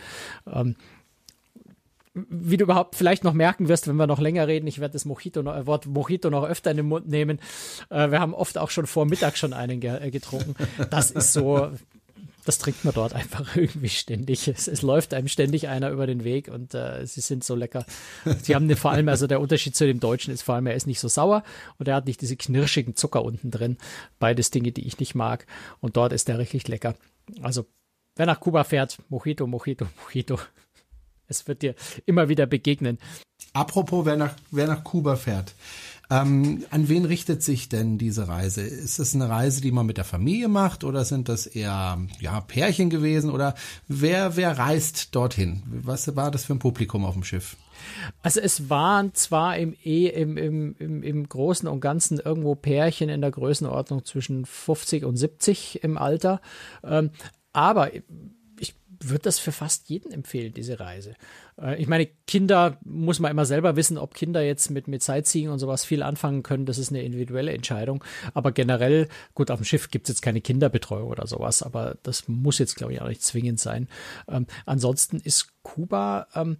Ähm, 0.51 0.75
wie 2.13 2.57
du 2.57 2.65
überhaupt 2.65 2.95
vielleicht 2.95 3.23
noch 3.23 3.33
merken 3.33 3.69
wirst, 3.69 3.87
wenn 3.87 3.95
wir 3.95 4.07
noch 4.07 4.19
länger 4.19 4.47
reden, 4.47 4.67
ich 4.67 4.79
werde 4.79 4.93
das 4.93 5.05
Mojito 5.05 5.43
noch, 5.43 5.55
äh, 5.55 5.65
Wort 5.65 5.85
Mojito 5.85 6.29
noch 6.29 6.43
öfter 6.43 6.71
in 6.71 6.77
den 6.77 6.87
Mund 6.87 7.07
nehmen. 7.07 7.39
Äh, 7.89 8.11
wir 8.11 8.19
haben 8.19 8.33
oft 8.33 8.57
auch 8.57 8.69
schon 8.69 8.85
vor 8.85 9.05
Mittag 9.05 9.37
schon 9.37 9.53
einen 9.53 9.81
äh, 9.81 10.11
getrunken. 10.11 10.55
Das 10.89 11.11
ist 11.11 11.31
so, 11.31 11.71
das 12.43 12.57
trinkt 12.57 12.83
man 12.83 12.93
dort 12.93 13.13
einfach 13.13 13.55
irgendwie 13.55 13.89
ständig. 13.89 14.47
Es, 14.49 14.67
es 14.67 14.81
läuft 14.81 15.13
einem 15.13 15.29
ständig 15.29 15.69
einer 15.69 15.89
über 15.89 16.05
den 16.05 16.25
Weg 16.25 16.49
und 16.49 16.73
äh, 16.73 17.05
sie 17.05 17.21
sind 17.21 17.45
so 17.45 17.55
lecker. 17.55 17.85
Sie 18.41 18.55
haben 18.55 18.69
vor 18.75 18.91
allem, 18.91 19.07
also 19.07 19.25
der 19.25 19.39
Unterschied 19.39 19.75
zu 19.75 19.85
dem 19.85 20.01
Deutschen 20.01 20.33
ist 20.33 20.41
vor 20.41 20.55
allem, 20.55 20.67
er 20.67 20.75
ist 20.75 20.87
nicht 20.87 20.99
so 20.99 21.07
sauer 21.07 21.43
und 21.77 21.87
er 21.87 21.95
hat 21.95 22.07
nicht 22.07 22.19
diese 22.19 22.35
knirschigen 22.35 22.95
Zucker 22.97 23.23
unten 23.23 23.51
drin. 23.51 23.77
Beides 24.19 24.51
Dinge, 24.51 24.73
die 24.73 24.85
ich 24.85 24.99
nicht 24.99 25.15
mag. 25.15 25.45
Und 25.79 25.95
dort 25.95 26.11
ist 26.11 26.27
der 26.27 26.39
richtig 26.39 26.67
lecker. 26.67 26.95
Also, 27.41 27.65
wer 28.17 28.25
nach 28.25 28.41
Kuba 28.41 28.65
fährt, 28.65 28.97
Mojito, 29.09 29.47
Mojito, 29.47 29.87
Mojito. 30.03 30.39
Es 31.31 31.47
wird 31.47 31.61
dir 31.61 31.75
immer 32.05 32.29
wieder 32.29 32.45
begegnen. 32.45 32.99
Apropos, 33.53 34.05
wer 34.05 34.17
nach, 34.17 34.35
wer 34.51 34.67
nach 34.67 34.83
Kuba 34.83 35.15
fährt. 35.15 35.55
Ähm, 36.11 36.65
an 36.71 36.89
wen 36.89 37.05
richtet 37.05 37.41
sich 37.41 37.69
denn 37.69 37.97
diese 37.97 38.27
Reise? 38.27 38.61
Ist 38.61 38.99
es 38.99 39.15
eine 39.15 39.29
Reise, 39.29 39.61
die 39.61 39.71
man 39.71 39.85
mit 39.85 39.95
der 39.95 40.03
Familie 40.03 40.49
macht 40.49 40.83
oder 40.83 41.05
sind 41.05 41.29
das 41.29 41.47
eher 41.47 41.99
ja, 42.19 42.41
Pärchen 42.41 42.89
gewesen 42.89 43.29
oder 43.29 43.55
wer, 43.87 44.35
wer 44.35 44.57
reist 44.57 45.15
dorthin? 45.15 45.63
Was 45.65 46.13
war 46.13 46.29
das 46.29 46.43
für 46.43 46.53
ein 46.53 46.59
Publikum 46.59 47.05
auf 47.05 47.13
dem 47.13 47.23
Schiff? 47.23 47.55
Also 48.21 48.41
es 48.41 48.69
waren 48.69 49.13
zwar 49.13 49.57
im, 49.57 49.73
eh, 49.85 50.07
im, 50.07 50.35
im, 50.35 50.75
im, 50.79 51.01
im 51.01 51.29
Großen 51.29 51.67
und 51.67 51.79
Ganzen 51.79 52.19
irgendwo 52.19 52.55
Pärchen 52.55 53.07
in 53.07 53.21
der 53.21 53.31
Größenordnung 53.31 54.03
zwischen 54.03 54.45
50 54.45 55.05
und 55.05 55.15
70 55.15 55.81
im 55.81 55.97
Alter, 55.97 56.41
ähm, 56.83 57.11
aber 57.53 57.91
würde 59.09 59.23
das 59.23 59.39
für 59.39 59.51
fast 59.51 59.89
jeden 59.89 60.11
empfehlen, 60.11 60.53
diese 60.53 60.79
Reise. 60.79 61.15
Äh, 61.59 61.81
ich 61.81 61.87
meine, 61.87 62.07
Kinder 62.27 62.77
muss 62.83 63.19
man 63.19 63.31
immer 63.31 63.45
selber 63.45 63.75
wissen, 63.75 63.97
ob 63.97 64.13
Kinder 64.13 64.41
jetzt 64.41 64.69
mit, 64.69 64.87
mit 64.87 65.03
Sightseeing 65.03 65.49
und 65.49 65.59
sowas 65.59 65.85
viel 65.85 66.03
anfangen 66.03 66.43
können. 66.43 66.65
Das 66.65 66.77
ist 66.77 66.91
eine 66.91 67.03
individuelle 67.03 67.53
Entscheidung. 67.53 68.03
Aber 68.33 68.51
generell, 68.51 69.07
gut, 69.33 69.51
auf 69.51 69.59
dem 69.59 69.65
Schiff 69.65 69.91
gibt 69.91 70.07
es 70.07 70.15
jetzt 70.15 70.21
keine 70.21 70.41
Kinderbetreuung 70.41 71.09
oder 71.09 71.27
sowas, 71.27 71.63
aber 71.63 71.97
das 72.03 72.27
muss 72.27 72.59
jetzt, 72.59 72.75
glaube 72.75 72.93
ich, 72.93 73.01
auch 73.01 73.07
nicht 73.07 73.23
zwingend 73.23 73.59
sein. 73.59 73.87
Ähm, 74.27 74.47
ansonsten 74.65 75.19
ist 75.19 75.49
Kuba 75.63 76.27
ähm, 76.35 76.57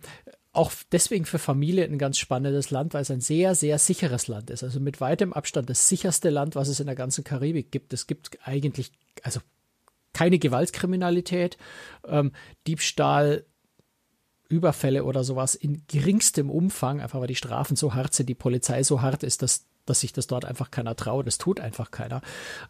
auch 0.54 0.72
deswegen 0.92 1.26
für 1.26 1.40
Familie 1.40 1.86
ein 1.86 1.98
ganz 1.98 2.18
spannendes 2.18 2.72
Land, 2.72 2.94
weil 2.94 3.04
es 3.04 3.12
ein 3.12 3.22
sehr, 3.22 3.56
sehr 3.56 3.80
sicheres 3.80 4.28
Land 4.28 4.50
ist. 4.50 4.64
Also 4.64 4.80
mit 4.80 5.00
weitem 5.00 5.32
Abstand 5.32 5.70
das 5.70 5.88
sicherste 5.88 6.30
Land, 6.30 6.56
was 6.56 6.68
es 6.68 6.80
in 6.80 6.88
der 6.88 6.96
ganzen 6.96 7.24
Karibik 7.24 7.72
gibt. 7.72 7.94
Es 7.94 8.06
gibt 8.06 8.38
eigentlich, 8.44 8.92
also 9.24 9.40
keine 10.14 10.40
Gewaltkriminalität, 10.40 11.58
ähm, 12.06 12.32
Diebstahl, 12.68 13.46
Überfälle 14.50 15.06
oder 15.06 15.24
sowas 15.24 15.56
in 15.56 15.84
geringstem 15.88 16.50
Umfang, 16.50 17.00
einfach 17.00 17.20
weil 17.20 17.28
die 17.28 17.36
Strafen 17.36 17.76
so 17.76 17.94
hart 17.94 18.14
sind, 18.14 18.28
die 18.28 18.36
Polizei 18.36 18.84
so 18.84 19.02
hart 19.02 19.24
ist, 19.24 19.42
dass 19.42 19.66
dass 19.86 20.02
sich 20.02 20.14
das 20.14 20.28
dort 20.28 20.46
einfach 20.46 20.72
keiner 20.72 20.96
traut. 20.96 21.28
Das 21.28 21.38
tut 21.38 21.60
einfach 21.60 21.92
keiner. 21.92 22.22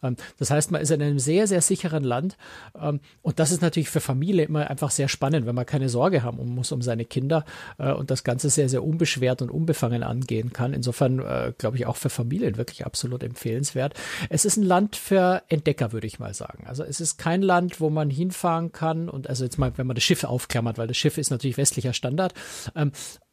Ähm, 0.03 0.15
das 0.37 0.51
heißt, 0.51 0.71
man 0.71 0.81
ist 0.81 0.91
in 0.91 1.01
einem 1.01 1.19
sehr, 1.19 1.47
sehr 1.47 1.61
sicheren 1.61 2.03
Land. 2.03 2.37
Ähm, 2.79 2.99
und 3.21 3.39
das 3.39 3.51
ist 3.51 3.61
natürlich 3.61 3.89
für 3.89 3.99
Familie 3.99 4.45
immer 4.45 4.69
einfach 4.69 4.91
sehr 4.91 5.07
spannend, 5.07 5.45
wenn 5.45 5.55
man 5.55 5.65
keine 5.65 5.89
Sorge 5.89 6.23
haben 6.23 6.41
muss 6.55 6.71
um 6.71 6.81
seine 6.81 7.05
Kinder 7.05 7.45
äh, 7.77 7.91
und 7.91 8.11
das 8.11 8.23
Ganze 8.23 8.49
sehr, 8.49 8.69
sehr 8.69 8.83
unbeschwert 8.83 9.41
und 9.41 9.51
unbefangen 9.51 10.03
angehen 10.03 10.53
kann. 10.53 10.73
Insofern 10.73 11.19
äh, 11.19 11.53
glaube 11.57 11.77
ich 11.77 11.85
auch 11.85 11.95
für 11.95 12.09
Familien 12.09 12.57
wirklich 12.57 12.85
absolut 12.85 13.23
empfehlenswert. 13.23 13.93
Es 14.29 14.45
ist 14.45 14.57
ein 14.57 14.63
Land 14.63 14.95
für 14.95 15.43
Entdecker, 15.47 15.91
würde 15.91 16.07
ich 16.07 16.19
mal 16.19 16.33
sagen. 16.33 16.65
Also 16.67 16.83
es 16.83 16.99
ist 16.99 17.17
kein 17.17 17.41
Land, 17.41 17.79
wo 17.79 17.89
man 17.89 18.09
hinfahren 18.09 18.71
kann 18.71 19.09
und 19.09 19.29
also 19.29 19.43
jetzt 19.43 19.57
mal, 19.57 19.77
wenn 19.77 19.87
man 19.87 19.95
das 19.95 20.03
Schiff 20.03 20.23
aufklammert, 20.23 20.77
weil 20.77 20.87
das 20.87 20.97
Schiff 20.97 21.17
ist 21.17 21.29
natürlich 21.29 21.57
westlicher 21.57 21.93
Standard. 21.93 22.33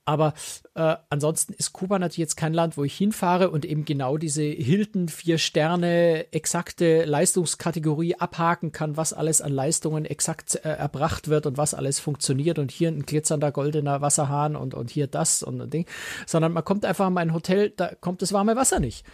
Aber 0.08 0.32
äh, 0.74 0.96
ansonsten 1.10 1.52
ist 1.52 1.74
Kuba 1.74 1.98
natürlich 1.98 2.16
jetzt 2.16 2.36
kein 2.38 2.54
Land, 2.54 2.78
wo 2.78 2.84
ich 2.84 2.96
hinfahre 2.96 3.50
und 3.50 3.66
eben 3.66 3.84
genau 3.84 4.16
diese 4.16 4.42
Hilton 4.42 5.10
vier 5.10 5.36
Sterne 5.36 6.32
exakte 6.32 7.04
Leistungskategorie 7.04 8.14
abhaken 8.14 8.72
kann, 8.72 8.96
was 8.96 9.12
alles 9.12 9.42
an 9.42 9.52
Leistungen 9.52 10.06
exakt 10.06 10.54
äh, 10.64 10.70
erbracht 10.70 11.28
wird 11.28 11.44
und 11.44 11.58
was 11.58 11.74
alles 11.74 12.00
funktioniert 12.00 12.58
und 12.58 12.70
hier 12.70 12.88
ein 12.88 13.04
glitzernder 13.04 13.52
goldener 13.52 14.00
Wasserhahn 14.00 14.56
und, 14.56 14.72
und 14.72 14.88
hier 14.88 15.08
das 15.08 15.42
und 15.42 15.60
ein 15.60 15.68
Ding, 15.68 15.84
sondern 16.24 16.54
man 16.54 16.64
kommt 16.64 16.86
einfach 16.86 17.06
in 17.06 17.18
ein 17.18 17.34
Hotel, 17.34 17.68
da 17.76 17.94
kommt 17.94 18.22
das 18.22 18.32
warme 18.32 18.56
Wasser 18.56 18.80
nicht. 18.80 19.04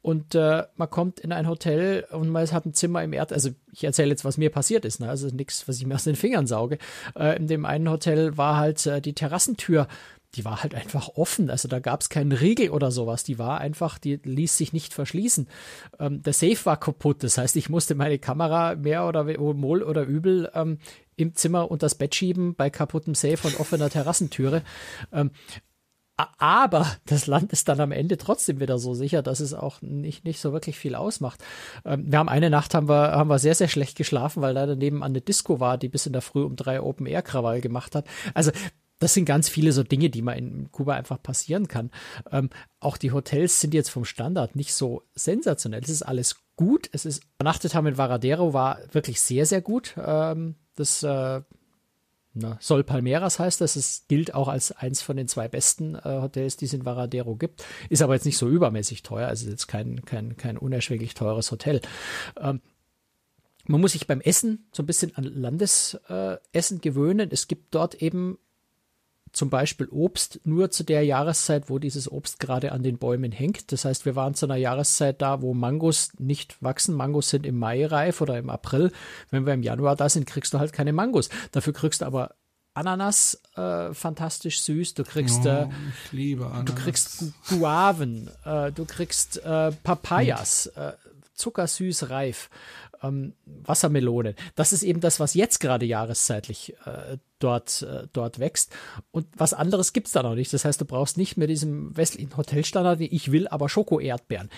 Und 0.00 0.34
äh, 0.34 0.62
man 0.76 0.88
kommt 0.88 1.20
in 1.20 1.32
ein 1.32 1.48
Hotel 1.48 2.06
und 2.10 2.30
man 2.30 2.50
hat 2.50 2.64
ein 2.64 2.72
Zimmer 2.72 3.02
im 3.02 3.12
Erd. 3.12 3.32
Also 3.32 3.50
ich 3.72 3.84
erzähle 3.84 4.10
jetzt, 4.10 4.24
was 4.24 4.38
mir 4.38 4.50
passiert 4.50 4.84
ist. 4.84 5.00
Ne? 5.00 5.08
Also 5.08 5.28
nichts, 5.28 5.68
was 5.68 5.76
ich 5.76 5.86
mir 5.86 5.96
aus 5.96 6.04
den 6.04 6.16
Fingern 6.16 6.46
sauge. 6.46 6.78
Äh, 7.14 7.36
in 7.36 7.48
dem 7.48 7.66
einen 7.66 7.90
Hotel 7.90 8.38
war 8.38 8.56
halt 8.56 8.86
äh, 8.86 9.02
die 9.02 9.12
Terrassentür 9.12 9.88
die 10.34 10.44
war 10.44 10.62
halt 10.62 10.74
einfach 10.74 11.08
offen. 11.14 11.50
Also 11.50 11.68
da 11.68 11.78
gab 11.78 12.00
es 12.00 12.10
keinen 12.10 12.32
Riegel 12.32 12.70
oder 12.70 12.90
sowas. 12.90 13.24
Die 13.24 13.38
war 13.38 13.60
einfach, 13.60 13.98
die 13.98 14.16
ließ 14.16 14.56
sich 14.56 14.72
nicht 14.72 14.92
verschließen. 14.92 15.48
Ähm, 15.98 16.22
der 16.22 16.32
Safe 16.32 16.58
war 16.64 16.78
kaputt. 16.78 17.22
Das 17.24 17.38
heißt, 17.38 17.56
ich 17.56 17.68
musste 17.70 17.94
meine 17.94 18.18
Kamera 18.18 18.74
mehr 18.74 19.06
oder 19.06 19.26
wohl 19.26 19.82
oder 19.82 20.02
übel 20.02 20.50
ähm, 20.54 20.78
im 21.16 21.34
Zimmer 21.34 21.70
unter 21.70 21.86
das 21.86 21.94
Bett 21.94 22.14
schieben 22.14 22.54
bei 22.54 22.70
kaputtem 22.70 23.14
Safe 23.14 23.46
und 23.46 23.58
offener 23.58 23.90
Terrassentüre. 23.90 24.62
Ähm, 25.12 25.30
aber 26.38 26.86
das 27.06 27.28
Land 27.28 27.52
ist 27.52 27.68
dann 27.68 27.80
am 27.80 27.92
Ende 27.92 28.18
trotzdem 28.18 28.58
wieder 28.58 28.78
so 28.78 28.92
sicher, 28.92 29.22
dass 29.22 29.38
es 29.38 29.54
auch 29.54 29.80
nicht, 29.82 30.24
nicht 30.24 30.40
so 30.40 30.52
wirklich 30.52 30.76
viel 30.76 30.94
ausmacht. 30.96 31.42
Ähm, 31.84 32.10
wir 32.10 32.18
haben 32.18 32.28
eine 32.28 32.50
Nacht 32.50 32.74
haben 32.74 32.88
wir, 32.88 33.12
haben 33.12 33.30
wir 33.30 33.38
sehr, 33.38 33.54
sehr 33.54 33.68
schlecht 33.68 33.96
geschlafen, 33.96 34.42
weil 34.42 34.54
leider 34.54 34.76
nebenan 34.76 35.12
eine 35.12 35.20
Disco 35.20 35.60
war, 35.60 35.78
die 35.78 35.88
bis 35.88 36.06
in 36.06 36.12
der 36.12 36.22
Früh 36.22 36.42
um 36.42 36.56
drei 36.56 36.82
Open 36.82 37.06
Air 37.06 37.22
Krawall 37.22 37.60
gemacht 37.60 37.94
hat. 37.94 38.04
Also 38.34 38.50
das 38.98 39.14
sind 39.14 39.24
ganz 39.24 39.48
viele 39.48 39.72
so 39.72 39.82
Dinge, 39.82 40.10
die 40.10 40.22
man 40.22 40.36
in 40.36 40.72
Kuba 40.72 40.94
einfach 40.94 41.22
passieren 41.22 41.68
kann. 41.68 41.90
Ähm, 42.30 42.50
auch 42.80 42.96
die 42.96 43.12
Hotels 43.12 43.60
sind 43.60 43.74
jetzt 43.74 43.90
vom 43.90 44.04
Standard 44.04 44.56
nicht 44.56 44.74
so 44.74 45.02
sensationell. 45.14 45.82
Es 45.82 45.90
ist 45.90 46.02
alles 46.02 46.36
gut. 46.56 46.88
Es 46.92 47.04
ist 47.04 47.22
übernachtet 47.38 47.74
haben 47.74 47.86
in 47.86 47.98
Varadero 47.98 48.52
war 48.52 48.78
wirklich 48.92 49.20
sehr, 49.20 49.46
sehr 49.46 49.60
gut. 49.60 49.94
Ähm, 49.96 50.56
das 50.74 51.02
äh, 51.02 51.40
na, 52.34 52.56
Sol 52.60 52.84
Palmeras 52.84 53.38
heißt 53.38 53.60
das. 53.60 53.76
Es 53.76 54.06
gilt 54.08 54.34
auch 54.34 54.48
als 54.48 54.72
eins 54.72 55.02
von 55.02 55.16
den 55.16 55.28
zwei 55.28 55.48
besten 55.48 55.94
äh, 55.94 56.00
Hotels, 56.04 56.56
die 56.56 56.66
es 56.66 56.72
in 56.72 56.84
Varadero 56.84 57.36
gibt. 57.36 57.64
Ist 57.88 58.02
aber 58.02 58.14
jetzt 58.14 58.26
nicht 58.26 58.38
so 58.38 58.48
übermäßig 58.48 59.02
teuer. 59.02 59.28
Also 59.28 59.48
jetzt 59.48 59.66
kein, 59.66 60.04
kein, 60.04 60.36
kein 60.36 60.58
unerschwinglich 60.58 61.14
teures 61.14 61.50
Hotel. 61.50 61.80
Ähm, 62.40 62.60
man 63.66 63.80
muss 63.80 63.92
sich 63.92 64.06
beim 64.06 64.20
Essen 64.20 64.68
so 64.72 64.82
ein 64.82 64.86
bisschen 64.86 65.14
an 65.14 65.24
Landesessen 65.24 65.98
äh, 66.08 66.80
gewöhnen. 66.80 67.28
Es 67.30 67.48
gibt 67.48 67.74
dort 67.74 67.96
eben 67.96 68.38
zum 69.32 69.50
Beispiel 69.50 69.88
Obst 69.90 70.40
nur 70.44 70.70
zu 70.70 70.84
der 70.84 71.04
Jahreszeit, 71.04 71.68
wo 71.68 71.78
dieses 71.78 72.10
Obst 72.10 72.40
gerade 72.40 72.72
an 72.72 72.82
den 72.82 72.98
Bäumen 72.98 73.32
hängt. 73.32 73.72
Das 73.72 73.84
heißt, 73.84 74.04
wir 74.04 74.16
waren 74.16 74.34
zu 74.34 74.46
einer 74.46 74.56
Jahreszeit 74.56 75.20
da, 75.22 75.42
wo 75.42 75.54
Mangos 75.54 76.12
nicht 76.18 76.62
wachsen. 76.62 76.94
Mangos 76.94 77.30
sind 77.30 77.46
im 77.46 77.58
Mai 77.58 77.86
reif 77.86 78.20
oder 78.20 78.38
im 78.38 78.50
April. 78.50 78.92
Wenn 79.30 79.46
wir 79.46 79.54
im 79.54 79.62
Januar 79.62 79.96
da 79.96 80.08
sind, 80.08 80.26
kriegst 80.26 80.54
du 80.54 80.58
halt 80.58 80.72
keine 80.72 80.92
Mangos. 80.92 81.28
Dafür 81.52 81.72
kriegst 81.72 82.02
du 82.02 82.06
aber 82.06 82.34
Ananas, 82.78 83.42
äh, 83.56 83.92
fantastisch 83.92 84.60
süß. 84.62 84.94
Du 84.94 85.02
kriegst, 85.02 85.44
oh, 85.44 85.68
äh, 86.12 86.64
du 86.64 86.74
kriegst 86.74 87.24
Guaven, 87.48 88.30
äh, 88.44 88.70
du 88.70 88.84
kriegst 88.84 89.44
äh, 89.44 89.72
Papayas, 89.82 90.66
äh, 90.66 90.92
zuckersüß 91.38 92.10
reif 92.10 92.50
ähm, 93.02 93.34
Wassermelonen. 93.46 94.34
Das 94.54 94.72
ist 94.72 94.82
eben 94.82 95.00
das, 95.00 95.20
was 95.20 95.34
jetzt 95.34 95.60
gerade 95.60 95.86
jahreszeitlich 95.86 96.74
äh, 96.84 97.18
dort, 97.38 97.82
äh, 97.82 98.06
dort 98.12 98.38
wächst. 98.38 98.74
Und 99.10 99.26
was 99.36 99.54
anderes 99.54 99.92
gibt's 99.92 100.12
da 100.12 100.22
noch 100.22 100.34
nicht. 100.34 100.52
Das 100.52 100.64
heißt, 100.64 100.80
du 100.80 100.84
brauchst 100.84 101.16
nicht 101.16 101.36
mehr 101.36 101.46
diesen 101.46 101.96
westlichen 101.96 102.36
Hotelstandard, 102.36 103.00
ich 103.00 103.32
will 103.32 103.48
aber 103.48 103.68
Schoko-Erdbeeren 103.68 104.50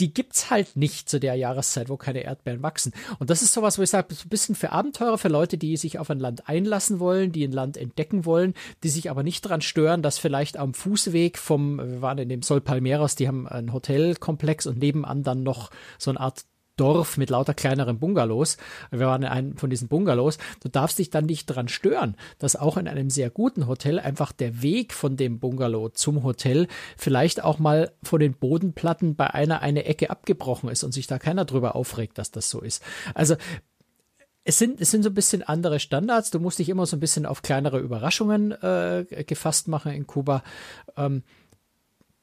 die 0.00 0.12
gibt's 0.12 0.50
halt 0.50 0.76
nicht 0.76 1.08
zu 1.08 1.20
der 1.20 1.34
Jahreszeit, 1.34 1.88
wo 1.88 1.96
keine 1.96 2.24
Erdbeeren 2.24 2.62
wachsen. 2.62 2.92
Und 3.18 3.30
das 3.30 3.42
ist 3.42 3.52
sowas, 3.52 3.78
wo 3.78 3.82
ich 3.82 3.90
sage, 3.90 4.08
ein 4.14 4.28
bisschen 4.28 4.54
für 4.54 4.72
Abenteurer, 4.72 5.18
für 5.18 5.28
Leute, 5.28 5.58
die 5.58 5.76
sich 5.76 5.98
auf 5.98 6.10
ein 6.10 6.18
Land 6.18 6.48
einlassen 6.48 6.98
wollen, 7.00 7.32
die 7.32 7.44
ein 7.44 7.52
Land 7.52 7.76
entdecken 7.76 8.24
wollen, 8.24 8.54
die 8.82 8.88
sich 8.88 9.10
aber 9.10 9.22
nicht 9.22 9.44
daran 9.44 9.60
stören, 9.60 10.02
dass 10.02 10.18
vielleicht 10.18 10.56
am 10.56 10.74
Fußweg 10.74 11.38
vom, 11.38 11.78
wir 11.78 12.02
waren 12.02 12.18
in 12.18 12.28
dem 12.28 12.42
Sol 12.42 12.60
Palmeras, 12.60 13.14
die 13.14 13.28
haben 13.28 13.46
einen 13.46 13.72
Hotelkomplex 13.72 14.66
und 14.66 14.78
nebenan 14.78 15.22
dann 15.22 15.42
noch 15.42 15.70
so 15.98 16.10
eine 16.10 16.20
Art 16.20 16.44
Dorf 16.80 17.18
mit 17.18 17.28
lauter 17.28 17.52
kleineren 17.52 17.98
Bungalows. 17.98 18.56
Wir 18.90 19.00
waren 19.00 19.22
in 19.22 19.28
einem 19.28 19.56
von 19.56 19.68
diesen 19.68 19.88
Bungalows. 19.88 20.38
Du 20.62 20.70
darfst 20.70 20.98
dich 20.98 21.10
dann 21.10 21.26
nicht 21.26 21.46
dran 21.46 21.68
stören, 21.68 22.16
dass 22.38 22.56
auch 22.56 22.78
in 22.78 22.88
einem 22.88 23.10
sehr 23.10 23.28
guten 23.28 23.66
Hotel 23.66 24.00
einfach 24.00 24.32
der 24.32 24.62
Weg 24.62 24.94
von 24.94 25.16
dem 25.18 25.38
Bungalow 25.38 25.90
zum 25.90 26.22
Hotel 26.22 26.68
vielleicht 26.96 27.44
auch 27.44 27.58
mal 27.58 27.92
von 28.02 28.18
den 28.18 28.32
Bodenplatten 28.32 29.14
bei 29.14 29.32
einer 29.32 29.60
eine 29.60 29.84
Ecke 29.84 30.08
abgebrochen 30.08 30.70
ist 30.70 30.82
und 30.82 30.92
sich 30.92 31.06
da 31.06 31.18
keiner 31.18 31.44
drüber 31.44 31.76
aufregt, 31.76 32.16
dass 32.16 32.30
das 32.30 32.48
so 32.48 32.60
ist. 32.60 32.82
Also 33.14 33.36
es 34.44 34.58
sind, 34.58 34.80
es 34.80 34.90
sind 34.90 35.02
so 35.02 35.10
ein 35.10 35.14
bisschen 35.14 35.42
andere 35.42 35.80
Standards. 35.80 36.30
Du 36.30 36.40
musst 36.40 36.58
dich 36.58 36.70
immer 36.70 36.86
so 36.86 36.96
ein 36.96 37.00
bisschen 37.00 37.26
auf 37.26 37.42
kleinere 37.42 37.78
Überraschungen 37.78 38.52
äh, 38.52 39.04
gefasst 39.26 39.68
machen 39.68 39.92
in 39.92 40.06
Kuba. 40.06 40.42
Ähm, 40.96 41.22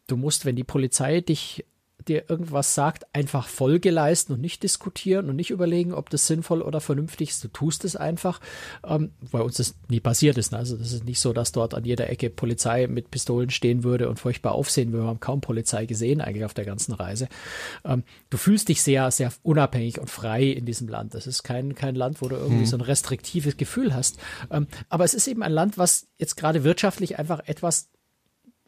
du 0.08 0.18
musst, 0.18 0.46
wenn 0.46 0.56
die 0.56 0.64
Polizei 0.64 1.22
dich 1.22 1.64
dir 2.10 2.30
irgendwas 2.30 2.76
sagt, 2.76 3.06
einfach 3.14 3.48
Folge 3.48 3.92
leisten 3.92 4.34
und 4.34 4.42
nicht 4.42 4.64
diskutieren 4.64 5.30
und 5.30 5.36
nicht 5.36 5.50
überlegen, 5.50 5.94
ob 5.94 6.10
das 6.10 6.28
sinnvoll 6.28 6.62
oder 6.62 6.82
vernünftig 6.82 7.30
ist. 7.30 7.44
Du 7.44 7.48
tust 7.48 7.86
es 7.86 7.96
einfach, 7.96 8.40
ähm, 8.86 9.12
weil 9.32 9.42
uns 9.42 9.58
das 9.58 9.76
nie 9.90 10.00
passiert 10.00 10.38
ist. 10.38 10.52
Ne? 10.52 10.58
Also 10.58 10.78
das 10.78 10.92
ist 10.92 11.06
nicht 11.06 11.20
so, 11.20 11.34
dass 11.34 11.52
dort 11.52 11.74
an 11.74 11.86
jeder 11.86 12.10
Ecke 12.10 12.30
Polizei 12.30 12.88
mit 12.88 13.12
Pistolen 13.12 13.50
stehen 13.50 13.84
würde 13.84 14.10
und 14.10 14.20
furchtbar 14.20 14.54
aufsehen 14.54 14.92
würde. 14.92 15.06
Wir 15.06 15.10
haben 15.10 15.20
kaum 15.20 15.42
Polizei 15.42 15.86
gesehen 15.86 16.22
eigentlich 16.22 16.46
auf 16.46 16.54
der 16.54 16.66
ganzen 16.66 16.94
Reise. 16.94 17.28
Ähm, 17.86 18.04
du 18.30 18.38
fühlst 18.38 18.70
dich 18.70 18.82
sehr, 18.82 19.10
sehr 19.12 19.32
unabhängig 19.44 20.00
und 20.00 20.10
frei 20.10 20.46
in 20.46 20.66
diesem 20.66 20.88
Land. 20.88 21.14
Das 21.14 21.28
ist 21.28 21.44
kein, 21.44 21.76
kein 21.76 21.96
Land, 21.96 22.22
wo 22.22 22.28
du 22.28 22.36
irgendwie 22.36 22.62
hm. 22.62 22.66
so 22.66 22.78
ein 22.78 22.82
restriktives 22.82 23.58
Gefühl 23.58 23.94
hast. 23.94 24.18
Ähm, 24.52 24.68
aber 24.90 25.04
es 25.04 25.14
ist 25.14 25.28
eben 25.28 25.44
ein 25.44 25.52
Land, 25.52 25.78
was 25.78 26.08
jetzt 26.18 26.38
gerade 26.38 26.64
wirtschaftlich 26.64 27.20
einfach 27.20 27.42
etwas 27.46 27.90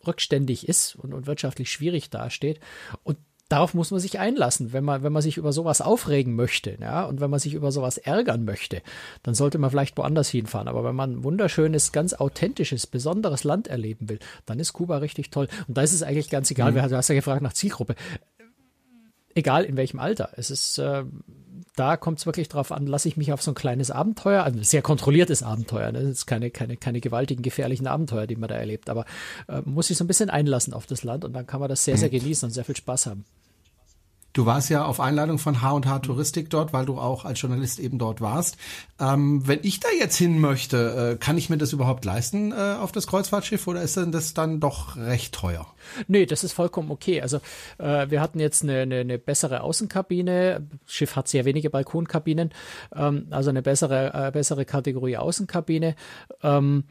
rückständig 0.06 0.68
ist 0.68 0.96
und, 0.96 1.14
und 1.14 1.28
wirtschaftlich 1.28 1.72
schwierig 1.72 2.10
dasteht. 2.10 2.60
Und 3.04 3.18
darauf 3.50 3.74
muss 3.74 3.92
man 3.92 4.00
sich 4.00 4.20
einlassen. 4.20 4.72
Wenn 4.72 4.84
man, 4.84 5.04
wenn 5.04 5.12
man 5.12 5.22
sich 5.22 5.38
über 5.38 5.52
sowas 5.52 5.82
aufregen 5.82 6.36
möchte, 6.36 6.78
ja, 6.80 7.04
und 7.06 7.20
wenn 7.20 7.30
man 7.30 7.40
sich 7.40 7.56
über 7.56 7.72
sowas 7.72 7.98
ärgern 7.98 8.46
möchte, 8.46 8.82
dann 9.24 9.34
sollte 9.34 9.58
man 9.58 9.72
vielleicht 9.72 9.98
woanders 9.98 10.30
hinfahren. 10.30 10.68
Aber 10.68 10.84
wenn 10.84 10.96
man 10.96 11.14
ein 11.14 11.24
wunderschönes, 11.24 11.92
ganz 11.92 12.14
authentisches, 12.14 12.88
besonderes 12.88 13.44
Land 13.44 13.68
erleben 13.68 14.08
will, 14.08 14.20
dann 14.46 14.60
ist 14.60 14.74
Kuba 14.74 14.98
richtig 14.98 15.32
toll. 15.32 15.48
Und 15.68 15.78
da 15.78 15.82
ist 15.82 15.94
es 15.94 16.04
eigentlich 16.04 16.30
ganz 16.30 16.50
egal. 16.52 16.72
Mhm. 16.72 16.76
Du 16.76 16.98
hast 16.98 17.10
ja 17.10 17.16
gefragt 17.16 17.42
nach 17.42 17.54
Zielgruppe. 17.54 17.96
Egal 19.36 19.66
in 19.66 19.78
welchem 19.78 20.00
Alter. 20.00 20.30
Es 20.36 20.52
ist, 20.52 20.78
äh, 20.78 21.04
da 21.76 21.98
kommt 21.98 22.20
es 22.20 22.26
wirklich 22.26 22.50
drauf 22.50 22.72
an, 22.72 22.88
lasse 22.88 23.08
ich 23.08 23.16
mich 23.16 23.32
auf 23.32 23.42
so 23.42 23.52
ein 23.52 23.56
kleines 23.56 23.90
Abenteuer, 23.90 24.44
also 24.44 24.60
ein 24.60 24.64
sehr 24.64 24.82
kontrolliertes 24.82 25.44
Abenteuer, 25.44 25.92
ne? 25.94 26.02
das 26.02 26.10
ist 26.10 26.26
keine, 26.26 26.52
keine, 26.52 26.76
keine 26.76 27.00
gewaltigen, 27.00 27.42
gefährlichen 27.42 27.88
Abenteuer, 27.88 28.28
die 28.28 28.36
man 28.36 28.50
da 28.50 28.56
erlebt, 28.56 28.90
aber 28.90 29.06
äh, 29.48 29.62
muss 29.64 29.88
sich 29.88 29.98
so 29.98 30.04
ein 30.04 30.08
bisschen 30.08 30.30
einlassen 30.30 30.74
auf 30.74 30.88
das 30.88 31.04
Land 31.04 31.24
und 31.24 31.32
dann 31.32 31.48
kann 31.48 31.62
man 31.62 31.70
das 31.70 31.86
sehr, 31.86 31.96
sehr 31.96 32.10
mhm. 32.10 32.20
genießen 32.20 32.48
und 32.48 32.52
sehr 32.52 32.66
viel 32.66 32.76
Spaß 32.76 33.06
haben. 33.06 33.24
Du 34.40 34.46
warst 34.46 34.70
ja 34.70 34.86
auf 34.86 35.02
Einladung 35.02 35.38
von 35.38 35.62
H&H 35.62 36.00
Touristik 36.00 36.50
dort, 36.50 36.72
weil 36.72 36.86
du 36.86 36.98
auch 36.98 37.26
als 37.26 37.42
Journalist 37.42 37.78
eben 37.78 38.00
dort 38.00 38.22
warst. 38.22 38.56
Ähm, 38.98 39.46
wenn 39.46 39.60
ich 39.64 39.82
da 39.82 39.90
jetzt 40.00 40.16
hin 40.16 40.40
möchte, 40.40 41.12
äh, 41.12 41.18
kann 41.18 41.38
ich 41.38 41.50
mir 41.50 41.58
das 41.58 41.74
überhaupt 41.74 42.06
leisten 42.06 42.54
äh, 42.54 42.78
auf 42.80 42.94
das 42.94 43.06
Kreuzfahrtschiff 43.06 43.68
oder 43.68 43.82
ist 43.82 43.98
denn 43.98 44.14
das 44.14 44.34
dann 44.34 44.62
doch 44.62 44.96
recht 44.96 45.34
teuer? 45.34 45.68
Nee, 46.08 46.26
das 46.26 46.46
ist 46.46 46.54
vollkommen 46.54 46.90
okay. 46.90 47.22
Also 47.22 47.42
äh, 47.80 48.10
wir 48.10 48.22
hatten 48.22 48.40
jetzt 48.40 48.64
eine, 48.64 48.84
eine, 48.84 49.00
eine 49.00 49.18
bessere 49.18 49.60
Außenkabine. 49.60 50.66
Das 50.86 50.94
Schiff 50.94 51.18
hat 51.18 51.28
sehr 51.28 51.44
wenige 51.44 51.70
Balkonkabinen, 51.70 52.52
ähm, 52.96 53.28
also 53.32 53.50
eine 53.50 53.62
bessere, 53.62 54.28
äh, 54.28 54.32
bessere 54.32 54.64
Kategorie 54.64 55.18
Außenkabine. 55.18 55.98
Ähm, 56.44 56.86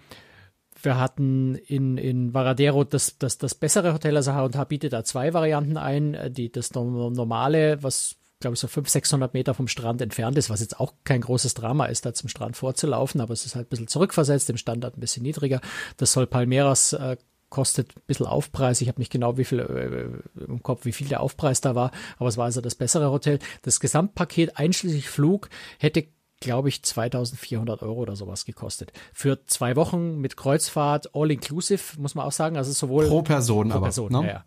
wir 0.83 0.99
hatten 0.99 1.55
in, 1.55 1.99
in 1.99 2.35
Varadero 2.35 2.85
das, 2.85 3.19
das, 3.19 3.39
das 3.39 3.55
bessere 3.55 3.93
Hotel, 3.95 4.17
also 4.17 4.33
H&H 4.33 4.65
bietet 4.65 4.93
da 4.93 5.05
zwei 5.05 5.35
Varianten 5.35 5.77
ein. 5.77 6.17
Die, 6.33 6.51
das 6.51 6.73
normale, 6.73 7.83
was 7.83 8.17
glaube 8.41 8.55
ich 8.55 8.61
so 8.61 8.69
500, 8.69 8.91
600 8.91 9.35
Meter 9.35 9.55
vom 9.55 9.69
Strand 9.69 10.01
entfernt 10.01 10.39
ist, 10.39 10.51
was 10.51 10.61
jetzt 10.61 10.79
auch 10.79 10.95
kein 11.05 11.21
großes 11.21 11.55
Drama 11.55 11.87
ist, 11.87 12.07
da 12.07 12.15
zum 12.15 12.29
Strand 12.29 12.57
vorzulaufen, 12.57 13.21
aber 13.21 13.33
es 13.33 13.45
ist 13.45 13.57
halt 13.57 13.67
ein 13.67 13.71
bisschen 13.71 13.89
zurückversetzt, 13.89 14.49
im 14.51 14.57
Standard 14.57 14.97
ein 14.97 15.01
bisschen 15.01 15.25
niedriger. 15.25 15.61
Das 15.97 16.13
soll 16.13 16.27
Palmeras 16.27 16.93
äh, 16.93 17.17
kostet 17.51 17.97
ein 17.97 18.03
bisschen 18.07 18.27
Aufpreis. 18.27 18.81
Ich 18.81 18.89
habe 18.89 19.01
nicht 19.01 19.11
genau 19.11 19.39
wie 19.39 19.45
viel 19.45 19.61
äh, 19.61 20.45
im 20.45 20.63
Kopf, 20.63 20.85
wie 20.85 20.93
viel 20.93 21.09
der 21.09 21.21
Aufpreis 21.21 21.61
da 21.61 21.75
war, 21.75 21.91
aber 22.19 22.29
es 22.29 22.37
war 22.37 22.45
also 22.45 22.61
das 22.61 22.75
bessere 22.75 23.11
Hotel. 23.11 23.39
Das 23.63 23.81
Gesamtpaket 23.81 24.57
einschließlich 24.57 25.09
Flug 25.09 25.49
hätte 25.79 26.07
glaube 26.41 26.69
ich, 26.69 26.83
2400 26.83 27.83
Euro 27.83 28.01
oder 28.01 28.17
sowas 28.17 28.45
gekostet. 28.45 28.93
Für 29.13 29.45
zwei 29.47 29.77
Wochen 29.77 30.19
mit 30.19 30.37
Kreuzfahrt, 30.37 31.15
all 31.15 31.31
inclusive, 31.31 31.99
muss 31.99 32.15
man 32.15 32.27
auch 32.27 32.33
sagen. 32.33 32.57
Also 32.57 32.73
sowohl 32.73 33.07
pro 33.07 33.23
Person, 33.23 33.69
pro 33.69 33.81
Person, 33.81 34.15
aber, 34.15 34.25
ne? 34.25 34.33
ja. 34.33 34.45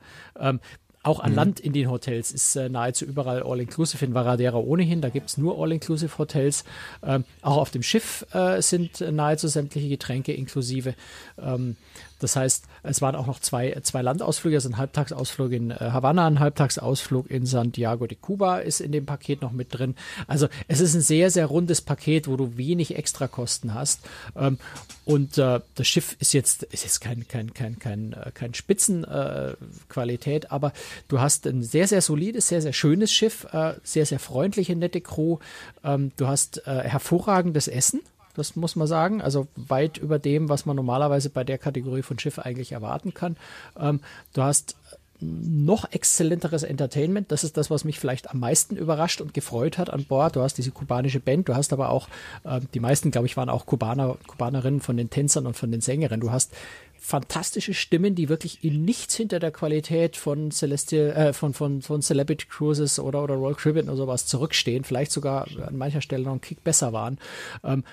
Ähm, 0.49 0.59
auch 1.03 1.19
an 1.19 1.31
mhm. 1.31 1.35
Land 1.35 1.59
in 1.59 1.73
den 1.73 1.89
Hotels 1.89 2.31
ist 2.31 2.55
äh, 2.55 2.69
nahezu 2.69 3.05
überall 3.05 3.41
All-Inclusive. 3.41 4.05
In 4.05 4.13
Varadera 4.13 4.57
ohnehin, 4.57 5.01
da 5.01 5.09
gibt's 5.09 5.35
nur 5.37 5.59
All-Inclusive 5.59 6.15
Hotels. 6.19 6.63
Ähm, 7.01 7.25
auch 7.41 7.57
auf 7.57 7.71
dem 7.71 7.81
Schiff 7.81 8.25
äh, 8.33 8.61
sind 8.61 9.01
nahezu 9.01 9.47
sämtliche 9.47 9.89
Getränke 9.89 10.31
inklusive. 10.33 10.93
Ähm, 11.39 11.75
das 12.21 12.35
heißt, 12.35 12.65
es 12.83 13.01
waren 13.01 13.15
auch 13.15 13.25
noch 13.25 13.39
zwei, 13.39 13.75
zwei 13.81 14.03
Landausflüge, 14.03 14.57
also 14.57 14.69
ein 14.69 14.77
Halbtagsausflug 14.77 15.51
in 15.51 15.71
äh, 15.71 15.75
Havanna, 15.79 16.27
ein 16.27 16.39
Halbtagsausflug 16.39 17.29
in 17.31 17.47
Santiago 17.47 18.05
de 18.05 18.17
Cuba 18.19 18.59
ist 18.59 18.79
in 18.79 18.91
dem 18.91 19.07
Paket 19.07 19.41
noch 19.41 19.51
mit 19.51 19.73
drin. 19.73 19.95
Also 20.27 20.47
es 20.67 20.79
ist 20.81 20.93
ein 20.93 21.01
sehr, 21.01 21.31
sehr 21.31 21.47
rundes 21.47 21.81
Paket, 21.81 22.27
wo 22.27 22.37
du 22.37 22.57
wenig 22.57 22.95
Extrakosten 22.95 23.73
hast. 23.73 24.01
Ähm, 24.35 24.59
und 25.03 25.39
äh, 25.39 25.61
das 25.73 25.87
Schiff 25.87 26.15
ist 26.19 26.33
jetzt, 26.33 26.61
ist 26.63 26.83
jetzt 26.83 27.01
kein, 27.01 27.27
kein, 27.27 27.55
kein, 27.55 27.79
kein, 27.79 28.13
äh, 28.13 28.31
kein 28.31 28.53
Spitzenqualität, 28.53 30.51
aber 30.51 30.73
du 31.07 31.19
hast 31.19 31.47
ein 31.47 31.63
sehr, 31.63 31.87
sehr 31.87 32.01
solides, 32.01 32.47
sehr, 32.47 32.61
sehr 32.61 32.73
schönes 32.73 33.11
Schiff, 33.11 33.47
sehr, 33.83 34.05
sehr 34.05 34.19
freundliche, 34.19 34.75
nette 34.75 35.01
Crew. 35.01 35.37
Ähm, 35.83 36.11
du 36.17 36.27
hast 36.27 36.61
hervorragendes 36.65 37.67
Essen. 37.67 38.01
Das 38.35 38.55
muss 38.55 38.75
man 38.75 38.87
sagen. 38.87 39.21
Also 39.21 39.47
weit 39.55 39.97
über 39.97 40.19
dem, 40.19 40.49
was 40.49 40.65
man 40.65 40.75
normalerweise 40.75 41.29
bei 41.29 41.43
der 41.43 41.57
Kategorie 41.57 42.01
von 42.01 42.19
Schiff 42.19 42.39
eigentlich 42.39 42.71
erwarten 42.71 43.13
kann. 43.13 43.37
Ähm, 43.79 43.99
du 44.33 44.41
hast 44.41 44.75
noch 45.21 45.91
exzellenteres 45.91 46.63
Entertainment. 46.63 47.31
Das 47.31 47.43
ist 47.43 47.55
das, 47.57 47.69
was 47.69 47.83
mich 47.83 47.99
vielleicht 47.99 48.31
am 48.31 48.39
meisten 48.39 48.75
überrascht 48.75 49.21
und 49.21 49.33
gefreut 49.33 49.77
hat 49.77 49.89
an 49.89 50.05
Bord. 50.05 50.35
Du 50.35 50.41
hast 50.41 50.57
diese 50.57 50.71
kubanische 50.71 51.19
Band, 51.19 51.47
du 51.47 51.55
hast 51.55 51.73
aber 51.73 51.89
auch, 51.89 52.07
äh, 52.43 52.59
die 52.73 52.79
meisten, 52.79 53.11
glaube 53.11 53.27
ich, 53.27 53.37
waren 53.37 53.49
auch 53.49 53.65
Kubaner, 53.65 54.17
Kubanerinnen 54.27 54.81
von 54.81 54.97
den 54.97 55.09
Tänzern 55.09 55.45
und 55.45 55.55
von 55.55 55.71
den 55.71 55.81
Sängerinnen. 55.81 56.21
Du 56.21 56.31
hast 56.31 56.53
fantastische 56.99 57.73
Stimmen, 57.73 58.13
die 58.13 58.29
wirklich 58.29 58.63
in 58.63 58.85
nichts 58.85 59.15
hinter 59.15 59.39
der 59.39 59.51
Qualität 59.51 60.17
von 60.17 60.51
Celestial, 60.51 61.11
äh, 61.11 61.33
von, 61.33 61.53
von, 61.53 61.81
von 61.81 62.01
Celebrity 62.01 62.45
Cruises 62.47 62.99
oder, 62.99 63.23
oder 63.23 63.35
Royal 63.35 63.55
Caribbean 63.55 63.89
oder 63.89 63.97
sowas 63.97 64.27
zurückstehen, 64.27 64.83
vielleicht 64.83 65.11
sogar 65.11 65.47
an 65.65 65.77
mancher 65.77 66.01
Stelle 66.01 66.23
noch 66.23 66.31
einen 66.31 66.41
Kick 66.41 66.63
besser 66.63 66.93
waren. 66.93 67.17
Ähm, 67.63 67.83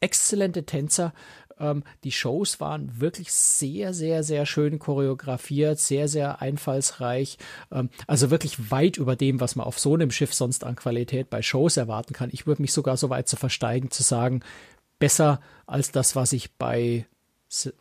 exzellente 0.00 0.64
Tänzer. 0.64 1.12
Ähm, 1.58 1.84
die 2.04 2.12
Shows 2.12 2.60
waren 2.60 3.00
wirklich 3.00 3.32
sehr, 3.32 3.94
sehr, 3.94 4.22
sehr 4.22 4.46
schön 4.46 4.78
choreografiert, 4.78 5.78
sehr, 5.78 6.08
sehr 6.08 6.42
einfallsreich. 6.42 7.38
Ähm, 7.72 7.90
also 8.06 8.30
wirklich 8.30 8.70
weit 8.70 8.96
über 8.96 9.16
dem, 9.16 9.40
was 9.40 9.56
man 9.56 9.66
auf 9.66 9.78
so 9.78 9.94
einem 9.94 10.10
Schiff 10.10 10.34
sonst 10.34 10.64
an 10.64 10.76
Qualität 10.76 11.30
bei 11.30 11.42
Shows 11.42 11.76
erwarten 11.76 12.12
kann. 12.12 12.30
Ich 12.32 12.46
würde 12.46 12.62
mich 12.62 12.72
sogar 12.72 12.96
so 12.96 13.10
weit 13.10 13.28
zu 13.28 13.36
versteigen, 13.36 13.90
zu 13.90 14.02
sagen, 14.02 14.40
besser 14.98 15.40
als 15.66 15.92
das, 15.92 16.16
was 16.16 16.32
ich 16.32 16.54
bei 16.54 17.06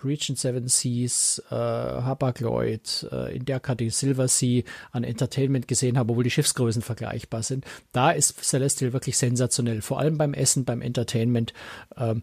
Region 0.03 0.36
Seven 0.36 0.68
Seas, 0.68 1.41
äh, 1.49 1.55
Hapag-Lloyd, 1.55 3.07
äh, 3.11 3.36
in 3.36 3.45
der 3.45 3.59
Kategorie 3.59 3.89
Silver 3.89 4.28
Sea 4.28 4.63
an 4.91 5.03
Entertainment 5.03 5.68
gesehen 5.68 5.97
habe, 5.97 6.11
obwohl 6.11 6.24
die 6.24 6.32
Schiffsgrößen 6.32 6.82
vergleichbar 6.82 7.41
sind. 7.41 7.66
Da 7.91 8.11
ist 8.11 8.43
Celestial 8.43 8.93
wirklich 8.93 9.18
sensationell, 9.18 9.82
vor 9.82 9.99
allem 9.99 10.18
beim 10.18 10.34
Essen, 10.34 10.66
beim 10.66 10.82
Entertainment. 10.82 11.53
Ähm, 11.97 12.22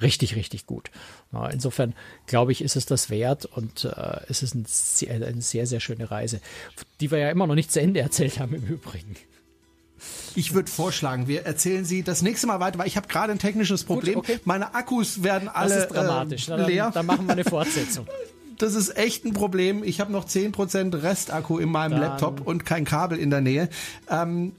richtig, 0.00 0.36
richtig 0.36 0.66
gut. 0.66 0.90
Insofern 1.52 1.94
glaube 2.26 2.52
ich, 2.52 2.62
ist 2.62 2.76
es 2.76 2.86
das 2.86 3.10
wert 3.10 3.44
und 3.44 3.84
äh, 3.84 4.20
es 4.28 4.42
ist 4.42 4.54
ein 4.54 4.64
sehr, 4.66 5.14
eine 5.14 5.42
sehr, 5.42 5.66
sehr 5.66 5.80
schöne 5.80 6.10
Reise, 6.10 6.40
die 7.00 7.10
wir 7.10 7.18
ja 7.18 7.30
immer 7.30 7.46
noch 7.46 7.54
nicht 7.54 7.72
zu 7.72 7.80
Ende 7.80 8.00
erzählt 8.00 8.38
haben 8.38 8.54
im 8.54 8.64
Übrigen. 8.64 9.16
Ich 10.36 10.54
würde 10.54 10.70
vorschlagen, 10.70 11.28
wir 11.28 11.46
erzählen 11.46 11.84
Sie 11.84 12.02
das 12.02 12.22
nächste 12.22 12.46
Mal 12.46 12.60
weiter, 12.60 12.78
weil 12.78 12.86
ich 12.86 12.96
habe 12.96 13.08
gerade 13.08 13.32
ein 13.32 13.38
technisches 13.38 13.84
Problem. 13.84 14.14
Gut, 14.14 14.24
okay. 14.24 14.40
Meine 14.44 14.74
Akkus 14.74 15.22
werden 15.22 15.48
alle 15.48 15.74
das 15.74 15.84
ist 15.84 15.94
dramatisch. 15.94 16.48
Äh, 16.48 16.66
leer. 16.66 16.84
Dann, 16.84 16.92
dann 16.92 17.06
machen 17.06 17.26
wir 17.26 17.32
eine 17.32 17.44
Fortsetzung. 17.44 18.06
das 18.58 18.74
ist 18.74 18.96
echt 18.96 19.24
ein 19.24 19.32
Problem. 19.32 19.84
Ich 19.84 20.00
habe 20.00 20.12
noch 20.12 20.26
10% 20.26 21.02
Restakku 21.02 21.58
in 21.58 21.70
meinem 21.70 21.92
Dann. 21.92 22.00
Laptop 22.00 22.46
und 22.46 22.64
kein 22.64 22.84
Kabel 22.84 23.18
in 23.18 23.30
der 23.30 23.40
Nähe. 23.40 23.68
Ähm, 24.10 24.52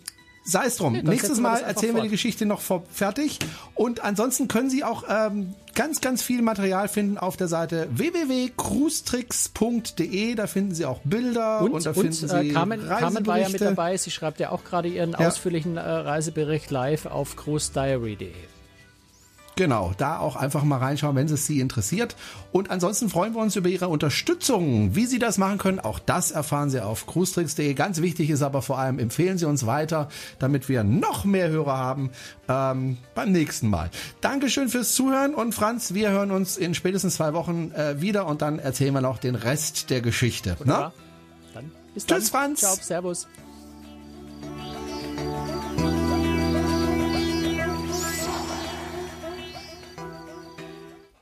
sei 0.45 0.67
es 0.67 0.77
drum. 0.77 0.93
Nee, 0.93 1.01
Nächstes 1.01 1.39
Mal 1.39 1.61
erzählen 1.61 1.91
fort. 1.91 2.03
wir 2.03 2.09
die 2.09 2.11
Geschichte 2.11 2.45
noch 2.45 2.61
fertig. 2.91 3.39
Und 3.73 4.01
ansonsten 4.01 4.47
können 4.47 4.69
Sie 4.69 4.83
auch 4.83 5.03
ähm, 5.09 5.55
ganz, 5.73 6.01
ganz 6.01 6.21
viel 6.21 6.43
Material 6.43 6.87
finden 6.87 7.17
auf 7.17 7.35
der 7.35 7.47
Seite 7.47 7.87
www.cruestricks.de. 7.91 10.35
Da 10.35 10.45
finden 10.47 10.75
Sie 10.75 10.85
auch 10.85 10.99
Bilder 11.03 11.61
und, 11.61 11.73
und 11.73 11.85
da 11.85 11.89
und, 11.89 11.95
finden 11.95 12.25
äh, 12.25 12.43
Sie 12.43 12.53
Carmen, 12.53 12.87
Carmen 12.87 13.25
war 13.25 13.39
ja 13.39 13.49
mit 13.49 13.59
dabei. 13.59 13.97
Sie 13.97 14.11
schreibt 14.11 14.39
ja 14.39 14.51
auch 14.51 14.63
gerade 14.63 14.87
ihren 14.87 15.11
ja. 15.11 15.27
ausführlichen 15.27 15.75
äh, 15.77 15.81
Reisebericht 15.81 16.71
live 16.71 17.07
auf 17.07 17.35
cruisediary.de. 17.35 18.31
Genau, 19.55 19.93
da 19.97 20.19
auch 20.19 20.35
einfach 20.35 20.63
mal 20.63 20.77
reinschauen, 20.77 21.15
wenn 21.15 21.27
es 21.27 21.45
Sie 21.45 21.59
interessiert. 21.59 22.15
Und 22.51 22.71
ansonsten 22.71 23.09
freuen 23.09 23.33
wir 23.33 23.41
uns 23.41 23.55
über 23.55 23.69
Ihre 23.69 23.87
Unterstützung. 23.87 24.95
Wie 24.95 25.05
Sie 25.05 25.19
das 25.19 25.37
machen 25.37 25.57
können, 25.57 25.79
auch 25.79 25.99
das 25.99 26.31
erfahren 26.31 26.69
Sie 26.69 26.81
auf 26.81 27.05
cruestricks.de. 27.07 27.73
Ganz 27.73 28.01
wichtig 28.01 28.29
ist 28.29 28.41
aber 28.41 28.61
vor 28.61 28.79
allem, 28.79 28.99
empfehlen 28.99 29.37
Sie 29.37 29.45
uns 29.45 29.65
weiter, 29.65 30.09
damit 30.39 30.67
wir 30.67 30.83
noch 30.83 31.23
mehr 31.23 31.49
Hörer 31.49 31.77
haben 31.77 32.11
ähm, 32.49 32.97
beim 33.13 33.31
nächsten 33.31 33.69
Mal. 33.69 33.89
Dankeschön 34.21 34.67
fürs 34.67 34.93
Zuhören 34.93 35.33
und 35.33 35.53
Franz, 35.53 35.93
wir 35.93 36.11
hören 36.11 36.31
uns 36.31 36.57
in 36.57 36.73
spätestens 36.73 37.15
zwei 37.15 37.33
Wochen 37.33 37.71
äh, 37.71 38.01
wieder 38.01 38.25
und 38.27 38.41
dann 38.41 38.59
erzählen 38.59 38.93
wir 38.93 39.01
noch 39.01 39.17
den 39.17 39.35
Rest 39.35 39.89
der 39.89 40.01
Geschichte. 40.01 40.57
Dann 40.65 40.91
bis 41.95 42.05
dann. 42.05 42.19
Tschüss, 42.19 42.29
Franz. 42.29 42.59
Ciao, 42.59 42.75
Servus. 42.75 43.27